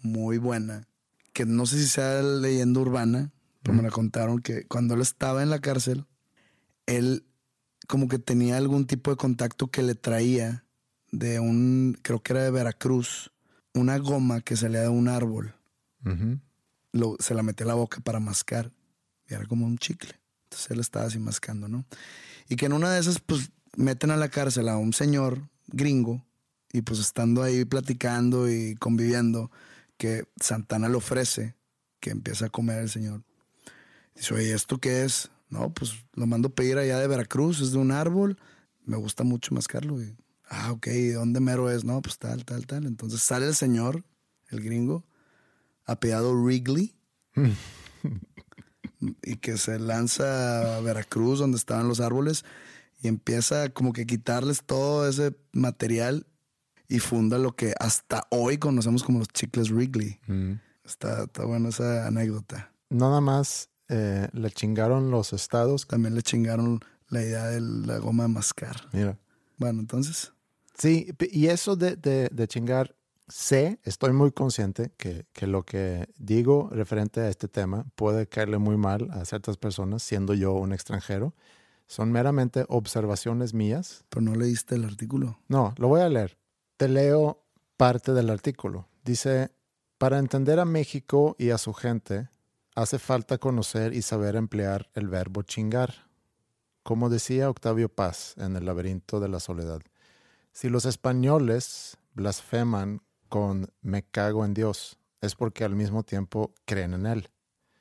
muy 0.00 0.38
buena, 0.38 0.88
que 1.34 1.44
no 1.44 1.66
sé 1.66 1.78
si 1.78 1.86
sea 1.86 2.22
leyenda 2.22 2.80
urbana, 2.80 3.30
pero 3.62 3.76
me 3.76 3.82
la 3.82 3.90
contaron 3.90 4.40
que 4.40 4.64
cuando 4.66 4.94
él 4.94 5.02
estaba 5.02 5.42
en 5.42 5.50
la 5.50 5.60
cárcel, 5.60 6.06
él 6.86 7.26
como 7.86 8.08
que 8.08 8.18
tenía 8.18 8.56
algún 8.56 8.86
tipo 8.86 9.10
de 9.10 9.18
contacto 9.18 9.66
que 9.66 9.82
le 9.82 9.94
traía 9.94 10.64
de 11.12 11.38
un, 11.38 11.98
creo 12.00 12.22
que 12.22 12.32
era 12.32 12.42
de 12.42 12.50
Veracruz, 12.50 13.32
una 13.74 13.98
goma 13.98 14.40
que 14.40 14.56
salía 14.56 14.80
de 14.80 14.88
un 14.88 15.08
árbol. 15.08 15.54
Lo, 16.92 17.16
se 17.18 17.34
la 17.34 17.42
metía 17.42 17.66
a 17.66 17.68
la 17.68 17.74
boca 17.74 18.00
para 18.00 18.18
mascar. 18.18 18.72
Y 19.28 19.34
era 19.34 19.44
como 19.44 19.66
un 19.66 19.76
chicle. 19.76 20.18
Entonces 20.44 20.70
él 20.70 20.80
estaba 20.80 21.04
así 21.04 21.18
mascando, 21.18 21.68
¿no? 21.68 21.84
Y 22.48 22.56
que 22.56 22.66
en 22.66 22.72
una 22.72 22.90
de 22.90 23.00
esas, 23.00 23.20
pues, 23.20 23.50
meten 23.82 24.10
a 24.10 24.16
la 24.16 24.28
cárcel 24.28 24.68
a 24.68 24.76
un 24.76 24.92
señor 24.92 25.48
gringo. 25.66 26.24
Y 26.72 26.82
pues 26.82 27.00
estando 27.00 27.42
ahí 27.42 27.64
platicando 27.64 28.50
y 28.50 28.74
conviviendo, 28.74 29.50
que 29.96 30.24
Santana 30.40 30.88
le 30.88 30.96
ofrece 30.96 31.56
que 31.98 32.10
empiece 32.10 32.44
a 32.44 32.50
comer 32.50 32.80
el 32.80 32.90
señor. 32.90 33.22
Dice, 34.14 34.34
oye, 34.34 34.52
¿esto 34.52 34.78
qué 34.78 35.04
es? 35.04 35.30
No, 35.48 35.72
pues 35.72 35.92
lo 36.12 36.26
mando 36.26 36.50
pedir 36.50 36.76
allá 36.78 36.98
de 36.98 37.08
Veracruz, 37.08 37.60
es 37.60 37.72
de 37.72 37.78
un 37.78 37.90
árbol. 37.90 38.38
Me 38.84 38.96
gusta 38.96 39.24
mucho 39.24 39.54
mascarlo. 39.54 40.00
Y 40.02 40.14
Ah, 40.50 40.72
ok, 40.72 40.88
¿dónde 41.14 41.40
mero 41.40 41.70
es? 41.70 41.84
No, 41.84 42.00
pues 42.00 42.18
tal, 42.18 42.44
tal, 42.44 42.66
tal. 42.66 42.86
Entonces 42.86 43.22
sale 43.22 43.46
el 43.46 43.54
señor, 43.54 44.02
el 44.48 44.62
gringo, 44.62 45.04
apeado 45.84 46.34
Wrigley, 46.34 46.94
y 49.22 49.36
que 49.36 49.58
se 49.58 49.78
lanza 49.78 50.76
a 50.76 50.80
Veracruz, 50.80 51.38
donde 51.38 51.58
estaban 51.58 51.86
los 51.86 52.00
árboles, 52.00 52.44
y 53.00 53.08
empieza 53.08 53.68
como 53.70 53.92
que 53.92 54.06
quitarles 54.06 54.62
todo 54.64 55.08
ese 55.08 55.36
material 55.52 56.26
y 56.88 56.98
funda 57.00 57.38
lo 57.38 57.54
que 57.54 57.74
hasta 57.78 58.26
hoy 58.30 58.58
conocemos 58.58 59.02
como 59.02 59.18
los 59.18 59.28
chicles 59.28 59.70
Wrigley. 59.70 60.18
Mm. 60.26 60.54
Está, 60.84 61.24
está 61.24 61.44
buena 61.44 61.68
esa 61.68 62.06
anécdota. 62.06 62.72
Nada 62.88 63.20
más 63.20 63.68
eh, 63.88 64.28
le 64.32 64.50
chingaron 64.50 65.10
los 65.10 65.32
estados. 65.32 65.86
También 65.86 66.14
le 66.14 66.22
chingaron 66.22 66.80
la 67.08 67.22
idea 67.22 67.46
de 67.46 67.60
la 67.60 67.98
goma 67.98 68.24
de 68.24 68.30
mascar. 68.30 68.76
Mira. 68.92 69.18
Bueno, 69.58 69.80
entonces. 69.80 70.32
Sí, 70.78 71.12
y 71.32 71.48
eso 71.48 71.74
de, 71.76 71.96
de, 71.96 72.48
chingar, 72.48 72.94
sé, 73.26 73.80
estoy 73.82 74.12
muy 74.12 74.30
consciente 74.30 74.92
que, 74.96 75.26
que, 75.32 75.48
lo 75.48 75.64
que 75.64 76.08
digo 76.16 76.70
referente 76.72 77.20
a 77.20 77.28
este 77.28 77.48
tema 77.48 77.84
puede 77.96 78.28
caerle 78.28 78.58
muy 78.58 78.76
mal 78.76 79.10
a 79.10 79.24
ciertas 79.24 79.56
personas, 79.56 80.02
siendo 80.04 80.34
yo 80.34 80.52
un 80.52 80.72
extranjero. 80.72 81.34
Son 81.88 82.12
meramente 82.12 82.66
observaciones 82.68 83.54
mías. 83.54 84.04
Pero 84.10 84.22
no 84.22 84.34
leíste 84.34 84.76
el 84.76 84.84
artículo. 84.84 85.40
No, 85.48 85.74
lo 85.78 85.88
voy 85.88 86.02
a 86.02 86.08
leer. 86.08 86.38
Te 86.76 86.86
leo 86.86 87.44
parte 87.76 88.12
del 88.12 88.30
artículo. 88.30 88.86
Dice, 89.04 89.50
para 89.96 90.18
entender 90.18 90.60
a 90.60 90.66
México 90.66 91.34
y 91.38 91.50
a 91.50 91.58
su 91.58 91.72
gente, 91.72 92.28
hace 92.74 92.98
falta 92.98 93.38
conocer 93.38 93.94
y 93.94 94.02
saber 94.02 94.36
emplear 94.36 94.90
el 94.94 95.08
verbo 95.08 95.42
chingar. 95.42 96.08
Como 96.82 97.08
decía 97.08 97.50
Octavio 97.50 97.88
Paz 97.88 98.34
en 98.36 98.54
El 98.54 98.66
laberinto 98.66 99.18
de 99.18 99.28
la 99.28 99.40
soledad. 99.40 99.80
Si 100.52 100.68
los 100.68 100.84
españoles 100.84 101.96
blasfeman 102.12 103.02
con 103.28 103.72
me 103.80 104.02
cago 104.02 104.44
en 104.44 104.54
Dios, 104.54 104.98
es 105.20 105.34
porque 105.34 105.64
al 105.64 105.74
mismo 105.74 106.02
tiempo 106.02 106.52
creen 106.66 106.94
en 106.94 107.06
Él. 107.06 107.30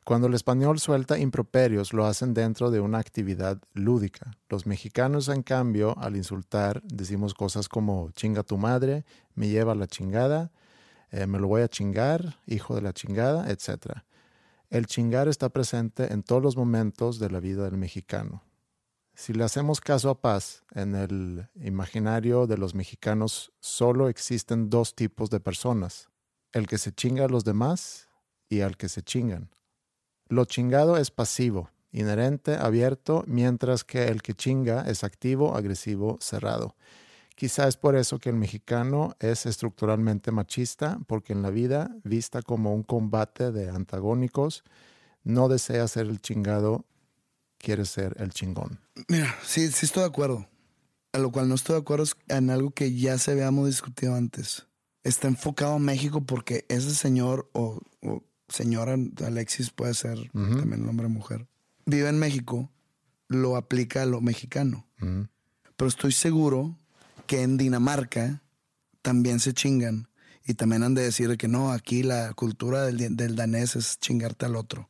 Cuando 0.08 0.28
el 0.28 0.36
español 0.36 0.80
suelta 0.80 1.20
improperios, 1.20 1.92
lo 1.92 2.06
hacen 2.06 2.34
dentro 2.34 2.72
de 2.72 2.80
una 2.80 2.98
actividad 2.98 3.62
lúdica. 3.74 4.38
Los 4.48 4.66
mexicanos, 4.66 5.28
en 5.28 5.44
cambio, 5.44 5.98
al 5.98 6.16
insultar, 6.16 6.82
decimos 6.84 7.34
cosas 7.34 7.68
como 7.68 8.12
chinga 8.12 8.44
tu 8.44 8.58
madre, 8.58 9.04
me 9.36 9.50
lleva 9.50 9.76
la 9.76 9.86
chingada, 9.86 10.54
eh, 11.12 11.28
me 11.28 11.40
lo 11.40 11.50
voy 11.50 11.62
a 11.62 11.68
chingar, 11.68 12.40
hijo 12.46 12.74
de 12.74 12.84
la 12.84 12.94
chingada, 12.94 13.52
etc. 13.52 13.98
El 14.70 14.86
chingar 14.86 15.28
está 15.28 15.50
presente 15.50 16.14
en 16.14 16.24
todos 16.24 16.42
los 16.42 16.56
momentos 16.56 17.20
de 17.20 17.30
la 17.30 17.42
vida 17.42 17.66
del 17.66 17.76
mexicano. 17.76 18.46
Si 19.14 19.34
le 19.34 19.44
hacemos 19.44 19.82
caso 19.82 20.10
a 20.10 20.22
Paz, 20.22 20.64
en 20.72 20.96
el 20.96 21.50
imaginario 21.56 22.48
de 22.48 22.58
los 22.58 22.76
mexicanos 22.76 23.52
solo 23.60 24.08
existen 24.08 24.70
dos 24.70 24.96
tipos 24.96 25.30
de 25.30 25.42
personas, 25.42 26.08
el 26.54 26.66
que 26.66 26.78
se 26.78 26.94
chinga 26.94 27.26
a 27.26 27.28
los 27.28 27.44
demás 27.44 28.08
y 28.48 28.62
al 28.62 28.78
que 28.78 28.88
se 28.88 29.02
chingan. 29.02 29.50
Lo 30.30 30.46
chingado 30.46 30.98
es 30.98 31.12
pasivo, 31.12 31.70
inherente, 31.92 32.56
abierto, 32.56 33.24
mientras 33.28 33.84
que 33.84 34.06
el 34.06 34.22
que 34.22 34.34
chinga 34.34 34.82
es 34.88 35.04
activo, 35.04 35.56
agresivo, 35.56 36.18
cerrado. 36.22 36.76
Quizá 37.36 37.68
es 37.68 37.78
por 37.78 37.96
eso 37.96 38.20
que 38.20 38.30
el 38.30 38.36
mexicano 38.36 39.16
es 39.20 39.46
estructuralmente 39.46 40.32
machista, 40.32 41.00
porque 41.06 41.34
en 41.34 41.44
la 41.44 41.52
vida, 41.52 41.96
vista 42.04 42.42
como 42.42 42.74
un 42.74 42.84
combate 42.84 43.52
de 43.52 43.70
antagónicos, 43.70 44.64
no 45.24 45.48
desea 45.48 45.88
ser 45.88 46.08
el 46.08 46.20
chingado 46.20 46.86
quiere 47.58 47.86
ser 47.86 48.16
el 48.20 48.32
chingón. 48.32 48.80
Mira, 49.08 49.36
sí, 49.44 49.72
sí 49.72 49.86
estoy 49.86 50.02
de 50.02 50.10
acuerdo. 50.10 50.48
A 51.14 51.20
lo 51.20 51.32
cual 51.32 51.48
no 51.50 51.56
estoy 51.56 51.76
de 51.76 51.82
acuerdo 51.82 52.04
es 52.04 52.16
en 52.28 52.50
algo 52.50 52.72
que 52.72 52.94
ya 52.94 53.18
se 53.18 53.32
habíamos 53.32 53.68
discutido 53.68 54.16
antes. 54.16 54.68
Está 55.04 55.28
enfocado 55.28 55.74
a 55.74 55.80
México 55.80 56.22
porque 56.22 56.66
ese 56.70 56.94
señor 56.94 57.50
o, 57.54 57.82
señora 58.48 58.96
Alexis 59.26 59.70
puede 59.72 59.94
ser 59.94 60.30
también 60.32 60.88
hombre 60.88 61.08
o 61.08 61.10
mujer. 61.10 61.48
Vive 61.86 62.10
en 62.10 62.20
México, 62.20 62.72
lo 63.28 63.56
aplica 63.56 64.04
a 64.04 64.06
lo 64.06 64.22
mexicano. 64.22 64.88
Pero 64.98 65.88
estoy 65.88 66.12
seguro 66.12 66.78
que 67.28 67.44
en 67.44 67.58
Dinamarca 67.58 68.42
también 69.02 69.40
se 69.40 69.54
chingan 69.54 70.10
y 70.46 70.54
también 70.54 70.84
han 70.84 70.96
de 70.96 71.04
decir 71.04 71.38
que 71.38 71.48
no, 71.48 71.72
aquí 71.72 72.04
la 72.04 72.34
cultura 72.34 72.86
del, 72.86 73.16
del 73.16 73.36
danés 73.36 73.76
es 73.76 74.00
chingarte 74.00 74.46
al 74.46 74.56
otro. 74.56 74.90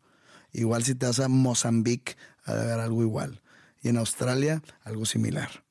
Igual 0.54 0.84
si 0.84 0.96
te 0.96 1.06
vas 1.06 1.20
a 1.20 1.28
Mozambique, 1.28 2.16
ha 2.46 2.54
de 2.54 2.62
haber 2.62 2.80
algo 2.80 3.02
igual. 3.02 3.42
Y 3.82 3.90
en 3.90 3.98
Australia, 3.98 4.62
algo 4.84 5.06
similar. 5.06 5.64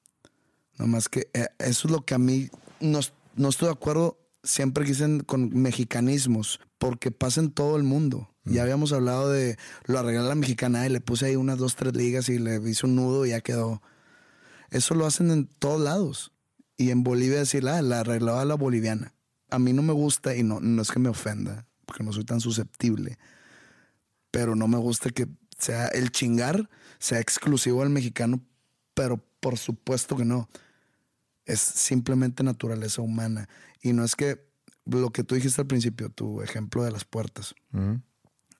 No 0.79 0.87
más 0.87 1.09
que 1.09 1.31
eh, 1.33 1.49
eso 1.59 1.89
es 1.89 1.93
lo 1.93 2.05
que 2.05 2.15
a 2.15 2.19
mí 2.19 2.51
no, 2.81 3.01
no 3.37 3.49
estoy 3.49 3.67
de 3.67 3.73
acuerdo 3.73 4.19
siempre 4.47 4.85
que 4.85 4.93
dicen 4.93 5.21
con 5.21 5.51
mexicanismos, 5.51 6.61
porque 6.79 7.11
pasa 7.11 7.41
en 7.41 7.51
todo 7.51 7.77
el 7.77 7.83
mundo. 7.83 8.31
Ya 8.45 8.63
habíamos 8.63 8.93
hablado 8.93 9.31
de 9.31 9.59
lo 9.87 9.99
arreglé 9.99 10.23
la 10.23 10.37
mexicana 10.37 10.87
y 10.87 10.89
le 10.89 11.01
puse 11.01 11.27
ahí 11.27 11.37
unas 11.37 11.59
dos, 11.59 11.75
tres 11.75 11.97
ligas 11.97 12.29
y 12.29 12.39
le 12.39 12.57
hice 12.71 12.87
un 12.87 12.95
nudo 12.95 13.27
y 13.27 13.31
ya 13.31 13.41
quedó. 13.41 13.83
Eso 14.71 14.95
lo 14.95 15.05
hacen 15.05 15.33
en 15.33 15.47
todos 15.47 15.81
lados. 15.81 16.33
Y 16.77 16.91
en 16.91 17.03
Bolivia 17.03 17.39
decir, 17.39 17.69
ah, 17.69 17.83
la 17.83 18.01
arreglaba 18.01 18.45
la 18.45 18.55
boliviana. 18.55 19.15
A 19.51 19.59
mí 19.59 19.73
no 19.73 19.83
me 19.83 19.93
gusta 19.93 20.37
y 20.37 20.45
no, 20.45 20.61
no 20.61 20.81
es 20.81 20.93
que 20.93 21.01
me 21.01 21.09
ofenda, 21.09 21.67
porque 21.87 22.05
no 22.05 22.13
soy 22.13 22.25
tan 22.25 22.41
susceptible. 22.41 23.19
Pero 24.31 24.55
no 24.55 24.69
me 24.69 24.79
gusta 24.79 25.11
que 25.11 25.27
sea 25.59 25.89
el 25.89 26.13
chingar 26.13 26.69
sea 26.99 27.21
exclusivo 27.21 27.83
al 27.83 27.91
mexicano, 27.91 28.41
pero 28.95 29.19
por 29.41 29.59
supuesto 29.59 30.17
que 30.17 30.25
no. 30.25 30.49
Es 31.45 31.61
simplemente 31.61 32.43
naturaleza 32.43 33.03
humana. 33.03 33.49
Y 33.87 33.93
no 33.93 34.03
es 34.05 34.17
que 34.17 34.45
lo 34.85 35.11
que 35.11 35.23
tú 35.23 35.37
dijiste 35.37 35.61
al 35.61 35.69
principio, 35.69 36.11
tu 36.11 36.43
ejemplo 36.43 36.83
de 36.83 36.91
las 36.91 37.05
puertas. 37.05 37.55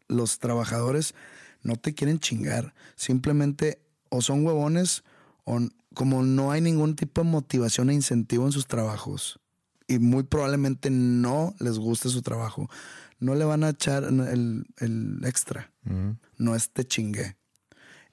Los 0.07 0.39
trabajadores 0.39 1.17
no 1.63 1.75
te 1.75 1.95
quieren 1.95 2.21
chingar. 2.21 2.75
Simplemente 2.95 3.83
o 4.09 4.23
son 4.23 4.47
huevones 4.47 5.03
o 5.43 5.59
como 5.95 6.23
no 6.23 6.53
hay 6.53 6.61
ningún 6.61 6.95
tipo 6.95 7.25
de 7.25 7.29
motivación 7.29 7.91
e 7.91 7.95
incentivo 7.95 8.47
en 8.47 8.53
sus 8.53 8.69
trabajos 8.69 9.41
y 9.89 9.99
muy 9.99 10.23
probablemente 10.23 10.91
no 10.91 11.57
les 11.59 11.77
guste 11.77 12.09
su 12.09 12.23
trabajo, 12.23 12.71
no 13.19 13.35
le 13.35 13.45
van 13.45 13.65
a 13.65 13.71
echar 13.71 14.05
el, 14.05 14.65
el 14.79 15.21
extra. 15.25 15.73
No 16.37 16.55
es 16.55 16.71
te 16.71 16.87
chingué. 16.87 17.37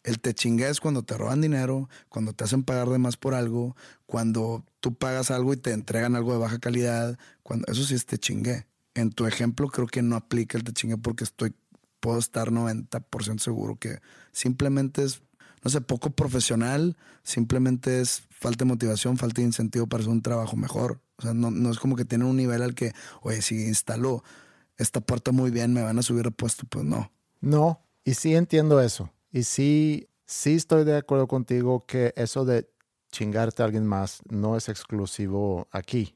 El 0.03 0.19
te 0.19 0.33
chingué 0.33 0.69
es 0.69 0.79
cuando 0.79 1.03
te 1.03 1.17
roban 1.17 1.41
dinero, 1.41 1.89
cuando 2.09 2.33
te 2.33 2.43
hacen 2.43 2.63
pagar 2.63 2.89
de 2.89 2.97
más 2.97 3.17
por 3.17 3.33
algo, 3.33 3.75
cuando 4.05 4.65
tú 4.79 4.93
pagas 4.95 5.31
algo 5.31 5.53
y 5.53 5.57
te 5.57 5.71
entregan 5.71 6.15
algo 6.15 6.33
de 6.33 6.39
baja 6.39 6.59
calidad, 6.59 7.17
cuando 7.41 7.71
eso 7.71 7.83
sí 7.83 7.95
es 7.95 8.05
te 8.05 8.17
chingué. 8.17 8.67
En 8.95 9.11
tu 9.11 9.25
ejemplo 9.25 9.69
creo 9.69 9.87
que 9.87 10.01
no 10.01 10.15
aplica 10.15 10.57
el 10.57 10.63
te 10.63 10.73
chingué 10.73 10.97
porque 10.97 11.23
estoy 11.23 11.55
puedo 11.99 12.19
estar 12.19 12.51
90% 12.51 13.39
seguro 13.39 13.77
que 13.77 13.99
simplemente 14.33 15.03
es 15.03 15.21
no 15.63 15.71
sé, 15.71 15.81
poco 15.81 16.09
profesional, 16.09 16.97
simplemente 17.23 18.01
es 18.01 18.23
falta 18.29 18.65
de 18.65 18.69
motivación, 18.69 19.17
falta 19.17 19.41
de 19.41 19.47
incentivo 19.47 19.87
para 19.87 20.01
hacer 20.01 20.11
un 20.11 20.21
trabajo 20.21 20.57
mejor. 20.57 20.99
O 21.15 21.21
sea, 21.21 21.33
no, 21.33 21.51
no 21.51 21.71
es 21.71 21.79
como 21.79 21.95
que 21.95 22.05
tienen 22.05 22.27
un 22.27 22.35
nivel 22.35 22.61
al 22.61 22.75
que, 22.75 22.93
oye, 23.21 23.41
si 23.41 23.65
instaló 23.65 24.23
esta 24.77 24.99
puerta 24.99 25.31
muy 25.31 25.51
bien, 25.51 25.73
me 25.73 25.81
van 25.81 25.97
a 25.97 26.01
subir 26.01 26.25
el 26.25 26.33
puesto. 26.33 26.65
Pues 26.69 26.83
no. 26.83 27.11
No, 27.39 27.79
y 28.03 28.15
sí 28.15 28.35
entiendo 28.35 28.81
eso. 28.81 29.09
Y 29.33 29.43
sí, 29.43 30.07
sí 30.27 30.53
estoy 30.53 30.85
de 30.85 30.95
acuerdo 30.95 31.27
contigo 31.27 31.85
que 31.87 32.13
eso 32.15 32.45
de 32.45 32.69
chingarte 33.11 33.63
a 33.63 33.65
alguien 33.65 33.85
más 33.85 34.21
no 34.29 34.55
es 34.55 34.69
exclusivo 34.69 35.67
aquí. 35.71 36.15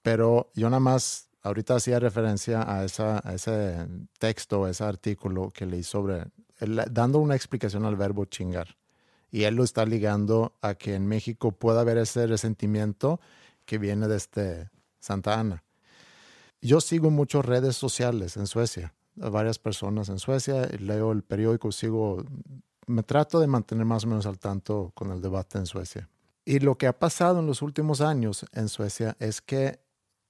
Pero 0.00 0.50
yo 0.54 0.70
nada 0.70 0.80
más 0.80 1.28
ahorita 1.42 1.76
hacía 1.76 2.00
referencia 2.00 2.62
a, 2.62 2.84
ese 2.84 3.86
texto, 4.18 4.66
ese 4.66 4.84
artículo 4.84 5.50
que 5.50 5.66
leí 5.66 5.82
sobre, 5.82 6.24
dando 6.90 7.18
una 7.18 7.36
explicación 7.36 7.84
al 7.84 7.96
verbo 7.96 8.24
chingar. 8.24 8.74
Y 9.30 9.44
él 9.44 9.56
lo 9.56 9.64
está 9.64 9.84
ligando 9.84 10.56
a 10.62 10.76
que 10.76 10.94
en 10.94 11.06
México 11.06 11.52
pueda 11.52 11.82
haber 11.82 11.98
ese 11.98 12.26
resentimiento 12.26 13.20
que 13.66 13.76
viene 13.76 14.08
desde 14.08 14.70
Santa 14.98 15.38
Ana. 15.38 15.62
Yo 16.62 16.80
sigo 16.80 17.10
muchas 17.10 17.44
redes 17.44 17.76
sociales 17.76 18.38
en 18.38 18.46
Suecia, 18.46 18.94
a 19.20 19.28
varias 19.28 19.58
personas 19.58 20.08
en 20.08 20.18
Suecia, 20.18 20.68
leo 20.78 21.12
el 21.12 21.22
periódico, 21.22 21.70
sigo, 21.72 22.24
me 22.86 23.02
trato 23.02 23.40
de 23.40 23.46
mantener 23.46 23.84
más 23.84 24.04
o 24.04 24.08
menos 24.08 24.26
al 24.26 24.38
tanto 24.38 24.92
con 24.94 25.10
el 25.10 25.20
debate 25.20 25.58
en 25.58 25.66
Suecia. 25.66 26.08
Y 26.44 26.58
lo 26.58 26.76
que 26.76 26.86
ha 26.86 26.98
pasado 26.98 27.40
en 27.40 27.46
los 27.46 27.62
últimos 27.62 28.00
años 28.00 28.44
en 28.52 28.68
Suecia 28.68 29.16
es 29.18 29.40
que 29.40 29.80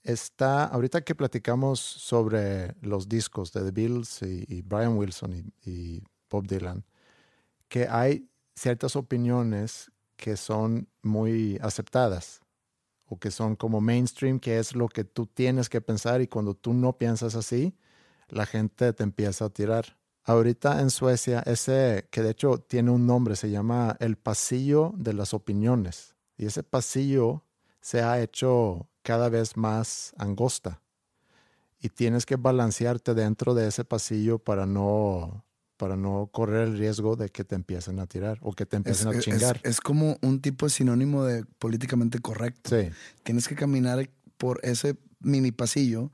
está, 0.03 0.67
ahorita 0.67 1.03
que 1.03 1.15
platicamos 1.15 1.81
sobre 1.81 2.75
los 2.83 3.09
discos 3.09 3.53
de 3.53 3.63
The 3.63 3.71
Beatles 3.71 4.23
y, 4.23 4.63
Brian 4.63 4.97
Wilson 4.97 5.53
y 5.65 6.03
Bob 6.31 6.47
Dylan, 6.47 6.85
que 7.69 7.89
hay 7.89 8.29
ciertas 8.55 8.95
opiniones 8.95 9.91
que 10.17 10.37
son 10.37 10.89
muy 11.03 11.59
aceptadas 11.61 12.41
o 13.07 13.19
que 13.19 13.31
son 13.31 13.57
como 13.57 13.81
mainstream, 13.81 14.39
que 14.39 14.59
es 14.59 14.77
lo 14.77 14.89
que 14.89 15.05
tú 15.05 15.27
tienes 15.27 15.69
que 15.69 15.81
pensar 15.81 16.21
y 16.21 16.29
cuando 16.29 16.55
tú 16.55 16.73
no 16.73 16.97
piensas 16.97 17.35
así, 17.35 17.75
la 18.29 18.47
gente 18.47 18.93
te 18.93 19.03
empieza 19.03 19.47
a 19.47 19.51
tirar. 19.51 19.99
Ahorita 20.25 20.81
en 20.81 20.91
Suecia, 20.91 21.41
ese 21.41 22.09
que 22.11 22.23
de 22.23 22.31
hecho 22.31 22.59
tiene 22.59 22.91
un 22.91 23.07
nombre, 23.07 23.37
se 23.37 23.51
llama 23.51 23.97
el 24.01 24.17
pasillo 24.17 24.93
de 24.97 25.13
las 25.13 25.35
opiniones. 25.35 26.15
Y 26.37 26.47
ese 26.47 26.63
pasillo 26.63 27.45
se 27.81 28.03
ha 28.03 28.21
hecho 28.21 28.89
cada 29.03 29.29
vez 29.29 29.57
más 29.57 30.15
angosta. 30.17 30.81
Y 31.79 31.91
tienes 31.91 32.25
que 32.25 32.37
balancearte 32.37 33.13
dentro 33.13 33.53
de 33.55 33.69
ese 33.69 33.85
pasillo 33.85 34.39
para 34.39 34.65
no, 34.65 35.45
para 35.77 35.97
no 35.97 36.31
correr 36.33 36.69
el 36.69 36.79
riesgo 36.79 37.15
de 37.15 37.29
que 37.29 37.45
te 37.45 37.55
empiecen 37.55 38.01
a 38.01 38.07
tirar 38.07 38.39
o 38.41 38.53
que 38.53 38.65
te 38.65 38.77
empiecen 38.77 39.09
a 39.09 39.11
es, 39.11 39.25
chingar. 39.25 39.61
es 39.63 39.83
como 39.83 40.17
un 40.23 40.41
tipo 40.41 40.65
de 40.65 40.71
sinónimo 40.71 41.25
de 41.25 41.45
políticamente 41.59 42.19
correcto. 42.21 42.71
sí. 42.71 42.89
Tienes 43.23 43.47
que 43.47 43.55
caminar 43.55 44.09
por 44.39 44.61
ese 44.63 44.97
mini 45.21 45.53
pasillo, 45.53 46.11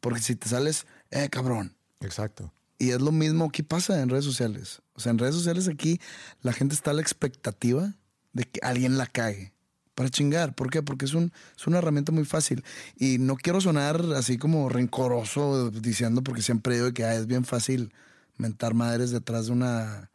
porque 0.00 0.20
si 0.20 0.36
te 0.36 0.48
sales, 0.48 0.86
eh, 1.10 1.28
cabrón. 1.30 1.76
Exacto. 2.00 2.52
Y 2.78 2.90
es 2.90 3.00
lo 3.00 3.12
mismo 3.12 3.50
que 3.50 3.62
pasa 3.62 4.00
en 4.02 4.08
redes 4.08 4.24
sociales. 4.24 4.82
O 4.94 5.00
sea, 5.00 5.10
en 5.10 5.18
redes 5.18 5.34
sociales 5.34 5.68
aquí 5.68 6.00
la 6.42 6.52
gente 6.52 6.74
está 6.74 6.90
a 6.90 6.94
la 6.94 7.02
expectativa 7.02 7.94
de 8.32 8.44
que 8.44 8.60
alguien 8.62 8.98
la 8.98 9.06
cague 9.06 9.54
para 9.94 10.10
chingar. 10.10 10.54
¿Por 10.54 10.70
qué? 10.70 10.82
Porque 10.82 11.04
es, 11.04 11.14
un, 11.14 11.32
es 11.56 11.66
una 11.66 11.78
herramienta 11.78 12.12
muy 12.12 12.24
fácil. 12.24 12.64
Y 12.96 13.18
no 13.18 13.36
quiero 13.36 13.60
sonar 13.60 14.02
así 14.16 14.38
como 14.38 14.68
rencoroso 14.68 15.70
diciendo, 15.70 16.22
porque 16.22 16.42
siempre 16.42 16.74
digo 16.76 16.92
que 16.92 17.04
ah, 17.04 17.14
es 17.14 17.26
bien 17.26 17.44
fácil 17.44 17.92
mentar 18.36 18.74
madres 18.74 19.10
detrás 19.10 19.46
de 19.46 19.52
una, 19.52 20.10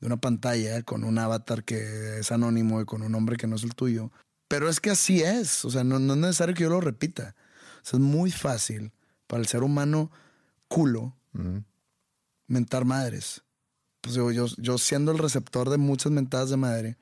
de 0.00 0.06
una 0.06 0.16
pantalla 0.16 0.82
con 0.82 1.04
un 1.04 1.18
avatar 1.18 1.64
que 1.64 2.20
es 2.20 2.32
anónimo 2.32 2.80
y 2.80 2.86
con 2.86 3.02
un 3.02 3.12
nombre 3.12 3.36
que 3.36 3.46
no 3.46 3.56
es 3.56 3.62
el 3.62 3.74
tuyo. 3.74 4.10
Pero 4.48 4.68
es 4.68 4.80
que 4.80 4.90
así 4.90 5.22
es. 5.22 5.64
O 5.64 5.70
sea, 5.70 5.84
no, 5.84 5.98
no 5.98 6.14
es 6.14 6.18
necesario 6.18 6.54
que 6.54 6.64
yo 6.64 6.70
lo 6.70 6.80
repita. 6.80 7.34
O 7.82 7.84
sea, 7.84 7.98
es 7.98 8.04
muy 8.04 8.30
fácil 8.30 8.92
para 9.30 9.40
el 9.40 9.46
ser 9.46 9.62
humano 9.62 10.10
culo 10.66 11.14
mentar 12.48 12.84
madres. 12.84 13.42
Pues 14.00 14.14
yo, 14.16 14.32
yo, 14.32 14.46
yo 14.58 14.76
siendo 14.76 15.12
el 15.12 15.18
receptor 15.18 15.70
de 15.70 15.78
muchas 15.78 16.10
mentadas 16.10 16.50
de 16.50 16.56
madre 16.56 16.96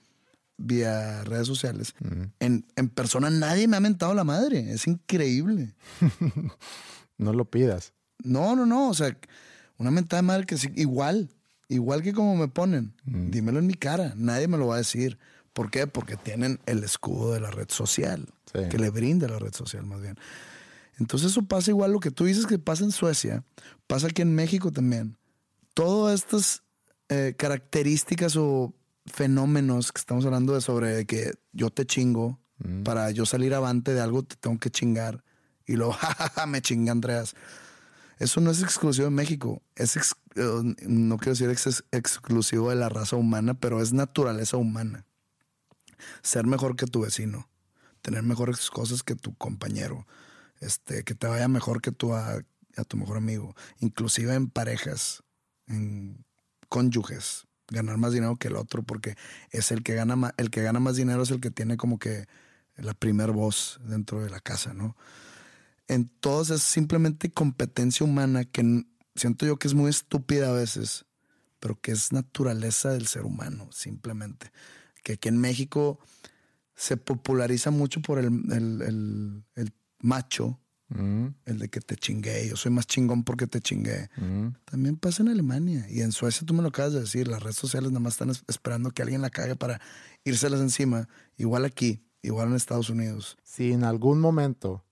vía 0.58 1.22
redes 1.24 1.46
sociales, 1.46 1.94
en, 2.40 2.66
en 2.76 2.88
persona 2.90 3.30
nadie 3.30 3.66
me 3.66 3.76
ha 3.76 3.80
mentado 3.80 4.12
la 4.12 4.24
madre. 4.24 4.72
Es 4.72 4.86
increíble. 4.86 5.74
No 7.20 7.32
lo 7.32 7.44
pidas. 7.46 7.94
No, 8.22 8.54
no, 8.54 8.64
no. 8.64 8.90
O 8.90 8.94
sea, 8.94 9.16
una 9.78 9.90
mentada 9.90 10.22
de 10.22 10.26
madre 10.28 10.46
que 10.46 10.56
sí, 10.56 10.68
igual, 10.76 11.28
igual 11.68 12.00
que 12.00 12.12
como 12.12 12.36
me 12.36 12.46
ponen. 12.46 12.94
Dímelo 13.04 13.58
en 13.58 13.66
mi 13.66 13.74
cara. 13.74 14.12
Nadie 14.16 14.46
me 14.46 14.56
lo 14.56 14.68
va 14.68 14.76
a 14.76 14.78
decir. 14.78 15.18
¿Por 15.52 15.68
qué? 15.72 15.88
Porque 15.88 16.16
tienen 16.16 16.60
el 16.66 16.84
escudo 16.84 17.32
de 17.32 17.40
la 17.40 17.50
red 17.50 17.68
social, 17.70 18.28
Sí. 18.52 18.68
que 18.70 18.78
le 18.78 18.90
brinda 18.90 19.26
la 19.26 19.40
red 19.40 19.52
social 19.52 19.84
más 19.84 20.00
bien. 20.00 20.16
Entonces 20.99 21.30
eso 21.30 21.42
pasa 21.42 21.70
igual 21.70 21.92
lo 21.92 22.01
que 22.01 22.11
tú 22.11 22.24
dices 22.24 22.46
que 22.46 22.59
pasa 22.59 22.84
en 22.84 22.90
Suecia, 22.92 23.44
pasa 23.86 24.09
aquí 24.09 24.22
en 24.22 24.34
México 24.34 24.72
también. 24.72 25.16
Todas 25.74 26.20
estas 26.20 26.62
eh, 27.09 27.34
características 27.38 28.36
o 28.36 28.74
fenómenos 29.07 29.92
que 29.92 30.01
estamos 30.01 30.24
hablando 30.26 30.55
de 30.55 30.61
sobre 30.61 31.07
que 31.07 31.32
yo 31.53 31.70
te 31.70 31.86
chingo, 31.86 32.40
para 32.84 33.11
yo 33.12 33.24
salir 33.24 33.55
avante 33.55 33.94
de 33.94 34.01
algo 34.01 34.24
te 34.24 34.34
tengo 34.34 34.59
que 34.59 34.68
chingar 34.70 35.22
y 35.64 35.76
luego 35.76 35.92
jajaja, 35.99 36.46
me 36.46 36.61
chinga 36.61 36.90
Andreas. 36.92 37.34
Eso 38.18 38.40
no 38.40 38.51
es 38.51 38.62
exclusivo 38.62 39.05
de 39.05 39.12
México, 39.12 39.62
es 39.76 39.96
ex- 39.96 40.16
eh, 40.34 40.74
no 40.88 41.18
quiero 41.18 41.32
decir 41.34 41.51
ex- 41.51 41.84
exclusivo 41.92 42.70
de 42.70 42.74
la 42.76 42.88
raza 42.88 43.14
humana, 43.14 43.55
pero 43.55 43.80
es 43.80 43.92
naturaleza 43.92 44.57
humana. 44.57 45.07
Ser 46.22 46.46
mejor 46.46 46.74
que 46.74 46.86
tu 46.86 47.03
vecino, 47.03 47.49
tener 48.03 48.24
mejores 48.24 48.68
cosas 48.70 49.05
que 49.05 49.14
tu 49.14 49.34
compañero, 49.36 50.05
este, 50.61 51.04
que 51.04 51.14
te 51.14 51.26
vaya 51.26 51.48
mejor 51.48 51.80
que 51.80 51.92
tu, 51.92 52.14
a, 52.14 52.34
a 52.76 52.84
tu 52.84 52.96
mejor 52.96 53.16
amigo, 53.16 53.54
inclusive 53.80 54.34
en 54.34 54.48
parejas, 54.50 55.22
en 55.66 56.24
cónyuges, 56.68 57.46
ganar 57.68 57.98
más 57.98 58.12
dinero 58.12 58.36
que 58.36 58.48
el 58.48 58.56
otro, 58.56 58.82
porque 58.82 59.16
es 59.50 59.70
el 59.72 59.82
que 59.82 59.94
gana 59.94 60.16
más, 60.16 60.32
el 60.36 60.50
que 60.50 60.62
gana 60.62 60.80
más 60.80 60.96
dinero 60.96 61.22
es 61.22 61.30
el 61.30 61.40
que 61.40 61.50
tiene 61.50 61.76
como 61.76 61.98
que 61.98 62.26
la 62.76 62.94
primer 62.94 63.32
voz 63.32 63.80
dentro 63.84 64.22
de 64.22 64.30
la 64.30 64.40
casa, 64.40 64.72
¿no? 64.74 64.96
Entonces 65.88 66.56
es 66.56 66.62
simplemente 66.62 67.30
competencia 67.30 68.04
humana 68.04 68.44
que 68.44 68.84
siento 69.14 69.46
yo 69.46 69.59
que 69.59 69.68
es 69.68 69.74
muy 69.74 69.90
estúpida 69.90 70.50
a 70.50 70.52
veces, 70.52 71.06
pero 71.61 71.80
que 71.80 71.92
es 71.92 72.12
naturaleza 72.12 72.90
del 72.90 73.06
ser 73.06 73.24
humano, 73.24 73.68
simplemente. 73.72 74.52
Que 75.02 75.14
aquí 75.14 75.28
en 75.28 75.38
México 75.38 75.98
se 76.76 76.96
populariza 76.96 77.70
mucho 77.70 78.00
por 78.02 78.18
el, 78.18 78.26
el- 78.52 78.82
el- 78.82 79.44
el 79.56 79.72
macho, 80.01 80.59
Ujú. 80.90 81.34
el 81.44 81.59
de 81.59 81.68
que 81.68 81.80
te 81.80 81.96
chingué, 81.96 82.49
yo 82.49 82.57
soy 82.57 82.70
más 82.72 82.86
chingón 82.86 83.22
porque 83.24 83.46
te 83.46 83.61
chingué. 83.61 84.09
Ujú. 84.16 84.55
También 84.64 84.96
pasa 84.96 85.22
en 85.22 85.28
Alemania 85.28 85.86
y 85.90 86.01
en 86.01 86.12
Suecia, 86.12 86.46
tú 86.46 86.55
me 86.55 86.62
lo 86.62 86.68
acabas 86.68 86.92
de 86.94 87.01
decir, 87.01 87.28
las 87.28 87.42
redes 87.42 87.57
sociales 87.57 87.90
nada 87.90 88.01
más 88.01 88.14
están 88.14 88.30
es- 88.30 88.42
esperando 88.49 88.90
que 88.90 89.03
alguien 89.03 89.20
la 89.20 89.30
cague 89.30 89.55
para 89.57 89.80
írselas 90.24 90.61
encima, 90.61 91.09
igual 91.36 91.64
aquí, 91.64 92.03
igual 92.22 92.49
en 92.49 92.55
Estados 92.55 92.88
Unidos. 92.90 93.36
Si 93.42 93.72
en 93.72 93.84
algún 93.84 94.20
momento 94.20 94.84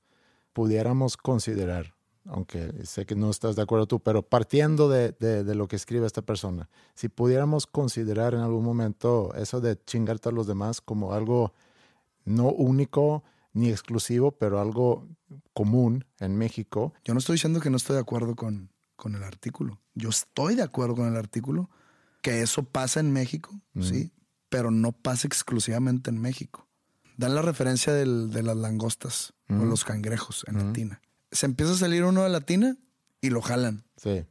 pudiéramos 0.53 1.17
considerar, 1.17 1.95
aunque 2.25 2.73
sé 2.85 3.07
que 3.07 3.15
no 3.15 3.31
estás 3.31 3.57
de 3.57 3.63
acuerdo 3.63 3.87
tú, 3.87 4.01
pero 4.01 4.23
partiendo 4.23 4.89
de, 4.89 5.13
de- 5.19 5.45
de 5.45 5.55
lo 5.55 5.69
que 5.69 5.77
escribe 5.77 6.07
esta 6.07 6.23
persona, 6.23 6.69
si 6.95 7.09
pudiéramos 7.09 7.67
considerar 7.67 8.35
en 8.35 8.41
algún 8.41 8.65
momento 8.65 9.33
eso 9.35 9.61
de 9.61 9.83
chingarte 9.85 10.29
a 10.29 10.33
los 10.33 10.47
demás 10.47 10.81
como 10.81 11.13
algo 11.15 11.55
no 12.25 12.49
único 12.51 13.23
ni 13.57 13.71
exclusivo, 13.71 14.33
pero 14.33 14.61
algo 14.61 15.09
común 15.55 16.05
en 16.21 16.37
México, 16.37 16.93
Yo 17.05 17.15
no 17.15 17.19
estoy 17.21 17.35
diciendo 17.35 17.61
que 17.61 17.71
no 17.71 17.77
estoy 17.79 17.95
de 17.95 18.01
acuerdo 18.03 18.37
con, 18.37 18.71
con 18.97 19.15
el 19.15 19.23
artículo. 19.23 19.81
Yo 19.95 20.11
estoy 20.11 20.55
de 20.55 20.63
acuerdo 20.63 20.95
con 20.97 21.09
el 21.09 21.17
artículo, 21.17 21.71
que 22.23 22.43
eso 22.43 22.65
pasa 22.65 23.01
en 23.01 23.13
México, 23.13 23.61
sí, 23.81 24.13
pero 24.49 24.71
no 24.71 24.93
pasa 24.93 25.27
exclusivamente 25.27 26.11
en 26.11 26.21
México. 26.21 26.69
Dan 27.17 27.35
la 27.35 27.43
referencia 27.43 27.93
del- 27.95 28.31
de 28.31 28.43
las 28.43 28.57
langostas 28.57 29.33
o 29.49 29.65
los 29.65 29.85
cangrejos 29.85 30.45
en 30.49 30.57
la 30.59 30.73
tina. 30.73 31.01
Se 31.33 31.47
empieza 31.47 31.73
a 31.73 31.77
salir 31.77 32.05
uno 32.05 32.23
de 32.25 32.29
la 32.29 32.41
tina 32.43 32.77
y 33.23 33.31
lo 33.31 33.41
jalan. 33.41 33.85
Sí. 33.97 34.25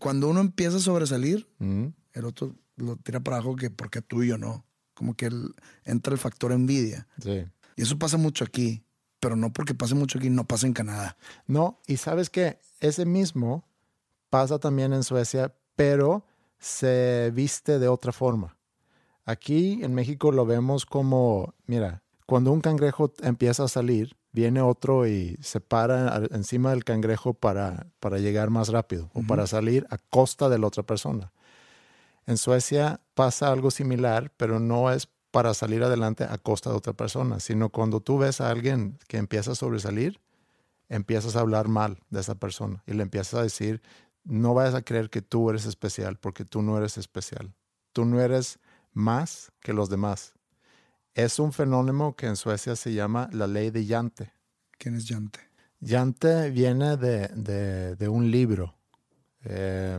Cuando 0.00 0.28
uno 0.28 0.40
empieza 0.40 0.78
a 0.78 0.80
sobresalir, 0.80 1.46
Mm, 1.58 1.86
el 2.14 2.24
otro 2.24 2.56
lo 2.76 2.96
tira 2.96 3.20
para 3.20 3.36
abajo 3.36 3.54
que 3.54 3.70
porque 3.70 4.02
tú 4.02 4.22
y 4.24 4.28
yo 4.28 4.38
no. 4.38 4.66
Como 4.94 5.14
que 5.14 5.26
el- 5.26 5.54
entra 5.84 6.12
el 6.12 6.18
factor 6.18 6.50
envidia. 6.52 7.06
sí. 7.22 7.44
Y 7.76 7.82
eso 7.82 7.98
pasa 7.98 8.16
mucho 8.16 8.44
aquí, 8.44 8.84
pero 9.20 9.36
no 9.36 9.52
porque 9.52 9.74
pase 9.74 9.94
mucho 9.94 10.18
aquí, 10.18 10.30
no 10.30 10.46
pasa 10.46 10.66
en 10.66 10.72
Canadá. 10.72 11.16
No, 11.46 11.80
y 11.86 11.96
sabes 11.96 12.30
que 12.30 12.58
ese 12.80 13.06
mismo 13.06 13.64
pasa 14.30 14.58
también 14.58 14.92
en 14.92 15.04
Suecia, 15.04 15.54
pero 15.76 16.24
se 16.58 17.30
viste 17.34 17.78
de 17.78 17.88
otra 17.88 18.12
forma. 18.12 18.56
Aquí 19.24 19.82
en 19.82 19.94
México 19.94 20.32
lo 20.32 20.46
vemos 20.46 20.86
como, 20.86 21.54
mira, 21.66 22.02
cuando 22.26 22.50
un 22.52 22.60
cangrejo 22.60 23.12
empieza 23.22 23.64
a 23.64 23.68
salir, 23.68 24.16
viene 24.32 24.60
otro 24.62 25.06
y 25.06 25.36
se 25.42 25.60
para 25.60 26.22
encima 26.30 26.70
del 26.70 26.84
cangrejo 26.84 27.34
para, 27.34 27.86
para 28.00 28.18
llegar 28.18 28.50
más 28.50 28.68
rápido 28.68 29.10
o 29.12 29.22
para 29.22 29.46
salir 29.46 29.86
a 29.90 29.98
costa 29.98 30.48
de 30.48 30.58
la 30.58 30.66
otra 30.66 30.82
persona. 30.82 31.32
En 32.26 32.38
Suecia 32.38 33.00
pasa 33.14 33.52
algo 33.52 33.70
similar, 33.70 34.32
pero 34.36 34.60
no 34.60 34.90
es 34.90 35.06
para 35.32 35.54
salir 35.54 35.82
adelante 35.82 36.22
a 36.24 36.38
costa 36.38 36.70
de 36.70 36.76
otra 36.76 36.92
persona, 36.92 37.40
sino 37.40 37.70
cuando 37.70 38.00
tú 38.00 38.18
ves 38.18 38.40
a 38.40 38.50
alguien 38.50 38.98
que 39.08 39.16
empieza 39.16 39.52
a 39.52 39.54
sobresalir, 39.56 40.20
empiezas 40.88 41.34
a 41.34 41.40
hablar 41.40 41.68
mal 41.68 41.98
de 42.10 42.20
esa 42.20 42.36
persona 42.36 42.84
y 42.86 42.92
le 42.92 43.02
empiezas 43.02 43.34
a 43.34 43.42
decir, 43.42 43.82
no 44.24 44.54
vayas 44.54 44.74
a 44.74 44.82
creer 44.82 45.10
que 45.10 45.22
tú 45.22 45.50
eres 45.50 45.66
especial 45.66 46.18
porque 46.18 46.44
tú 46.44 46.62
no 46.62 46.78
eres 46.78 46.98
especial. 46.98 47.54
Tú 47.92 48.04
no 48.04 48.20
eres 48.20 48.60
más 48.92 49.50
que 49.60 49.72
los 49.72 49.88
demás. 49.90 50.34
Es 51.14 51.38
un 51.38 51.52
fenómeno 51.52 52.14
que 52.14 52.26
en 52.26 52.36
Suecia 52.36 52.76
se 52.76 52.92
llama 52.92 53.28
la 53.32 53.46
ley 53.46 53.70
de 53.70 53.84
Yante. 53.84 54.32
¿Quién 54.78 54.94
es 54.94 55.06
Yante? 55.06 55.40
Yante 55.80 56.50
viene 56.50 56.96
de, 56.96 57.28
de- 57.28 57.96
de 57.96 58.08
un 58.08 58.30
libro 58.30 58.74
eh, 59.44 59.98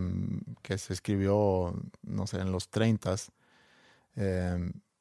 que 0.61 0.77
se 0.77 0.93
escribió, 0.93 1.73
no 2.03 2.27
sé, 2.27 2.39
en 2.39 2.51
los 2.51 2.69
30 2.69 3.15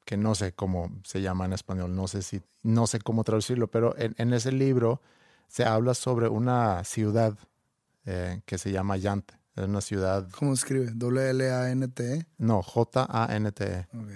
que 0.04 0.16
no 0.16 0.34
sé 0.34 0.52
cómo 0.52 0.90
se 1.04 1.20
llama 1.22 1.44
en 1.44 1.52
español, 1.52 1.94
no 1.94 2.08
sé, 2.08 2.22
si, 2.22 2.42
no 2.62 2.86
sé 2.86 2.98
cómo 3.00 3.24
traducirlo, 3.24 3.68
pero 3.68 3.96
en, 3.98 4.14
en 4.18 4.32
ese 4.32 4.52
libro 4.52 5.00
se 5.48 5.64
habla 5.64 5.94
sobre 5.94 6.28
una 6.28 6.82
ciudad 6.84 7.36
eh, 8.06 8.40
que 8.46 8.58
se 8.58 8.72
llama 8.72 8.96
Yante. 8.96 9.34
Es 9.54 9.64
una 9.64 9.80
ciudad, 9.82 10.28
¿Cómo 10.38 10.54
escribe? 10.54 10.90
W-L-A-N-T-E. 10.94 12.26
no, 12.38 12.62
J-A-N-T-E. 12.62 13.86
Ok. 13.94 14.10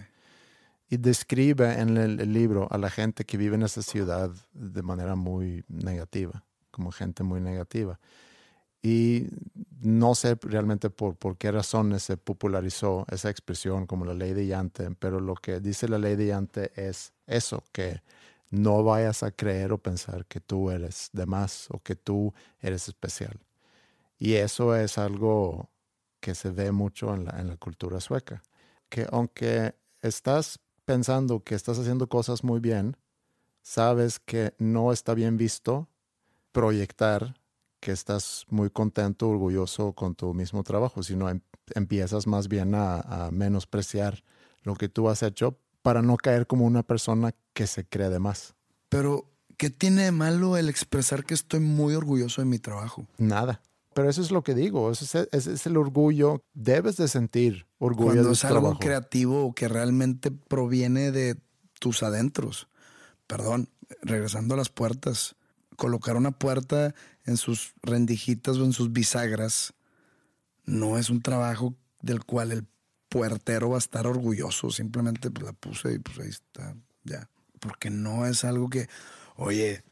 y 0.88 0.96
describe 0.96 1.80
en 1.80 1.96
el, 1.98 2.20
el 2.20 2.32
libro 2.32 2.68
a 2.70 2.78
la 2.78 2.88
gente 2.90 3.24
que 3.24 3.36
vive 3.36 3.54
en 3.56 3.62
esa 3.62 3.82
ciudad 3.82 4.30
de 4.52 4.82
manera 4.82 5.14
muy 5.14 5.64
negativa, 5.68 6.44
como 6.70 6.90
gente 6.90 7.22
muy 7.22 7.40
negativa. 7.40 7.98
Y 8.86 9.26
no 9.80 10.14
sé 10.14 10.38
realmente 10.40 10.90
por, 10.90 11.16
por 11.16 11.36
qué 11.36 11.50
razones 11.50 12.04
se 12.04 12.16
popularizó 12.16 13.04
esa 13.10 13.30
expresión 13.30 13.84
como 13.84 14.04
la 14.04 14.14
ley 14.14 14.32
de 14.32 14.46
Yante, 14.46 14.92
pero 14.92 15.18
lo 15.18 15.34
que 15.34 15.58
dice 15.58 15.88
la 15.88 15.98
ley 15.98 16.14
de 16.14 16.28
Yante 16.28 16.70
es 16.76 17.12
eso, 17.26 17.64
que 17.72 18.00
no 18.48 18.84
vayas 18.84 19.24
a 19.24 19.32
creer 19.32 19.72
o 19.72 19.78
pensar 19.78 20.24
que 20.26 20.38
tú 20.38 20.70
eres 20.70 21.10
de 21.12 21.26
más 21.26 21.66
o 21.70 21.80
que 21.80 21.96
tú 21.96 22.32
eres 22.60 22.86
especial. 22.86 23.40
Y 24.20 24.34
eso 24.34 24.76
es 24.76 24.98
algo 24.98 25.68
que 26.20 26.36
se 26.36 26.52
ve 26.52 26.70
mucho 26.70 27.12
en 27.12 27.24
la, 27.24 27.40
en 27.40 27.48
la 27.48 27.56
cultura 27.56 28.00
sueca, 28.00 28.40
que 28.88 29.08
aunque 29.10 29.74
estás 30.00 30.60
pensando 30.84 31.42
que 31.42 31.56
estás 31.56 31.76
haciendo 31.80 32.08
cosas 32.08 32.44
muy 32.44 32.60
bien, 32.60 32.96
sabes 33.62 34.20
que 34.20 34.54
no 34.58 34.92
está 34.92 35.12
bien 35.14 35.36
visto 35.36 35.88
proyectar 36.52 37.34
que 37.80 37.92
estás 37.92 38.44
muy 38.48 38.70
contento, 38.70 39.28
orgulloso 39.28 39.92
con 39.92 40.14
tu 40.14 40.32
mismo 40.34 40.62
trabajo, 40.62 41.02
sino 41.02 41.28
em- 41.28 41.40
empiezas 41.74 42.26
más 42.26 42.48
bien 42.48 42.74
a, 42.74 43.00
a 43.00 43.30
menospreciar 43.30 44.22
lo 44.62 44.74
que 44.74 44.88
tú 44.88 45.08
has 45.08 45.22
hecho 45.22 45.58
para 45.82 46.02
no 46.02 46.16
caer 46.16 46.46
como 46.46 46.64
una 46.64 46.82
persona 46.82 47.34
que 47.52 47.66
se 47.66 47.84
cree 47.86 48.08
de 48.08 48.18
más. 48.18 48.54
Pero, 48.88 49.30
¿qué 49.56 49.70
tiene 49.70 50.04
de 50.04 50.12
malo 50.12 50.56
el 50.56 50.68
expresar 50.68 51.24
que 51.24 51.34
estoy 51.34 51.60
muy 51.60 51.94
orgulloso 51.94 52.40
de 52.40 52.46
mi 52.46 52.58
trabajo? 52.58 53.06
Nada. 53.18 53.60
Pero 53.94 54.10
eso 54.10 54.20
es 54.20 54.30
lo 54.30 54.42
que 54.42 54.54
digo, 54.54 54.90
ese 54.90 55.26
es, 55.32 55.66
el 55.66 55.76
orgullo. 55.78 56.42
Debes 56.52 56.96
de 56.98 57.08
sentir 57.08 57.66
orgullo 57.78 58.06
Cuando 58.08 58.28
de 58.28 58.34
es 58.34 58.44
algo 58.44 58.60
trabajo. 58.60 58.78
creativo 58.80 59.54
que 59.54 59.68
realmente 59.68 60.30
proviene 60.30 61.12
de 61.12 61.36
tus 61.80 62.02
adentros. 62.02 62.68
Perdón, 63.26 63.70
regresando 64.02 64.52
a 64.54 64.56
las 64.58 64.68
puertas. 64.68 65.34
Colocar 65.76 66.16
una 66.16 66.32
puerta 66.32 66.94
en 67.26 67.36
sus 67.36 67.74
rendijitas 67.82 68.56
o 68.56 68.64
en 68.64 68.72
sus 68.72 68.92
bisagras 68.92 69.74
no 70.64 70.98
es 70.98 71.10
un 71.10 71.22
trabajo 71.22 71.74
del 72.02 72.24
cual 72.24 72.52
el 72.52 72.66
puertero 73.08 73.70
va 73.70 73.76
a 73.76 73.78
estar 73.78 74.06
orgulloso. 74.06 74.70
Simplemente 74.70 75.30
pues, 75.30 75.46
la 75.46 75.52
puse 75.52 75.94
y 75.94 75.98
pues 75.98 76.18
ahí 76.18 76.28
está, 76.28 76.76
ya. 77.04 77.28
Porque 77.60 77.90
no 77.90 78.26
es 78.26 78.44
algo 78.44 78.68
que, 78.68 78.88
oye, 79.36 79.84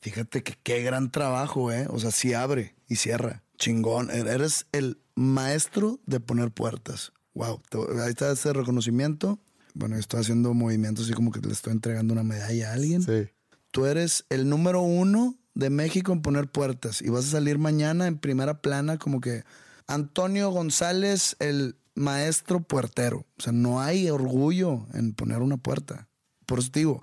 fíjate 0.00 0.42
que 0.42 0.56
qué 0.62 0.82
gran 0.82 1.10
trabajo, 1.10 1.72
¿eh? 1.72 1.86
O 1.88 1.98
sea, 1.98 2.10
sí 2.10 2.34
abre 2.34 2.74
y 2.88 2.96
cierra. 2.96 3.42
Chingón. 3.56 4.10
E-, 4.10 4.20
Eres 4.20 4.66
el 4.72 4.98
maestro 5.14 6.00
de 6.06 6.20
poner 6.20 6.50
puertas. 6.50 7.12
Wow. 7.34 7.62
ahí 8.02 8.10
está 8.10 8.30
ese 8.30 8.52
reconocimiento. 8.52 9.38
Bueno, 9.74 9.96
estoy 9.96 10.20
haciendo 10.20 10.52
movimientos 10.52 11.06
así 11.06 11.14
como 11.14 11.32
que 11.32 11.40
le 11.40 11.52
estoy 11.52 11.72
entregando 11.72 12.12
una 12.12 12.22
medalla 12.22 12.70
a 12.70 12.74
alguien. 12.74 13.02
Sí. 13.02 13.30
Tú 13.70 13.86
eres 13.86 14.26
el 14.28 14.48
número 14.50 14.82
uno 14.82 15.38
de 15.54 15.70
México 15.70 16.12
en 16.12 16.22
poner 16.22 16.50
puertas 16.50 17.02
y 17.02 17.10
vas 17.10 17.26
a 17.26 17.32
salir 17.32 17.58
mañana 17.58 18.06
en 18.06 18.18
primera 18.18 18.60
plana 18.62 18.98
como 18.98 19.20
que 19.20 19.44
Antonio 19.86 20.50
González, 20.50 21.36
el 21.38 21.76
maestro 21.94 22.60
puertero. 22.60 23.26
O 23.38 23.42
sea, 23.42 23.52
no 23.52 23.80
hay 23.80 24.08
orgullo 24.08 24.86
en 24.94 25.12
poner 25.14 25.42
una 25.42 25.56
puerta. 25.56 26.08
Por 26.46 26.58
eso 26.58 26.70
te 26.70 26.80
digo, 26.80 27.02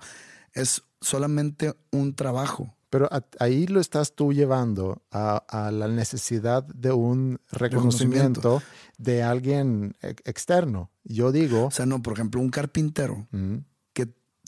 es 0.52 0.82
solamente 1.00 1.74
un 1.90 2.14
trabajo. 2.14 2.74
Pero 2.90 3.08
ahí 3.38 3.68
lo 3.68 3.78
estás 3.78 4.16
tú 4.16 4.32
llevando 4.32 5.02
a, 5.12 5.36
a 5.48 5.70
la 5.70 5.86
necesidad 5.86 6.64
de 6.64 6.90
un 6.90 7.40
reconocimiento, 7.52 8.60
de 8.98 9.22
alguien 9.22 9.96
externo. 10.02 10.90
Yo 11.04 11.30
digo, 11.30 11.66
O 11.66 11.70
sea, 11.70 11.86
no, 11.86 12.02
por 12.02 12.14
ejemplo, 12.14 12.40
un 12.40 12.50
carpintero 12.50 13.28
mm, 13.30 13.58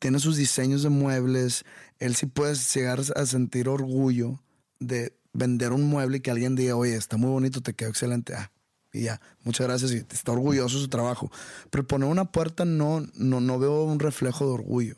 tiene 0.02 0.18
sus 0.18 0.36
diseños 0.36 0.82
de 0.82 0.88
muebles, 0.88 1.64
él 2.00 2.16
sí 2.16 2.26
puede 2.26 2.56
llegar 2.56 3.00
a 3.14 3.24
sentir 3.24 3.68
orgullo 3.68 4.40
de 4.80 5.16
vender 5.32 5.70
un 5.72 5.84
mueble 5.84 6.16
y 6.16 6.20
que 6.20 6.32
alguien 6.32 6.56
diga, 6.56 6.74
oye, 6.74 6.96
está 6.96 7.16
muy 7.16 7.30
bonito, 7.30 7.60
te 7.60 7.72
quedó 7.72 7.90
excelente. 7.90 8.34
Ah, 8.34 8.50
y 8.92 9.02
ya, 9.02 9.20
muchas 9.44 9.68
gracias 9.68 9.92
y 9.92 9.98
está 9.98 10.32
orgulloso 10.32 10.76
de 10.76 10.82
su 10.82 10.88
trabajo. 10.88 11.30
Pero 11.70 11.86
poner 11.86 12.08
una 12.08 12.24
puerta 12.24 12.64
no, 12.64 13.06
no, 13.14 13.40
no 13.40 13.60
veo 13.60 13.84
un 13.84 14.00
reflejo 14.00 14.44
de 14.44 14.50
orgullo. 14.54 14.96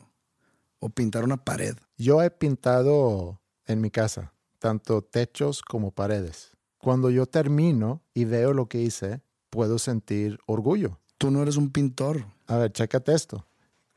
O 0.79 0.89
pintar 0.89 1.23
una 1.23 1.37
pared. 1.37 1.75
yo 1.97 2.23
he 2.23 2.31
pintado 2.31 3.39
en 3.67 3.81
mi 3.81 3.91
casa 3.91 4.33
tanto 4.57 5.03
techos 5.03 5.61
como 5.61 5.91
paredes. 5.91 6.57
Cuando 6.79 7.11
yo 7.11 7.27
termino 7.27 8.01
y 8.15 8.25
veo 8.25 8.53
lo 8.53 8.69
que 8.69 8.81
hice, 8.81 9.21
puedo 9.51 9.77
sentir 9.77 10.39
orgullo. 10.47 10.97
Tú 11.19 11.29
no 11.29 11.43
eres 11.43 11.57
un 11.57 11.69
pintor. 11.69 12.25
A 12.47 12.57
ver, 12.57 12.71
chécate 12.71 13.13
esto. 13.13 13.45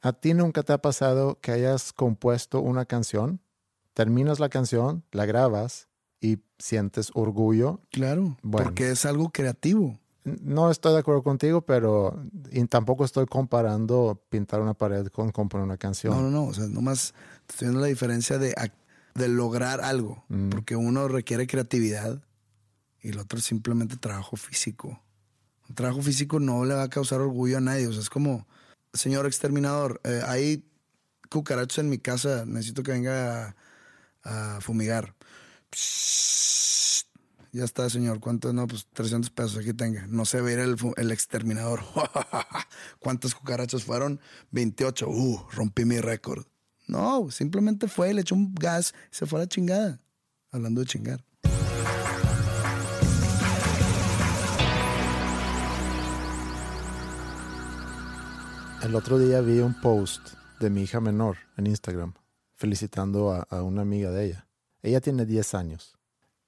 ¿A 0.00 0.12
ti 0.12 0.34
nunca 0.34 0.62
te 0.62 0.72
ha 0.72 0.78
pasado 0.78 1.38
que 1.40 1.52
hayas 1.52 1.92
compuesto 1.92 2.60
una 2.60 2.84
canción, 2.84 3.40
terminas 3.94 4.38
la 4.38 4.48
canción, 4.48 5.02
la 5.10 5.26
grabas 5.26 5.88
y 6.20 6.38
sientes 6.58 7.10
orgullo? 7.14 7.80
Claro, 7.90 8.36
Bueno. 8.42 8.64
porque 8.66 8.90
es 8.90 9.04
algo 9.04 9.30
creativo. 9.30 9.98
No 10.24 10.70
estoy 10.70 10.92
de 10.92 10.98
acuerdo 10.98 11.22
contigo, 11.22 11.62
pero 11.62 12.22
y 12.52 12.62
tampoco 12.66 13.04
estoy 13.04 13.24
comparando 13.26 14.22
pintar 14.28 14.60
una 14.60 14.74
pared 14.74 15.06
con 15.08 15.30
componer 15.32 15.64
una 15.64 15.78
canción. 15.78 16.14
No, 16.14 16.22
no, 16.22 16.30
no. 16.30 16.44
O 16.44 16.54
sea, 16.54 16.66
nomás 16.66 17.14
estoy 17.48 17.66
viendo 17.68 17.80
la 17.80 17.86
diferencia 17.86 18.36
de, 18.38 18.54
de 19.14 19.28
lograr 19.28 19.80
algo. 19.80 20.24
Mm. 20.28 20.50
Porque 20.50 20.76
uno 20.76 21.08
requiere 21.08 21.46
creatividad 21.46 22.20
y 23.00 23.08
el 23.08 23.18
otro 23.18 23.38
es 23.38 23.46
simplemente 23.46 23.96
trabajo 23.96 24.36
físico. 24.36 25.00
Un 25.68 25.74
trabajo 25.74 26.02
físico 26.02 26.40
no 26.40 26.64
le 26.66 26.74
va 26.74 26.82
a 26.82 26.90
causar 26.90 27.20
orgullo 27.20 27.56
a 27.56 27.60
nadie. 27.62 27.86
O 27.86 27.92
sea, 27.92 28.02
es 28.02 28.10
como, 28.10 28.46
señor 28.92 29.26
exterminador, 29.26 30.00
eh, 30.04 30.22
hay 30.26 30.64
cucarachos 31.30 31.78
en 31.78 31.88
mi 31.88 31.98
casa, 31.98 32.44
necesito 32.46 32.82
que 32.82 32.92
venga 32.92 33.56
a, 34.24 34.60
fumigar. 34.60 35.14
Ya 37.52 37.64
está, 37.64 37.88
señor. 37.88 38.20
¿Cuánto? 38.20 38.52
No, 38.52 38.66
pues 38.66 38.86
300 38.92 39.30
pesos 39.30 39.56
aquí 39.58 39.72
tenga. 39.72 40.06
No 40.06 40.24
se 40.26 40.40
ve 40.40 40.54
el, 40.54 40.76
el 40.96 41.10
exterminador. 41.12 41.80
¿Cuántas 42.98 43.34
cucarachas 43.34 43.84
fueron? 43.84 44.20
28. 44.50 45.08
Uh, 45.08 45.46
rompí 45.52 45.84
mi 45.84 45.98
récord. 46.00 46.44
No, 46.86 47.30
simplemente 47.30 47.88
fue, 47.88 48.12
le 48.14 48.22
echó 48.22 48.34
un 48.34 48.54
gas 48.54 48.94
y 49.12 49.16
se 49.16 49.26
fue 49.26 49.38
a 49.38 49.42
la 49.42 49.48
chingada. 49.48 50.00
Hablando 50.50 50.80
de 50.80 50.86
chingar. 50.86 51.24
El 58.80 58.94
otro 58.94 59.18
día 59.18 59.40
vi 59.40 59.58
un 59.58 59.74
post 59.74 60.34
de 60.60 60.70
mi 60.70 60.82
hija 60.82 61.00
menor 61.00 61.36
en 61.56 61.66
Instagram, 61.66 62.14
felicitando 62.54 63.32
a, 63.32 63.62
una 63.62 63.82
amiga 63.82 64.12
de 64.12 64.26
ella. 64.26 64.46
Ella 64.82 65.00
tiene 65.00 65.26
10 65.26 65.54
años. 65.54 65.98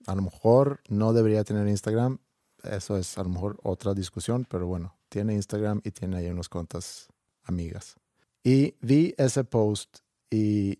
A 0.06 0.14
lo 0.14 0.22
mejor 0.22 0.80
no 0.88 1.12
debería 1.12 1.42
tener 1.42 1.66
Instagram, 1.66 2.18
eso 2.62 2.96
es 2.96 3.18
a 3.18 3.24
lo 3.24 3.30
mejor 3.30 3.58
otra 3.64 3.94
discusión, 3.94 4.46
pero 4.48 4.68
bueno, 4.68 4.94
tiene 5.08 5.34
Instagram 5.34 5.80
y 5.82 5.90
tiene 5.90 6.18
ahí 6.18 6.28
unas 6.28 6.48
cuantas 6.48 7.08
amigas. 7.42 7.96
Y 8.44 8.76
vi 8.80 9.12
ese 9.18 9.42
post 9.42 9.98
y, 10.30 10.78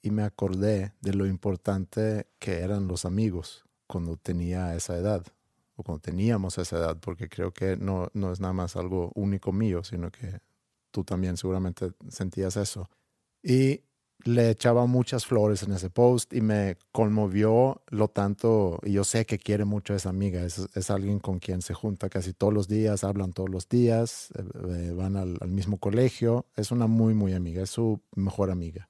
y 0.00 0.10
me 0.10 0.22
acordé 0.22 0.94
de 1.00 1.12
lo 1.12 1.26
importante 1.26 2.28
que 2.38 2.60
eran 2.60 2.86
los 2.86 3.04
amigos 3.04 3.64
cuando 3.88 4.16
tenía 4.16 4.76
esa 4.76 4.96
edad, 4.96 5.26
o 5.74 5.82
cuando 5.82 6.00
teníamos 6.00 6.56
esa 6.58 6.78
edad, 6.78 6.96
porque 7.00 7.28
creo 7.28 7.52
que 7.52 7.76
no, 7.76 8.10
no 8.14 8.30
es 8.30 8.38
nada 8.38 8.52
más 8.52 8.76
algo 8.76 9.10
único 9.16 9.50
mío, 9.50 9.82
sino 9.82 10.12
que 10.12 10.40
tú 10.94 11.02
también 11.02 11.36
seguramente 11.36 11.90
sentías 12.08 12.56
eso. 12.56 12.88
Y 13.42 13.80
le 14.22 14.50
echaba 14.50 14.86
muchas 14.86 15.26
flores 15.26 15.64
en 15.64 15.72
ese 15.72 15.90
post 15.90 16.32
y 16.32 16.40
me 16.40 16.78
conmovió 16.92 17.82
lo 17.88 18.06
tanto, 18.08 18.78
y 18.84 18.92
yo 18.92 19.02
sé 19.02 19.26
que 19.26 19.38
quiere 19.38 19.64
mucho 19.64 19.92
a 19.92 19.96
esa 19.96 20.08
amiga, 20.10 20.42
es, 20.44 20.68
es 20.72 20.90
alguien 20.90 21.18
con 21.18 21.40
quien 21.40 21.62
se 21.62 21.74
junta 21.74 22.08
casi 22.08 22.32
todos 22.32 22.54
los 22.54 22.68
días, 22.68 23.02
hablan 23.02 23.32
todos 23.32 23.50
los 23.50 23.68
días, 23.68 24.30
eh, 24.38 24.44
eh, 24.68 24.92
van 24.96 25.16
al, 25.16 25.36
mismo 25.48 25.78
colegio, 25.78 26.46
es 26.54 26.70
una 26.70 26.86
muy, 26.86 27.12
muy 27.12 27.32
amiga, 27.34 27.64
es 27.64 27.70
su 27.70 28.00
mejor 28.14 28.52
amiga. 28.52 28.88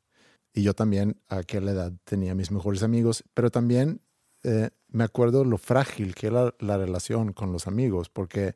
Y 0.53 0.63
yo 0.63 0.75
también 0.75 1.17
a 1.29 1.39
aquella 1.39 1.73
edad 1.73 1.93
tenía 2.05 2.35
mis 2.35 2.51
mejores 2.51 2.83
amigos, 2.83 3.25
pero 3.33 3.51
también 3.51 4.03
eh, 4.45 4.69
me 4.89 5.05
acuerdo 5.05 5.43
lo 5.45 5.57
frágil 5.57 6.15
que 6.15 6.27
era 6.27 6.55
la 6.61 6.77
relación 6.77 7.33
con 7.33 7.51
los 7.51 7.67
amigos, 7.67 8.11
porque 8.11 8.55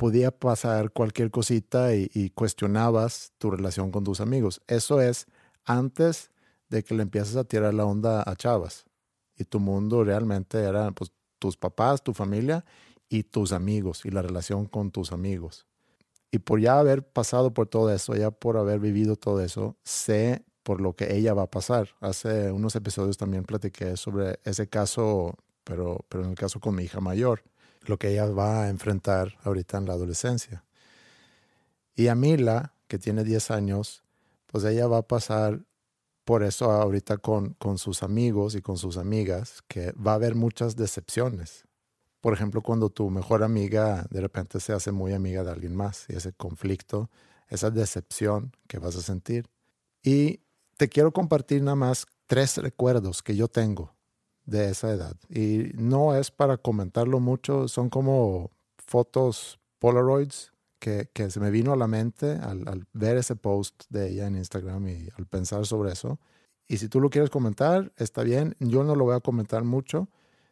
podía 0.00 0.30
pasar 0.30 0.92
cualquier 0.92 1.30
cosita 1.30 1.94
y, 1.94 2.30
cuestionabas 2.30 3.34
tu 3.36 3.50
relación 3.50 3.90
con 3.90 4.02
tus 4.02 4.22
amigos. 4.22 4.62
Eso 4.66 5.02
es 5.02 5.26
antes 5.66 6.30
de 6.70 6.82
que 6.82 6.94
le 6.94 7.02
empieces 7.02 7.36
a 7.36 7.44
tirar 7.44 7.74
la 7.74 7.84
onda 7.84 8.24
a 8.26 8.34
chavas. 8.34 8.86
Y 9.36 9.44
tu 9.44 9.60
mundo 9.60 10.02
realmente 10.02 10.58
era 10.58 10.90
pues, 10.92 11.12
tus 11.38 11.58
papás, 11.58 12.02
tu 12.02 12.14
familia 12.14 12.64
y 13.10 13.24
tus 13.24 13.52
amigos 13.52 14.06
y 14.06 14.10
la 14.10 14.22
relación 14.22 14.64
con 14.64 14.90
tus 14.90 15.12
amigos. 15.12 15.66
Y 16.30 16.38
por 16.38 16.60
ya 16.60 16.78
haber 16.78 17.06
pasado 17.06 17.52
por 17.52 17.66
todo 17.66 17.92
eso, 17.92 18.16
ya 18.16 18.30
por 18.30 18.56
haber 18.56 18.80
vivido 18.80 19.16
todo 19.16 19.42
eso, 19.42 19.76
sé 19.84 20.46
por 20.62 20.80
lo 20.80 20.96
que 20.96 21.14
ella 21.14 21.34
va 21.34 21.42
a 21.42 21.50
pasar. 21.50 21.90
Hace 22.00 22.50
unos 22.50 22.74
episodios 22.74 23.18
también 23.18 23.44
platiqué 23.44 23.98
sobre 23.98 24.40
ese 24.44 24.66
caso, 24.66 25.36
pero, 25.62 26.06
pero 26.08 26.24
en 26.24 26.30
el 26.30 26.36
caso 26.36 26.58
con 26.58 26.74
mi 26.74 26.84
hija 26.84 27.02
mayor, 27.02 27.42
lo 27.86 27.98
que 27.98 28.10
ella 28.12 28.26
va 28.26 28.64
a 28.64 28.68
enfrentar 28.68 29.36
ahorita 29.42 29.78
en 29.78 29.86
la 29.86 29.94
adolescencia. 29.94 30.64
Y 31.94 32.08
a 32.08 32.14
Mila, 32.14 32.74
que 32.88 32.98
tiene 32.98 33.24
10 33.24 33.50
años, 33.50 34.02
pues 34.46 34.64
ella 34.64 34.86
va 34.86 34.98
a 34.98 35.02
pasar 35.02 35.60
por 36.24 36.42
eso 36.42 36.70
ahorita 36.70 37.18
con, 37.18 37.54
con 37.54 37.78
sus 37.78 38.02
amigos 38.02 38.54
y 38.54 38.62
con 38.62 38.76
sus 38.76 38.96
amigas, 38.96 39.62
que 39.68 39.92
va 39.92 40.12
a 40.12 40.14
haber 40.14 40.34
muchas 40.34 40.76
decepciones. 40.76 41.64
Por 42.20 42.34
ejemplo, 42.34 42.62
cuando 42.62 42.90
tu 42.90 43.10
mejor 43.10 43.42
amiga 43.42 44.06
de 44.10 44.20
repente 44.20 44.60
se 44.60 44.72
hace 44.72 44.92
muy 44.92 45.12
amiga 45.12 45.42
de 45.42 45.50
alguien 45.50 45.74
más 45.74 46.04
y 46.08 46.16
ese 46.16 46.32
conflicto, 46.32 47.10
esa 47.48 47.70
decepción 47.70 48.52
que 48.68 48.78
vas 48.78 48.96
a 48.96 49.02
sentir. 49.02 49.48
Y 50.02 50.40
te 50.76 50.88
quiero 50.88 51.12
compartir 51.12 51.62
nada 51.62 51.76
más 51.76 52.06
tres 52.26 52.58
recuerdos 52.58 53.22
que 53.22 53.34
yo 53.34 53.48
tengo 53.48 53.94
de 54.50 54.70
esa 54.70 54.90
edad. 54.90 55.16
Y 55.28 55.70
no 55.74 56.14
es 56.16 56.30
para 56.30 56.58
comentarlo 56.58 57.20
mucho, 57.20 57.68
son 57.68 57.88
como 57.88 58.50
fotos 58.76 59.60
Polaroids 59.78 60.52
que, 60.80 61.08
que, 61.12 61.30
se 61.30 61.40
me 61.40 61.50
vino 61.50 61.72
a 61.72 61.76
la 61.76 61.86
mente 61.86 62.32
al, 62.32 62.66
al, 62.66 62.86
ver 62.92 63.16
ese 63.16 63.36
post 63.36 63.84
de 63.90 64.10
ella 64.10 64.26
en 64.26 64.36
Instagram 64.36 64.88
y 64.88 65.08
al 65.16 65.26
pensar 65.26 65.66
sobre 65.66 65.92
eso. 65.92 66.18
Y 66.66 66.78
si 66.78 66.88
tú 66.88 67.00
lo 67.00 67.10
quieres 67.10 67.30
comentar, 67.30 67.92
está 67.96 68.22
bien. 68.22 68.56
Yo 68.58 68.82
no 68.82 68.96
lo 68.96 69.04
voy 69.04 69.14
a 69.14 69.20
comentar 69.20 69.62
mucho, 69.64 70.08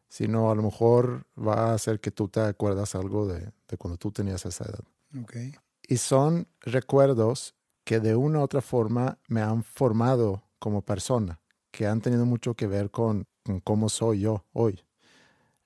sino 0.08 0.50
a 0.50 0.54
lo 0.54 0.62
mejor 0.62 1.26
va 1.36 1.70
a 1.70 1.74
hacer 1.74 2.00
que 2.00 2.10
tú 2.10 2.28
te 2.28 2.40
acuerdas 2.40 2.94
algo 2.94 3.26
de, 3.26 3.52
de 3.68 3.76
cuando 3.76 3.96
tú 3.96 4.12
tenías 4.12 4.44
esa 4.46 4.64
edad. 4.64 4.84
Okay. 5.22 5.54
Y 5.86 5.96
son 5.96 6.46
recuerdos 6.60 7.54
que 7.84 8.00
de 8.00 8.14
una 8.14 8.40
u 8.40 8.42
otra 8.42 8.60
forma 8.60 9.18
me 9.28 9.40
han 9.40 9.62
formado 9.62 10.44
como 10.58 10.82
persona, 10.82 11.40
que 11.70 11.86
han 11.86 12.00
tenido 12.00 12.26
mucho 12.26 12.54
que 12.54 12.66
ver 12.66 12.90
con, 12.90 13.26
cómo 13.64 13.88
soy 13.88 14.20
yo 14.20 14.44
hoy. 14.52 14.80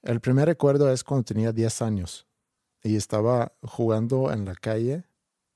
El 0.03 0.21
primer 0.21 0.47
recuerdo 0.47 0.91
es 0.91 1.05
cuando 1.05 1.25
tenía 1.25 1.53
10 1.53 1.83
años 1.83 2.27
y 2.83 2.97
estaba 2.97 3.53
jugando 3.63 4.33
en 4.33 4.45
la 4.45 4.55
calle 4.55 5.05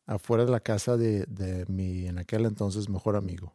afuera 0.07 0.45
de 0.45 0.53
la 0.53 0.61
casa 0.61 0.97
de, 0.97 1.25
de 1.27 1.67
mi 1.67 2.07
en 2.07 2.19
aquel 2.19 2.45
entonces 2.45 2.89
mejor 2.89 3.17
amigo. 3.17 3.55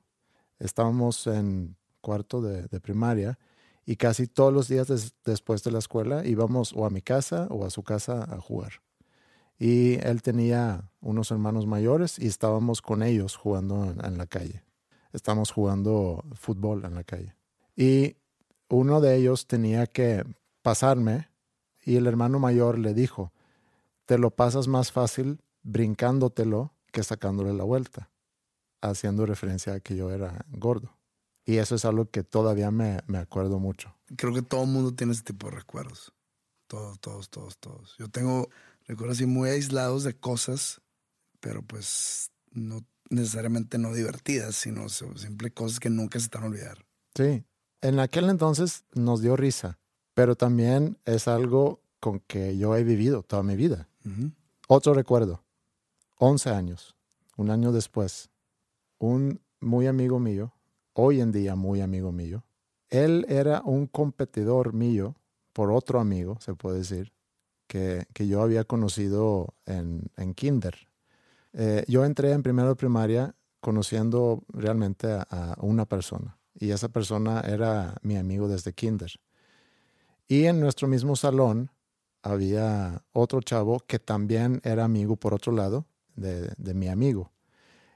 Estábamos 0.60 1.28
en 1.28 1.76
cuarto 2.02 2.42
de, 2.42 2.80
primaria 2.80 3.40
y 3.86 3.96
casi 3.96 4.28
todos 4.28 4.54
los 4.54 4.68
días 4.68 4.88
des, 4.88 5.14
después 5.24 5.64
de 5.64 5.72
la 5.72 5.80
escuela 5.80 6.26
íbamos 6.26 6.74
o 6.74 6.86
a 6.86 6.90
mi 6.90 7.02
casa 7.02 7.48
o 7.50 7.66
a 7.66 7.70
su 7.70 7.84
casa 7.84 8.24
a 8.24 8.40
jugar. 8.42 8.82
Y 9.58 9.96
él 10.06 10.22
tenía 10.22 10.92
unos 11.00 11.32
hermanos 11.32 11.68
mayores 11.68 12.18
y 12.18 12.28
estábamos 12.28 12.82
con 12.82 13.04
ellos 13.04 13.36
jugando 13.36 13.86
en, 13.86 14.04
en 14.04 14.18
la 14.18 14.26
calle. 14.26 14.64
Estábamos 15.14 15.52
jugando 15.52 16.24
fútbol 16.34 16.84
en 16.86 16.96
la 16.96 17.04
calle. 17.04 17.36
Y 17.76 18.18
uno 18.72 19.02
de 19.02 19.18
ellos 19.18 19.48
tenía 19.48 19.86
que 19.86 20.26
pasarme 20.62 21.30
y 21.84 21.98
el 21.98 22.08
hermano 22.08 22.40
mayor 22.40 22.80
le 22.80 22.94
dijo, 22.94 23.34
te 24.06 24.18
lo 24.18 24.32
pasas 24.32 24.68
más 24.68 24.92
fácil 24.92 25.42
brincándotelo 25.64 26.74
que 26.92 27.04
sacándole 27.04 27.54
la 27.54 27.64
vuelta, 27.64 28.10
haciendo 28.82 29.26
referencia 29.26 29.74
a 29.74 29.80
que 29.80 29.96
yo 29.96 30.12
era 30.12 30.46
gordo. 30.50 30.98
Y 31.46 31.58
eso 31.58 31.76
es 31.76 31.86
algo 31.86 32.10
que 32.10 32.24
todavía 32.24 32.72
me, 32.72 33.00
me 33.08 33.18
acuerdo 33.18 33.60
mucho. 33.60 33.96
Creo 34.16 34.34
que 34.34 34.42
todo 34.42 34.64
el 34.64 34.70
mundo 34.70 34.94
tiene 34.94 35.14
ese 35.14 35.24
tipo 35.24 35.50
de 35.50 35.58
recuerdos. 35.58 36.14
Todos, 36.68 37.00
todos, 37.00 37.30
todos, 37.30 37.58
todos. 37.58 37.96
Yo 37.98 38.10
tengo 38.10 38.50
recuerdos 38.86 39.18
así 39.18 39.26
muy 39.26 39.50
aislados 39.50 40.04
de 40.04 40.16
cosas, 40.16 40.82
pero 41.40 41.62
pues 41.64 42.32
no 42.52 42.86
necesariamente 43.10 43.78
no 43.78 43.94
divertidas, 43.94 44.56
sino 44.56 44.88
simple 44.88 45.52
cosas 45.52 45.80
que 45.80 45.90
nunca 45.90 46.20
se 46.20 46.26
están 46.26 46.44
a 46.44 46.48
olvidar. 46.48 46.86
Sí, 47.16 47.44
en 47.82 48.00
aquel 48.00 48.30
entonces 48.30 48.86
nos 48.94 49.22
dio 49.22 49.36
risa, 49.36 49.80
pero 50.14 50.36
también 50.36 50.98
es 51.06 51.28
algo 51.28 51.82
con 52.00 52.20
que 52.22 52.58
yo 52.58 52.76
he 52.76 52.84
vivido 52.84 53.24
toda 53.24 53.44
mi 53.44 53.56
vida. 53.56 53.88
Uh 54.06 54.10
-huh. 54.10 54.32
Otro 54.68 54.94
recuerdo, 54.94 55.44
11 56.18 56.50
años, 56.52 56.96
un 57.38 57.50
año 57.50 57.72
después, 57.72 58.30
un 59.00 59.42
muy 59.60 59.88
amigo 59.88 60.20
mío, 60.20 60.54
hoy 60.94 61.22
en 61.22 61.32
día 61.32 61.56
muy 61.56 61.82
amigo 61.82 62.12
mío, 62.12 62.44
él 62.90 63.26
era 63.30 63.62
un 63.64 63.88
competidor 63.88 64.74
mío 64.74 65.16
por 65.54 65.72
otro 65.72 66.00
amigo, 66.00 66.38
se 66.40 66.54
puede 66.56 66.80
decir, 66.80 67.12
que, 67.68 68.06
que 68.14 68.28
yo 68.28 68.42
había 68.42 68.66
conocido 68.66 69.54
en, 69.66 70.12
en 70.18 70.34
kinder. 70.34 70.76
Eh, 71.54 71.86
yo 71.88 72.04
entré 72.06 72.32
en 72.32 72.44
primero 72.44 72.70
de 72.70 72.76
primaria 72.76 73.36
conociendo 73.62 74.44
realmente 74.50 75.12
a, 75.12 75.22
a 75.30 75.56
una 75.62 75.86
persona 75.86 76.41
y 76.54 76.72
esa 76.72 76.90
persona 76.90 77.42
era 77.42 77.96
mi 78.02 78.18
amigo 78.18 78.48
desde 78.48 78.74
kinder. 78.74 79.12
Y 80.28 80.46
en 80.46 80.60
nuestro 80.60 80.88
mismo 80.88 81.16
salón 81.16 81.72
había 82.24 83.04
otro 83.12 83.42
chavo 83.42 83.80
que 83.80 84.00
también 84.00 84.62
era 84.64 84.84
amigo 84.84 85.16
por 85.16 85.34
otro 85.34 85.52
lado 85.52 85.86
de, 86.16 86.54
de, 86.58 86.74
mi 86.74 86.88
amigo. 86.88 87.32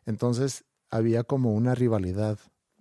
Entonces 0.06 0.66
había 0.90 1.24
como 1.24 1.54
una 1.54 1.76
rivalidad 1.76 2.40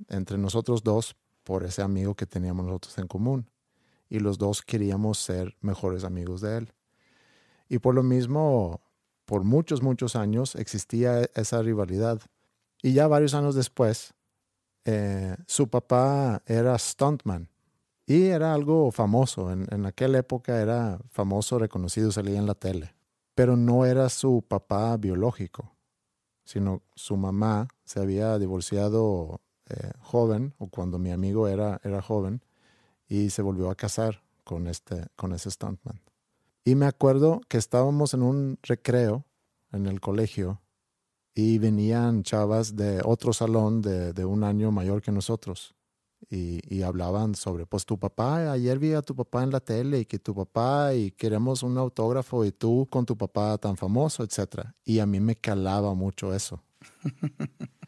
entre 0.09 0.39
nosotros 0.39 0.83
dos 0.83 1.17
por 1.43 1.65
ese 1.65 1.83
amigo 1.83 2.15
que 2.15 2.27
teníamos 2.27 2.67
nosotros 2.67 2.99
en 2.99 3.07
común. 3.07 3.51
Y 4.09 4.21
los 4.21 4.39
dos 4.39 4.63
queríamos 4.63 5.19
ser 5.19 5.57
mejores 5.61 6.05
amigos 6.05 6.41
de 6.41 6.59
él. 6.59 6.73
Y 7.69 7.79
por 7.79 7.95
lo 7.95 8.03
mismo, 8.03 8.81
por 9.25 9.45
muchos, 9.45 9.83
muchos 9.83 10.17
años 10.17 10.55
existía 10.55 11.29
esa 11.35 11.63
rivalidad. 11.63 12.21
Y 12.83 12.93
ya 12.93 13.09
varios 13.09 13.35
años 13.35 13.55
después, 13.55 14.14
eh, 14.85 15.37
su 15.47 15.69
papá 15.69 16.43
era 16.47 16.79
stuntman 16.79 17.49
y 18.07 18.25
era 18.25 18.55
algo 18.55 18.91
famoso. 18.91 19.51
En, 19.51 19.67
en, 19.71 19.87
aquella 19.87 20.19
época 20.19 20.61
era 20.61 20.99
famoso, 21.11 21.59
reconocido, 21.59 22.13
salía 22.13 22.39
en 22.39 22.47
la 22.47 22.55
tele. 22.55 22.95
Pero 23.35 23.57
no 23.57 23.85
era 23.87 24.09
su 24.09 24.45
papá 24.47 24.97
biológico, 24.97 25.75
sino 26.45 26.83
su 26.95 27.17
mamá 27.17 27.69
se 27.85 28.01
había 28.01 28.39
divorciado 28.39 29.41
eh, 29.71 29.93
joven, 30.01 30.55
o 30.59 30.69
cuando 30.69 30.99
mi 30.99 31.11
amigo 31.11 31.49
era, 31.49 31.81
era 31.83 32.03
joven, 32.03 32.45
y 33.09 33.31
se 33.31 33.41
volvió 33.41 33.71
a 33.71 33.75
casar 33.75 34.23
con, 34.45 34.67
este, 34.67 35.07
con 35.17 35.33
ese 35.33 35.51
stuntman. 35.51 36.03
Y 36.65 36.75
me 36.75 36.87
acuerdo 36.87 37.41
que 37.49 37.57
estábamos 37.57 38.13
en 38.13 38.23
un 38.23 38.59
recreo 38.63 39.25
en 39.73 39.87
el 39.87 40.01
colegio 40.01 40.61
y 41.35 41.59
venían 41.59 42.23
chavas 42.23 42.77
de 42.77 43.01
otro 43.05 43.33
salón 43.33 43.83
de, 43.83 44.13
de 44.13 44.25
un 44.25 44.45
año 44.45 44.71
mayor 44.71 45.03
que 45.03 45.13
nosotros 45.13 45.75
y, 46.31 46.61
y, 46.75 46.83
hablaban 46.83 47.35
sobre, 47.35 47.67
pues 47.67 47.85
tu 47.85 47.99
papá, 47.99 48.53
ayer 48.53 48.79
vi 48.79 48.93
a 48.95 49.03
tu 49.03 49.15
papá 49.15 49.43
en 49.43 49.51
la 49.51 49.61
tele 49.61 50.01
y 50.01 50.05
que 50.07 50.19
tu 50.19 50.35
papá 50.35 50.95
y 50.95 51.11
queremos 51.11 51.63
un 51.63 51.77
autógrafo 51.77 52.45
y 52.45 52.53
tú 52.53 52.89
con 52.91 53.05
tu 53.05 53.17
papá 53.17 53.59
tan 53.59 53.77
famoso, 53.77 54.25
etc. 54.25 54.69
Y 54.85 55.01
a 55.01 55.07
mí 55.07 55.21
me 55.21 55.37
calaba 55.37 55.95
mucho 55.95 56.35
eso. 56.35 56.63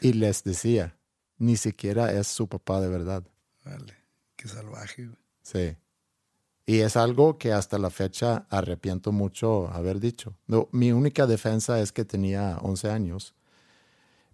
Y 0.00 0.12
les 0.12 0.44
decía, 0.44 0.96
ni 1.38 1.56
siquiera 1.56 2.12
es 2.12 2.28
su 2.28 2.48
papá 2.48 2.80
de 2.80 2.88
verdad. 2.88 3.24
Vale, 3.64 3.96
qué 4.36 4.46
salvaje. 4.46 5.10
Sí. 5.42 5.76
Y 6.68 6.80
es 6.80 6.98
algo 6.98 7.38
que 7.38 7.54
hasta 7.54 7.78
la 7.78 7.88
fecha 7.88 8.46
arrepiento 8.50 9.10
mucho 9.10 9.68
haber 9.68 10.00
dicho. 10.00 10.34
Mi 10.70 10.92
única 10.92 11.26
defensa 11.26 11.80
es 11.80 11.92
que 11.92 12.04
tenía 12.04 12.58
11 12.60 12.90
años. 12.90 13.34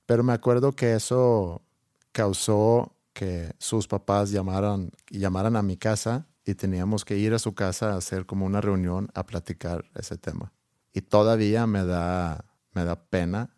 Pero 0.04 0.24
me 0.24 0.32
acuerdo 0.32 0.72
que 0.72 0.94
eso 0.94 1.62
causó 2.10 2.92
que 3.12 3.52
sus 3.58 3.86
papás 3.86 4.32
llamaran, 4.32 4.90
llamaran 5.10 5.54
a 5.54 5.62
mi 5.62 5.76
casa 5.76 6.26
y 6.44 6.56
teníamos 6.56 7.04
que 7.04 7.16
ir 7.16 7.34
a 7.34 7.38
su 7.38 7.54
casa 7.54 7.92
a 7.92 7.98
hacer 7.98 8.26
como 8.26 8.46
una 8.46 8.60
reunión 8.60 9.10
a 9.14 9.24
platicar 9.24 9.84
ese 9.94 10.18
tema. 10.18 10.52
Y 10.92 11.02
todavía 11.02 11.68
me 11.68 11.84
da, 11.84 12.46
me 12.72 12.84
da 12.84 12.96
pena 12.96 13.54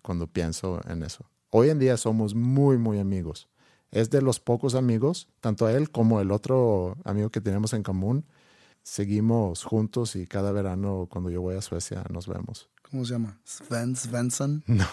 cuando 0.00 0.28
pienso 0.28 0.80
en 0.88 1.02
eso. 1.02 1.28
Hoy 1.50 1.68
en 1.68 1.78
día 1.78 1.98
somos 1.98 2.34
muy, 2.34 2.78
muy 2.78 3.00
amigos. 3.00 3.50
Es 3.90 4.10
de 4.10 4.22
los 4.22 4.40
pocos 4.40 4.74
amigos, 4.74 5.28
tanto 5.40 5.68
él 5.68 5.90
como 5.90 6.20
el 6.20 6.30
otro 6.30 6.96
amigo 7.04 7.30
que 7.30 7.40
tenemos 7.40 7.72
en 7.72 7.82
común. 7.82 8.26
Seguimos 8.82 9.64
juntos 9.64 10.16
y 10.16 10.26
cada 10.26 10.52
verano 10.52 11.08
cuando 11.10 11.30
yo 11.30 11.40
voy 11.40 11.56
a 11.56 11.62
Suecia 11.62 12.04
nos 12.10 12.26
vemos. 12.26 12.68
¿Cómo 12.90 13.04
se 13.04 13.12
llama? 13.12 13.40
Sven 13.44 13.96
Svensson. 13.96 14.62
No, 14.68 14.86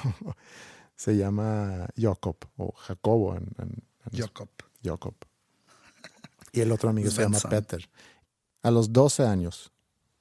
se 0.95 1.17
llama 1.17 1.87
Jacob 1.97 2.37
o 2.57 2.71
Jacobo 2.73 3.35
en, 3.35 3.47
Jacob. 4.13 4.49
Jacob. 4.83 5.15
Y 6.51 6.61
el 6.61 6.71
otro 6.71 6.89
amigo 6.89 7.09
se 7.09 7.23
llama 7.23 7.39
Peter. 7.49 7.89
A 8.61 8.71
los 8.71 8.93
12 8.93 9.25
años, 9.25 9.71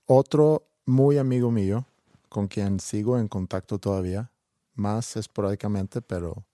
otro 0.06 0.68
muy 0.86 1.18
amigo 1.18 1.50
mío, 1.50 1.86
con 2.28 2.48
quien 2.48 2.80
sigo 2.80 3.18
en 3.18 3.28
contacto 3.28 3.78
todavía, 3.78 4.32
más 4.74 5.16
esporádicamente, 5.16 6.00
pero 6.00 6.46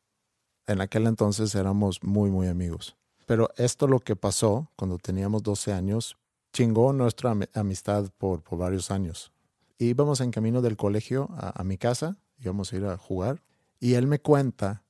en 0.67 0.81
aquel 0.81 1.07
entonces 1.07 1.55
éramos 1.55 2.03
muy, 2.03 2.31
muy 2.31 2.49
amigos. 2.49 2.97
Pero 3.27 3.51
esto 3.57 3.87
lo 3.89 4.01
que 4.01 4.17
pasó 4.17 4.71
cuando 4.77 4.99
teníamos 4.99 5.43
12 5.43 5.73
años, 5.73 6.17
chingó 6.53 6.93
nuestra 6.93 7.37
amistad 7.55 8.11
por, 8.19 8.43
varios 8.57 8.91
años. 8.91 9.33
Íbamos 9.79 10.21
en 10.21 10.31
camino 10.31 10.63
del 10.63 10.77
colegio 10.77 11.29
a, 11.33 11.61
a 11.61 11.65
mi 11.65 11.77
casa, 11.77 12.17
íbamos 12.39 12.73
a 12.73 12.77
ir 12.77 12.85
a 12.85 12.97
jugar, 12.97 13.43
y 13.79 13.95
él 13.95 14.07
me 14.07 14.21
cuenta 14.21 14.85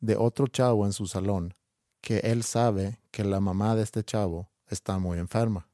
de 0.00 0.16
otro 0.16 0.46
chavo 0.48 0.86
en 0.86 0.92
su 0.92 1.06
salón 1.06 1.54
que 2.00 2.18
él 2.18 2.42
sabe 2.42 3.00
que 3.10 3.24
la 3.24 3.40
mamá 3.40 3.74
de 3.74 3.82
este 3.82 4.04
chavo 4.04 4.50
está 4.68 4.98
muy 4.98 5.18
enferma 5.18 5.68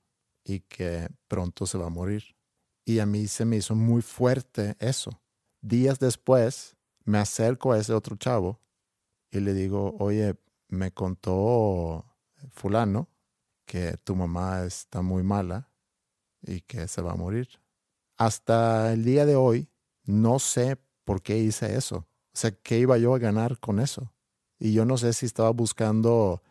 y 0.45 0.61
que 0.61 1.09
pronto 1.29 1.67
se 1.67 1.79
va 1.79 1.87
a 1.87 1.91
morir. 1.91 2.25
Y 2.85 2.99
a 2.99 3.07
mí 3.07 3.29
se 3.29 3.45
me 3.45 3.57
hizo 3.57 3.75
muy 3.75 4.03
fuerte 4.03 4.77
eso. 4.79 5.21
Días 5.61 5.99
después 5.99 6.77
me 7.05 7.19
acerco 7.19 7.73
a 7.73 7.79
ese 7.79 7.93
otro 7.93 8.17
chavo 8.17 8.62
y 9.33 9.41
le 9.41 9.55
digo, 9.55 9.97
oye, 9.99 10.37
me 10.69 10.93
contó 10.93 12.05
fulano 12.51 13.09
que 13.65 13.97
tu 14.05 14.15
mamá 14.15 14.65
está 14.65 15.01
muy 15.01 15.23
mala 15.23 15.71
y 16.43 16.61
que 16.61 16.87
se 16.87 17.01
va 17.01 17.13
a 17.13 17.17
morir. 17.17 17.49
Hasta 18.19 18.93
el 18.93 19.05
día 19.05 19.25
de 19.25 19.35
hoy 19.35 19.69
no 20.05 20.39
sé 20.39 20.77
por 21.05 21.23
qué 21.23 21.39
hice 21.39 21.77
eso. 21.77 21.97
O 21.97 22.35
sea, 22.35 22.51
¿qué 22.51 22.79
iba 22.79 22.99
yo 22.99 23.15
a 23.15 23.19
ganar 23.19 23.59
con 23.59 23.81
eso? 23.81 24.13
Y 24.59 24.75
yo 24.75 24.85
no 24.85 24.99
sé 24.99 25.15
si 25.15 25.27
estaba 25.27 25.51
buscando 25.51 26.43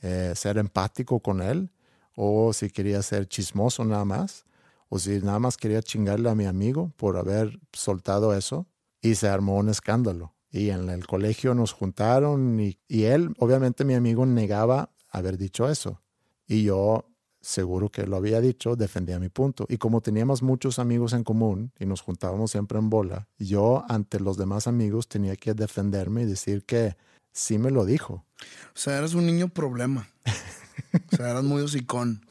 eh, 0.00 0.32
ser 0.36 0.58
empático 0.58 1.20
con 1.20 1.40
él 1.40 1.70
o 2.14 2.52
si 2.52 2.70
quería 2.70 3.02
ser 3.02 3.26
chismoso 3.26 3.84
nada 3.84 4.04
más 4.04 4.44
o 4.90 4.98
si 4.98 5.18
nada 5.20 5.38
más 5.38 5.56
quería 5.56 5.82
chingarle 5.82 6.28
a 6.28 6.34
mi 6.34 6.44
amigo 6.44 6.92
por 6.96 7.16
haber 7.16 7.58
soltado 7.72 8.34
eso 8.34 8.66
y 9.00 9.14
se 9.14 9.28
armó 9.28 9.56
un 9.56 9.70
escándalo. 9.70 10.34
Y 10.50 10.70
en 10.70 10.88
el 10.88 11.06
colegio 11.06 11.54
nos 11.54 11.72
juntaron 11.72 12.58
y, 12.60 12.78
él, 13.04 13.34
obviamente 13.38 13.84
mi 13.84 13.94
amigo, 13.94 14.24
negaba 14.26 14.90
haber 15.10 15.36
dicho 15.36 15.68
eso. 15.68 16.00
Y 16.46 16.62
yo, 16.62 17.04
seguro 17.40 17.90
que 17.90 18.06
lo 18.06 18.16
había 18.16 18.40
dicho, 18.40 18.74
defendía 18.74 19.18
mi 19.18 19.28
punto. 19.28 19.66
Y 19.68 19.76
como 19.76 20.00
teníamos 20.00 20.42
muchos 20.42 20.78
amigos 20.78 21.12
en 21.12 21.24
común 21.24 21.72
y 21.78 21.86
nos 21.86 22.00
juntábamos 22.00 22.50
siempre 22.50 22.78
en 22.78 22.88
bola, 22.88 23.28
yo 23.38 23.84
ante 23.88 24.20
los 24.20 24.38
demás 24.38 24.66
amigos 24.66 25.08
tenía 25.08 25.36
que 25.36 25.54
defenderme 25.54 26.22
y 26.22 26.26
decir 26.26 26.64
que 26.64 26.96
sí 27.32 27.58
me 27.58 27.70
lo 27.70 27.84
dijo. 27.84 28.24
O 28.74 28.78
sea, 28.78 28.98
eras 28.98 29.14
un 29.14 29.26
niño 29.26 29.48
problema. 29.48 30.08
o 31.12 31.16
sea, 31.16 31.30
eras 31.30 31.44
muy 31.44 31.62
hocicón. 31.62 32.22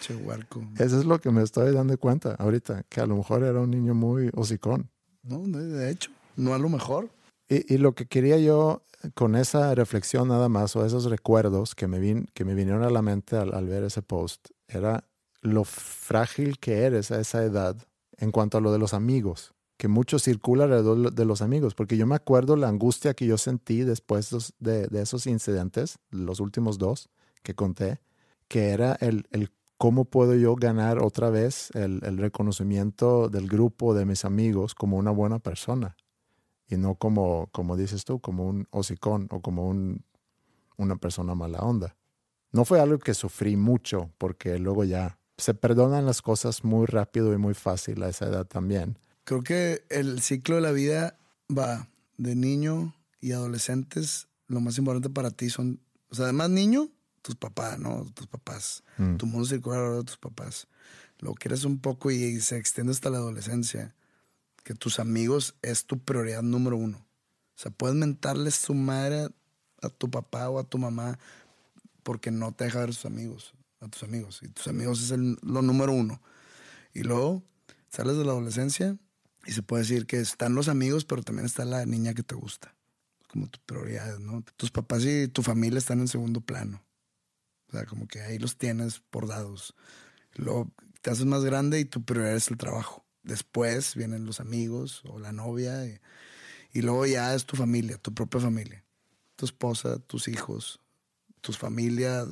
che. 0.00 0.14
Eso 0.78 0.98
es 0.98 1.04
lo 1.04 1.20
que 1.20 1.30
me 1.30 1.42
estoy 1.42 1.72
dando 1.72 1.96
cuenta 1.98 2.34
ahorita, 2.34 2.84
que 2.88 3.00
a 3.00 3.06
lo 3.06 3.16
mejor 3.16 3.42
era 3.42 3.60
un 3.60 3.70
niño 3.70 3.94
muy 3.94 4.30
hocicón. 4.34 4.90
De 5.28 5.90
hecho, 5.90 6.10
no 6.36 6.54
a 6.54 6.58
lo 6.58 6.68
mejor. 6.68 7.10
Y, 7.48 7.78
lo 7.78 7.94
que 7.94 8.06
quería 8.06 8.38
yo 8.38 8.82
con 9.14 9.36
esa 9.36 9.74
reflexión 9.74 10.28
nada 10.28 10.48
más, 10.48 10.76
o 10.76 10.84
esos 10.84 11.04
recuerdos 11.04 11.74
que 11.74 11.86
me, 11.86 11.98
vin, 11.98 12.28
que 12.34 12.44
me 12.44 12.54
vinieron 12.54 12.82
a 12.82 12.90
la 12.90 13.00
mente 13.00 13.36
al, 13.36 13.66
ver 13.66 13.84
ese 13.84 14.02
post, 14.02 14.48
era 14.66 15.04
lo 15.40 15.64
frágil 15.64 16.58
que 16.58 16.82
eres 16.82 17.10
a 17.10 17.20
esa 17.20 17.42
edad 17.44 17.76
en 18.18 18.32
cuanto 18.32 18.58
a 18.58 18.60
lo 18.60 18.72
de 18.72 18.78
los 18.78 18.92
amigos, 18.92 19.54
que 19.78 19.88
mucho 19.88 20.18
circula 20.18 20.64
alrededor 20.64 21.12
de 21.12 21.24
los 21.24 21.40
amigos, 21.40 21.74
porque 21.74 21.96
yo 21.96 22.06
me 22.06 22.16
acuerdo 22.16 22.56
la 22.56 22.68
angustia 22.68 23.14
que 23.14 23.26
yo 23.26 23.38
sentí 23.38 23.82
después 23.82 24.54
de, 24.58 24.88
de 24.88 25.02
esos 25.02 25.26
incidentes, 25.26 25.98
los 26.10 26.40
últimos 26.40 26.76
dos 26.76 27.08
que 27.42 27.54
conté, 27.54 28.00
que 28.48 28.70
era 28.70 28.94
el 29.00 29.50
¿cómo 29.78 30.04
puedo 30.04 30.34
yo 30.34 30.56
ganar 30.56 30.98
otra 30.98 31.30
vez 31.30 31.70
el, 31.74 32.00
reconocimiento 32.18 33.28
del 33.28 33.46
grupo 33.48 33.94
de 33.94 34.04
mis 34.04 34.24
amigos 34.24 34.74
como 34.74 34.98
una 34.98 35.12
buena 35.12 35.38
persona? 35.38 35.96
Y 36.68 36.76
no 36.76 36.96
como, 36.96 37.48
como 37.52 37.76
dices 37.76 38.04
tú, 38.04 38.20
como 38.20 38.46
un 38.46 38.66
hocicón 38.70 39.28
o 39.30 39.40
como 39.40 39.66
un, 39.66 40.04
una 40.76 40.96
persona 40.96 41.34
mala 41.34 41.60
onda. 41.60 41.96
No 42.52 42.64
fue 42.64 42.80
algo 42.80 42.98
que 42.98 43.14
sufrí 43.14 43.56
mucho 43.56 44.10
porque 44.18 44.58
luego 44.58 44.84
ya 44.84 45.18
se 45.38 45.54
perdonan 45.54 46.04
las 46.04 46.20
cosas 46.20 46.64
muy 46.64 46.86
rápido 46.86 47.32
y 47.32 47.38
muy 47.38 47.54
fácil 47.54 48.02
a 48.02 48.08
esa 48.08 48.26
edad 48.26 48.46
también. 48.46 48.98
Creo 49.24 49.42
que 49.42 49.84
el 49.88 50.20
ciclo 50.20 50.56
de 50.56 50.62
la 50.62 50.72
vida 50.72 51.18
va 51.56 51.88
de 52.16 52.34
niño 52.34 52.94
y 53.20 53.32
adolescentes. 53.32 54.28
Lo 54.48 54.60
más 54.60 54.76
importante 54.78 55.10
para 55.10 55.30
ti 55.30 55.48
son, 55.48 55.80
o 56.10 56.14
sea, 56.14 56.24
además 56.24 56.50
niño, 56.50 56.90
tus 57.28 57.36
papás, 57.36 57.78
¿no? 57.78 58.06
Tus 58.14 58.26
papás. 58.26 58.82
Mm. 58.96 59.16
Tu 59.16 59.26
mundo 59.26 59.46
circular 59.46 59.96
de 59.96 60.04
tus 60.04 60.16
papás. 60.16 60.66
Lo 61.18 61.34
quieres 61.34 61.64
un 61.64 61.78
poco 61.78 62.10
y 62.10 62.40
se 62.40 62.56
extiende 62.56 62.92
hasta 62.92 63.10
la 63.10 63.18
adolescencia. 63.18 63.94
Que 64.64 64.72
tus 64.72 64.98
amigos 64.98 65.54
es 65.60 65.84
tu 65.84 65.98
prioridad 65.98 66.42
número 66.42 66.78
uno. 66.78 66.96
O 66.96 67.60
sea, 67.60 67.70
puedes 67.70 67.96
mentarles 67.96 68.54
su 68.54 68.72
madre 68.72 69.28
a 69.82 69.90
tu 69.90 70.10
papá 70.10 70.48
o 70.48 70.58
a 70.58 70.64
tu 70.64 70.78
mamá 70.78 71.18
porque 72.02 72.30
no 72.30 72.52
te 72.52 72.64
deja 72.64 72.80
ver 72.80 72.88
a 72.88 72.92
tus 72.92 73.04
amigos, 73.04 73.52
a 73.80 73.88
tus 73.88 74.02
amigos. 74.04 74.40
Y 74.42 74.48
tus 74.48 74.66
amigos 74.68 75.02
es 75.02 75.10
el, 75.10 75.36
lo 75.42 75.60
número 75.60 75.92
uno. 75.92 76.22
Y 76.94 77.02
luego 77.02 77.42
sales 77.90 78.16
de 78.16 78.24
la 78.24 78.32
adolescencia 78.32 78.96
y 79.44 79.52
se 79.52 79.62
puede 79.62 79.82
decir 79.82 80.06
que 80.06 80.18
están 80.20 80.54
los 80.54 80.68
amigos, 80.68 81.04
pero 81.04 81.22
también 81.22 81.44
está 81.44 81.66
la 81.66 81.84
niña 81.84 82.14
que 82.14 82.22
te 82.22 82.34
gusta. 82.34 82.74
Como 83.28 83.48
tus 83.48 83.60
prioridades, 83.60 84.18
¿no? 84.20 84.42
Tus 84.56 84.70
papás 84.70 85.04
y 85.04 85.28
tu 85.28 85.42
familia 85.42 85.78
están 85.78 86.00
en 86.00 86.08
segundo 86.08 86.40
plano. 86.40 86.82
O 87.68 87.72
sea, 87.72 87.84
como 87.84 88.06
que 88.08 88.22
ahí 88.22 88.38
los 88.38 88.56
tienes 88.56 89.00
por 89.00 89.28
dados. 89.28 89.74
Luego 90.34 90.70
te 91.02 91.10
haces 91.10 91.26
más 91.26 91.44
grande 91.44 91.80
y 91.80 91.84
tu 91.84 92.02
prioridad 92.02 92.36
es 92.36 92.50
el 92.50 92.56
trabajo. 92.56 93.04
Después 93.22 93.94
vienen 93.94 94.24
los 94.24 94.40
amigos 94.40 95.02
o 95.08 95.18
la 95.18 95.32
novia 95.32 95.84
y, 95.84 96.00
luego 96.80 97.04
ya 97.06 97.34
es 97.34 97.44
tu 97.44 97.56
familia, 97.56 97.98
tu 97.98 98.14
propia 98.14 98.40
familia. 98.40 98.84
Tu 99.36 99.44
esposa, 99.44 99.98
tus 99.98 100.28
hijos, 100.28 100.80
tus 101.40 101.58
familias, 101.58 102.28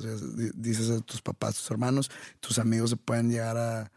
dices 0.55 0.89
a 0.89 0.99
tus 1.01 1.21
papás, 1.21 1.55
tus 1.55 1.69
hermanos, 1.69 2.09
tus 2.39 2.59
amigos 2.59 2.89
se 2.89 2.97
pueden 2.97 3.29
llegar 3.29 3.57
a 3.57 3.91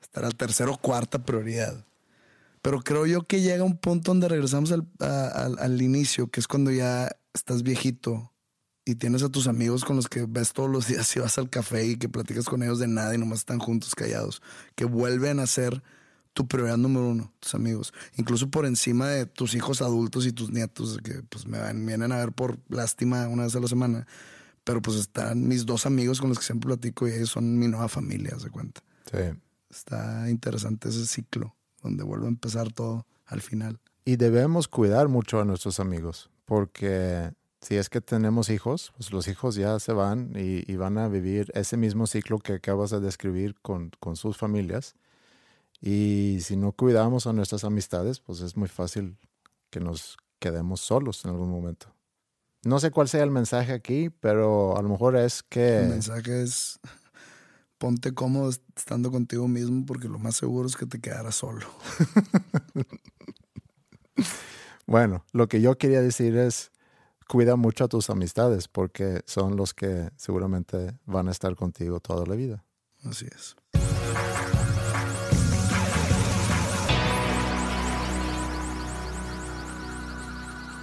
estar 0.00 0.24
al 0.24 0.36
tercero 0.36 0.74
o 0.74 0.78
cuarta 0.78 1.24
prioridad. 1.24 1.84
Pero 2.62 2.80
creo 2.80 3.06
yo 3.06 3.26
que 3.26 3.40
llega 3.40 3.64
un 3.64 3.76
punto 3.76 4.12
donde 4.12 4.28
regresamos 4.28 4.72
al, 4.72 4.86
al, 5.00 5.58
al 5.58 5.82
inicio, 5.82 6.28
que 6.30 6.40
es 6.40 6.48
cuando 6.48 6.70
ya 6.70 7.10
estás 7.32 7.62
viejito 7.62 8.32
y 8.88 8.94
tienes 8.94 9.24
a 9.24 9.28
tus 9.28 9.48
amigos 9.48 9.84
con 9.84 9.96
los 9.96 10.08
que 10.08 10.24
ves 10.26 10.52
todos 10.52 10.70
los 10.70 10.86
días 10.86 11.14
y 11.16 11.18
vas 11.20 11.36
al 11.38 11.50
café 11.50 11.84
y 11.84 11.96
que 11.96 12.08
platicas 12.08 12.46
con 12.46 12.62
ellos 12.62 12.78
de 12.78 12.86
nada 12.86 13.14
y 13.14 13.18
nomás 13.18 13.40
están 13.40 13.58
juntos 13.58 13.96
callados, 13.96 14.40
que 14.76 14.84
vuelven 14.84 15.40
a 15.40 15.46
ser 15.46 15.82
tu 16.32 16.46
prioridad 16.46 16.76
número 16.76 17.08
uno, 17.08 17.32
tus 17.40 17.54
amigos, 17.56 17.92
incluso 18.16 18.48
por 18.48 18.64
encima 18.64 19.08
de 19.08 19.26
tus 19.26 19.54
hijos 19.54 19.82
adultos 19.82 20.24
y 20.24 20.32
tus 20.32 20.50
nietos, 20.50 20.98
que 21.02 21.22
pues 21.28 21.46
me 21.46 21.58
vienen 21.72 22.12
a 22.12 22.18
ver 22.18 22.30
por 22.30 22.58
lástima 22.68 23.26
una 23.26 23.42
vez 23.42 23.56
a 23.56 23.60
la 23.60 23.66
semana, 23.66 24.06
pero 24.62 24.80
pues 24.80 24.96
están 24.98 25.48
mis 25.48 25.66
dos 25.66 25.84
amigos 25.84 26.20
con 26.20 26.28
los 26.28 26.38
que 26.38 26.44
siempre 26.44 26.68
platico 26.68 27.08
y 27.08 27.12
ellos 27.12 27.30
son 27.30 27.58
mi 27.58 27.66
nueva 27.66 27.88
familia, 27.88 28.38
se 28.38 28.50
cuenta. 28.50 28.82
Sí. 29.10 29.36
Está 29.68 30.30
interesante 30.30 30.90
ese 30.90 31.06
ciclo, 31.06 31.56
donde 31.82 32.04
vuelve 32.04 32.26
a 32.26 32.28
empezar 32.28 32.72
todo 32.72 33.04
al 33.26 33.40
final. 33.40 33.80
Y 34.04 34.14
debemos 34.14 34.68
cuidar 34.68 35.08
mucho 35.08 35.40
a 35.40 35.44
nuestros 35.44 35.80
amigos, 35.80 36.30
porque 36.44 37.32
si 37.66 37.74
es 37.74 37.88
que 37.88 38.00
tenemos 38.00 38.48
hijos, 38.48 38.92
pues 38.96 39.10
los 39.10 39.26
hijos 39.26 39.56
ya 39.56 39.80
se 39.80 39.92
van 39.92 40.30
y, 40.36 40.76
van 40.76 40.98
a 40.98 41.08
vivir 41.08 41.50
ese 41.52 41.76
mismo 41.76 42.06
ciclo 42.06 42.38
que 42.38 42.52
acabas 42.52 42.90
de 42.90 43.00
describir 43.00 43.56
con, 43.60 43.90
con, 43.98 44.14
sus 44.14 44.36
familias. 44.36 44.94
Y 45.80 46.38
si 46.42 46.56
no 46.56 46.70
cuidamos 46.70 47.26
a 47.26 47.32
nuestras 47.32 47.64
amistades, 47.64 48.20
pues 48.20 48.40
es 48.40 48.56
muy 48.56 48.68
fácil 48.68 49.18
que 49.70 49.80
nos 49.80 50.16
quedemos 50.38 50.80
solos 50.80 51.24
en 51.24 51.32
algún 51.32 51.50
momento. 51.50 51.92
No 52.62 52.78
sé 52.78 52.92
cuál 52.92 53.08
sea 53.08 53.24
el 53.24 53.32
mensaje 53.32 53.72
aquí, 53.72 54.10
pero 54.10 54.78
a 54.78 54.82
lo 54.82 54.88
mejor 54.88 55.16
es 55.16 55.42
que... 55.42 55.78
El 55.78 55.88
mensaje 55.88 56.42
es 56.42 56.78
ponte 57.78 58.14
cómodo 58.14 58.50
estando 58.76 59.10
contigo 59.10 59.48
mismo 59.48 59.84
porque 59.86 60.06
lo 60.06 60.20
más 60.20 60.36
seguro 60.36 60.68
es 60.68 60.76
que 60.76 60.86
te 60.86 61.00
quedarás 61.00 61.34
solo. 61.34 61.66
bueno, 64.86 65.24
lo 65.32 65.48
que 65.48 65.60
yo 65.60 65.76
quería 65.76 66.00
decir 66.00 66.36
es 66.36 66.70
cuida 67.28 67.56
mucho 67.56 67.84
a 67.84 67.88
tus 67.88 68.10
amistades 68.10 68.68
porque 68.68 69.22
son 69.26 69.56
los 69.56 69.74
que 69.74 70.10
seguramente 70.16 70.98
van 71.04 71.28
a 71.28 71.32
estar 71.32 71.54
contigo 71.56 72.00
toda 72.00 72.26
la 72.26 72.34
vida. 72.34 72.64
Así 73.04 73.26
es. 73.26 73.56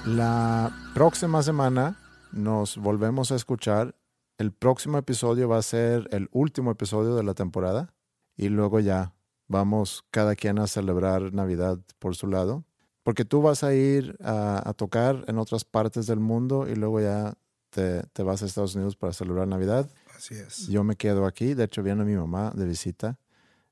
La 0.06 0.76
próxima 0.94 1.42
semana 1.44 1.98
nos 2.34 2.78
volvemos 2.78 3.32
a 3.32 3.36
escuchar. 3.36 3.96
El 4.38 4.52
próximo 4.52 4.98
episodio 4.98 5.48
va 5.48 5.58
a 5.58 5.62
ser 5.62 6.10
el 6.12 6.28
último 6.32 6.72
episodio 6.72 7.16
de 7.16 7.24
la 7.24 7.34
temporada 7.34 7.94
y 8.36 8.50
luego 8.50 8.80
ya 8.82 9.14
vamos 9.48 10.04
cada 10.12 10.36
quien 10.36 10.60
a 10.60 10.68
celebrar 10.68 11.34
Navidad 11.34 11.80
por 12.00 12.16
su 12.16 12.28
lado. 12.28 12.66
Porque 13.04 13.26
tú 13.26 13.42
vas 13.42 13.64
a 13.64 13.74
ir 13.74 14.18
a, 14.24 14.74
tocar 14.76 15.26
en 15.28 15.38
otras 15.38 15.66
partes 15.66 16.08
del 16.08 16.20
mundo 16.20 16.68
y 16.68 16.76
luego 16.76 17.02
ya 17.02 17.34
te, 17.70 18.24
vas 18.24 18.42
a 18.42 18.46
Estados 18.46 18.76
Unidos 18.76 18.96
para 18.96 19.14
celebrar 19.14 19.48
Navidad. 19.48 19.90
Así 20.16 20.36
es. 20.36 20.68
Yo 20.68 20.84
me 20.84 20.96
quedo 20.96 21.26
aquí. 21.26 21.54
De 21.54 21.66
hecho, 21.66 21.84
viene 21.84 22.06
mi 22.06 22.16
mamá 22.16 22.52
de 22.56 22.66
visita 22.66 23.20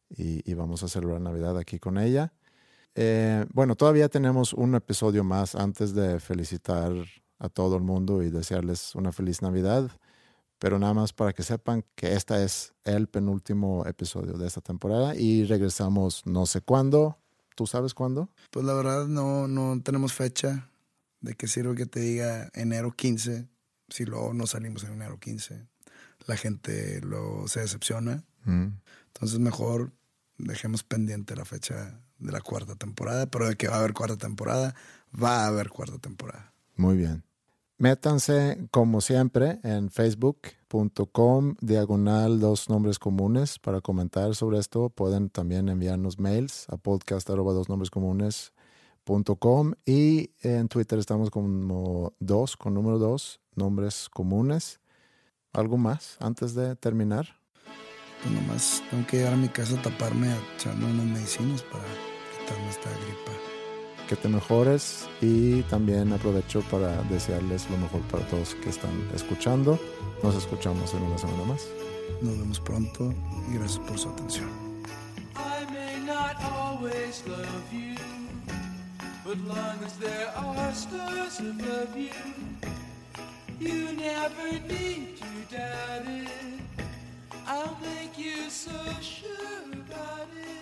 y, 0.10 0.50
y 0.50 0.54
vamos 0.54 0.84
a 0.84 0.90
celebrar 0.90 1.22
Navidad 1.22 1.58
aquí 1.58 1.80
con 1.80 1.98
ella. 1.98 2.34
Eh, 2.96 3.46
bueno, 3.54 3.76
todavía 3.76 4.10
tenemos 4.10 4.54
un 4.54 4.76
episodio 4.76 5.24
más 5.24 5.56
antes 5.56 5.94
de 5.94 6.20
felicitar 6.20 6.92
a 7.40 7.50
todo 7.50 7.78
el 7.78 7.84
mundo 7.84 8.22
y 8.22 8.30
desearles 8.30 8.96
una 8.96 9.12
feliz 9.12 9.42
Navidad, 9.42 9.90
pero 10.60 10.78
nada 10.78 10.94
más 10.94 11.14
para 11.14 11.34
que 11.34 11.44
sepan 11.44 11.86
que 11.96 12.14
este 12.14 12.44
es 12.44 12.74
el 12.84 13.08
penúltimo 13.08 13.86
episodio 13.86 14.34
de 14.34 14.46
esta 14.46 14.62
temporada 14.62 15.16
y 15.16 15.46
regresamos 15.46 16.26
no 16.26 16.46
sé 16.46 16.62
cuándo. 16.62 17.18
¿Tú 17.56 17.68
sabes 17.68 17.94
cuándo? 17.94 18.30
Pues 18.50 18.66
la 18.66 18.74
verdad 18.74 19.08
no, 19.08 19.48
no 19.48 19.82
tenemos 19.82 20.14
fecha 20.14 20.70
de 21.20 21.36
que 21.36 21.48
sirve 21.48 21.76
que 21.76 21.86
te 21.86 22.00
diga 22.00 22.50
enero 22.54 22.92
15, 22.92 23.48
si 23.90 24.06
luego 24.06 24.34
no 24.34 24.48
salimos 24.48 24.84
en 24.84 24.94
enero 24.94 25.20
15. 25.20 25.68
La 26.28 26.38
gente 26.38 27.02
lo 27.02 27.48
se 27.48 27.62
decepciona. 27.62 28.24
Mm. 28.46 28.68
Entonces 29.08 29.40
mejor 29.40 29.92
dejemos 30.38 30.84
pendiente 30.84 31.36
la 31.36 31.46
fecha 31.46 32.00
de 32.20 32.32
la 32.32 32.42
cuarta 32.42 32.76
temporada, 32.76 33.26
pero 33.28 33.48
de 33.48 33.56
que 33.56 33.68
va 33.68 33.76
a 33.76 33.80
haber 33.80 33.94
cuarta 33.94 34.18
temporada, 34.18 34.76
va 35.22 35.44
a 35.44 35.48
haber 35.48 35.70
cuarta 35.70 35.98
temporada. 35.98 36.54
Muy 36.76 36.96
bien. 36.96 37.24
Métanse, 37.82 38.68
como 38.70 39.02
siempre, 39.02 39.60
en 39.64 39.90
facebook.com 39.90 41.56
diagonal 41.62 42.40
dos 42.40 42.70
nombres 42.70 43.00
comunes 43.00 43.58
para 43.58 43.82
comentar 43.82 44.36
sobre 44.36 44.60
esto. 44.60 44.92
Pueden 44.92 45.32
también 45.32 45.68
enviarnos 45.68 46.20
mails 46.20 46.68
a 46.70 46.78
podcast 46.78 47.28
nombres 47.70 47.90
y 49.84 50.30
en 50.44 50.68
Twitter 50.68 51.00
estamos 51.00 51.32
como 51.32 52.14
dos, 52.20 52.56
con 52.56 52.76
número 52.76 53.00
dos, 53.00 53.40
nombres 53.56 54.10
comunes. 54.10 54.80
¿Algo 55.52 55.78
más 55.78 56.18
antes 56.20 56.54
de 56.54 56.76
terminar? 56.76 57.30
Pues 58.22 58.32
nomás 58.32 58.84
tengo 58.92 59.08
que 59.08 59.18
llegar 59.18 59.34
a 59.34 59.38
mi 59.38 59.50
casa 59.50 59.80
a 59.80 59.82
taparme 59.82 60.28
echando 60.56 60.86
unas 60.86 61.08
medicinas 61.08 61.64
para 61.64 61.86
esta 62.70 62.92
gripa. 62.92 63.51
Que 64.08 64.16
te 64.16 64.28
mejores 64.28 65.08
y 65.22 65.62
también 65.64 66.12
aprovecho 66.12 66.62
para 66.70 67.02
desearles 67.04 67.70
lo 67.70 67.78
mejor 67.78 68.02
para 68.02 68.28
todos 68.28 68.56
que 68.56 68.70
están 68.70 68.92
escuchando. 69.16 69.80
Nos 70.22 70.36
escuchamos 70.36 70.94
en 70.94 71.04
una 71.04 71.18
semana 71.18 71.44
más. 71.46 71.68
Nos 72.22 72.38
vemos 72.38 72.60
pronto 72.60 73.14
y 73.50 73.56
gracias 73.56 73.80
por 73.80 73.98
su 73.98 74.10
atención. 74.10 74.50
I'll 87.54 87.78
make 87.82 88.18
you 88.18 88.50
so 88.50 88.72
sure 89.02 89.74
about 89.74 90.30
it. 90.38 90.62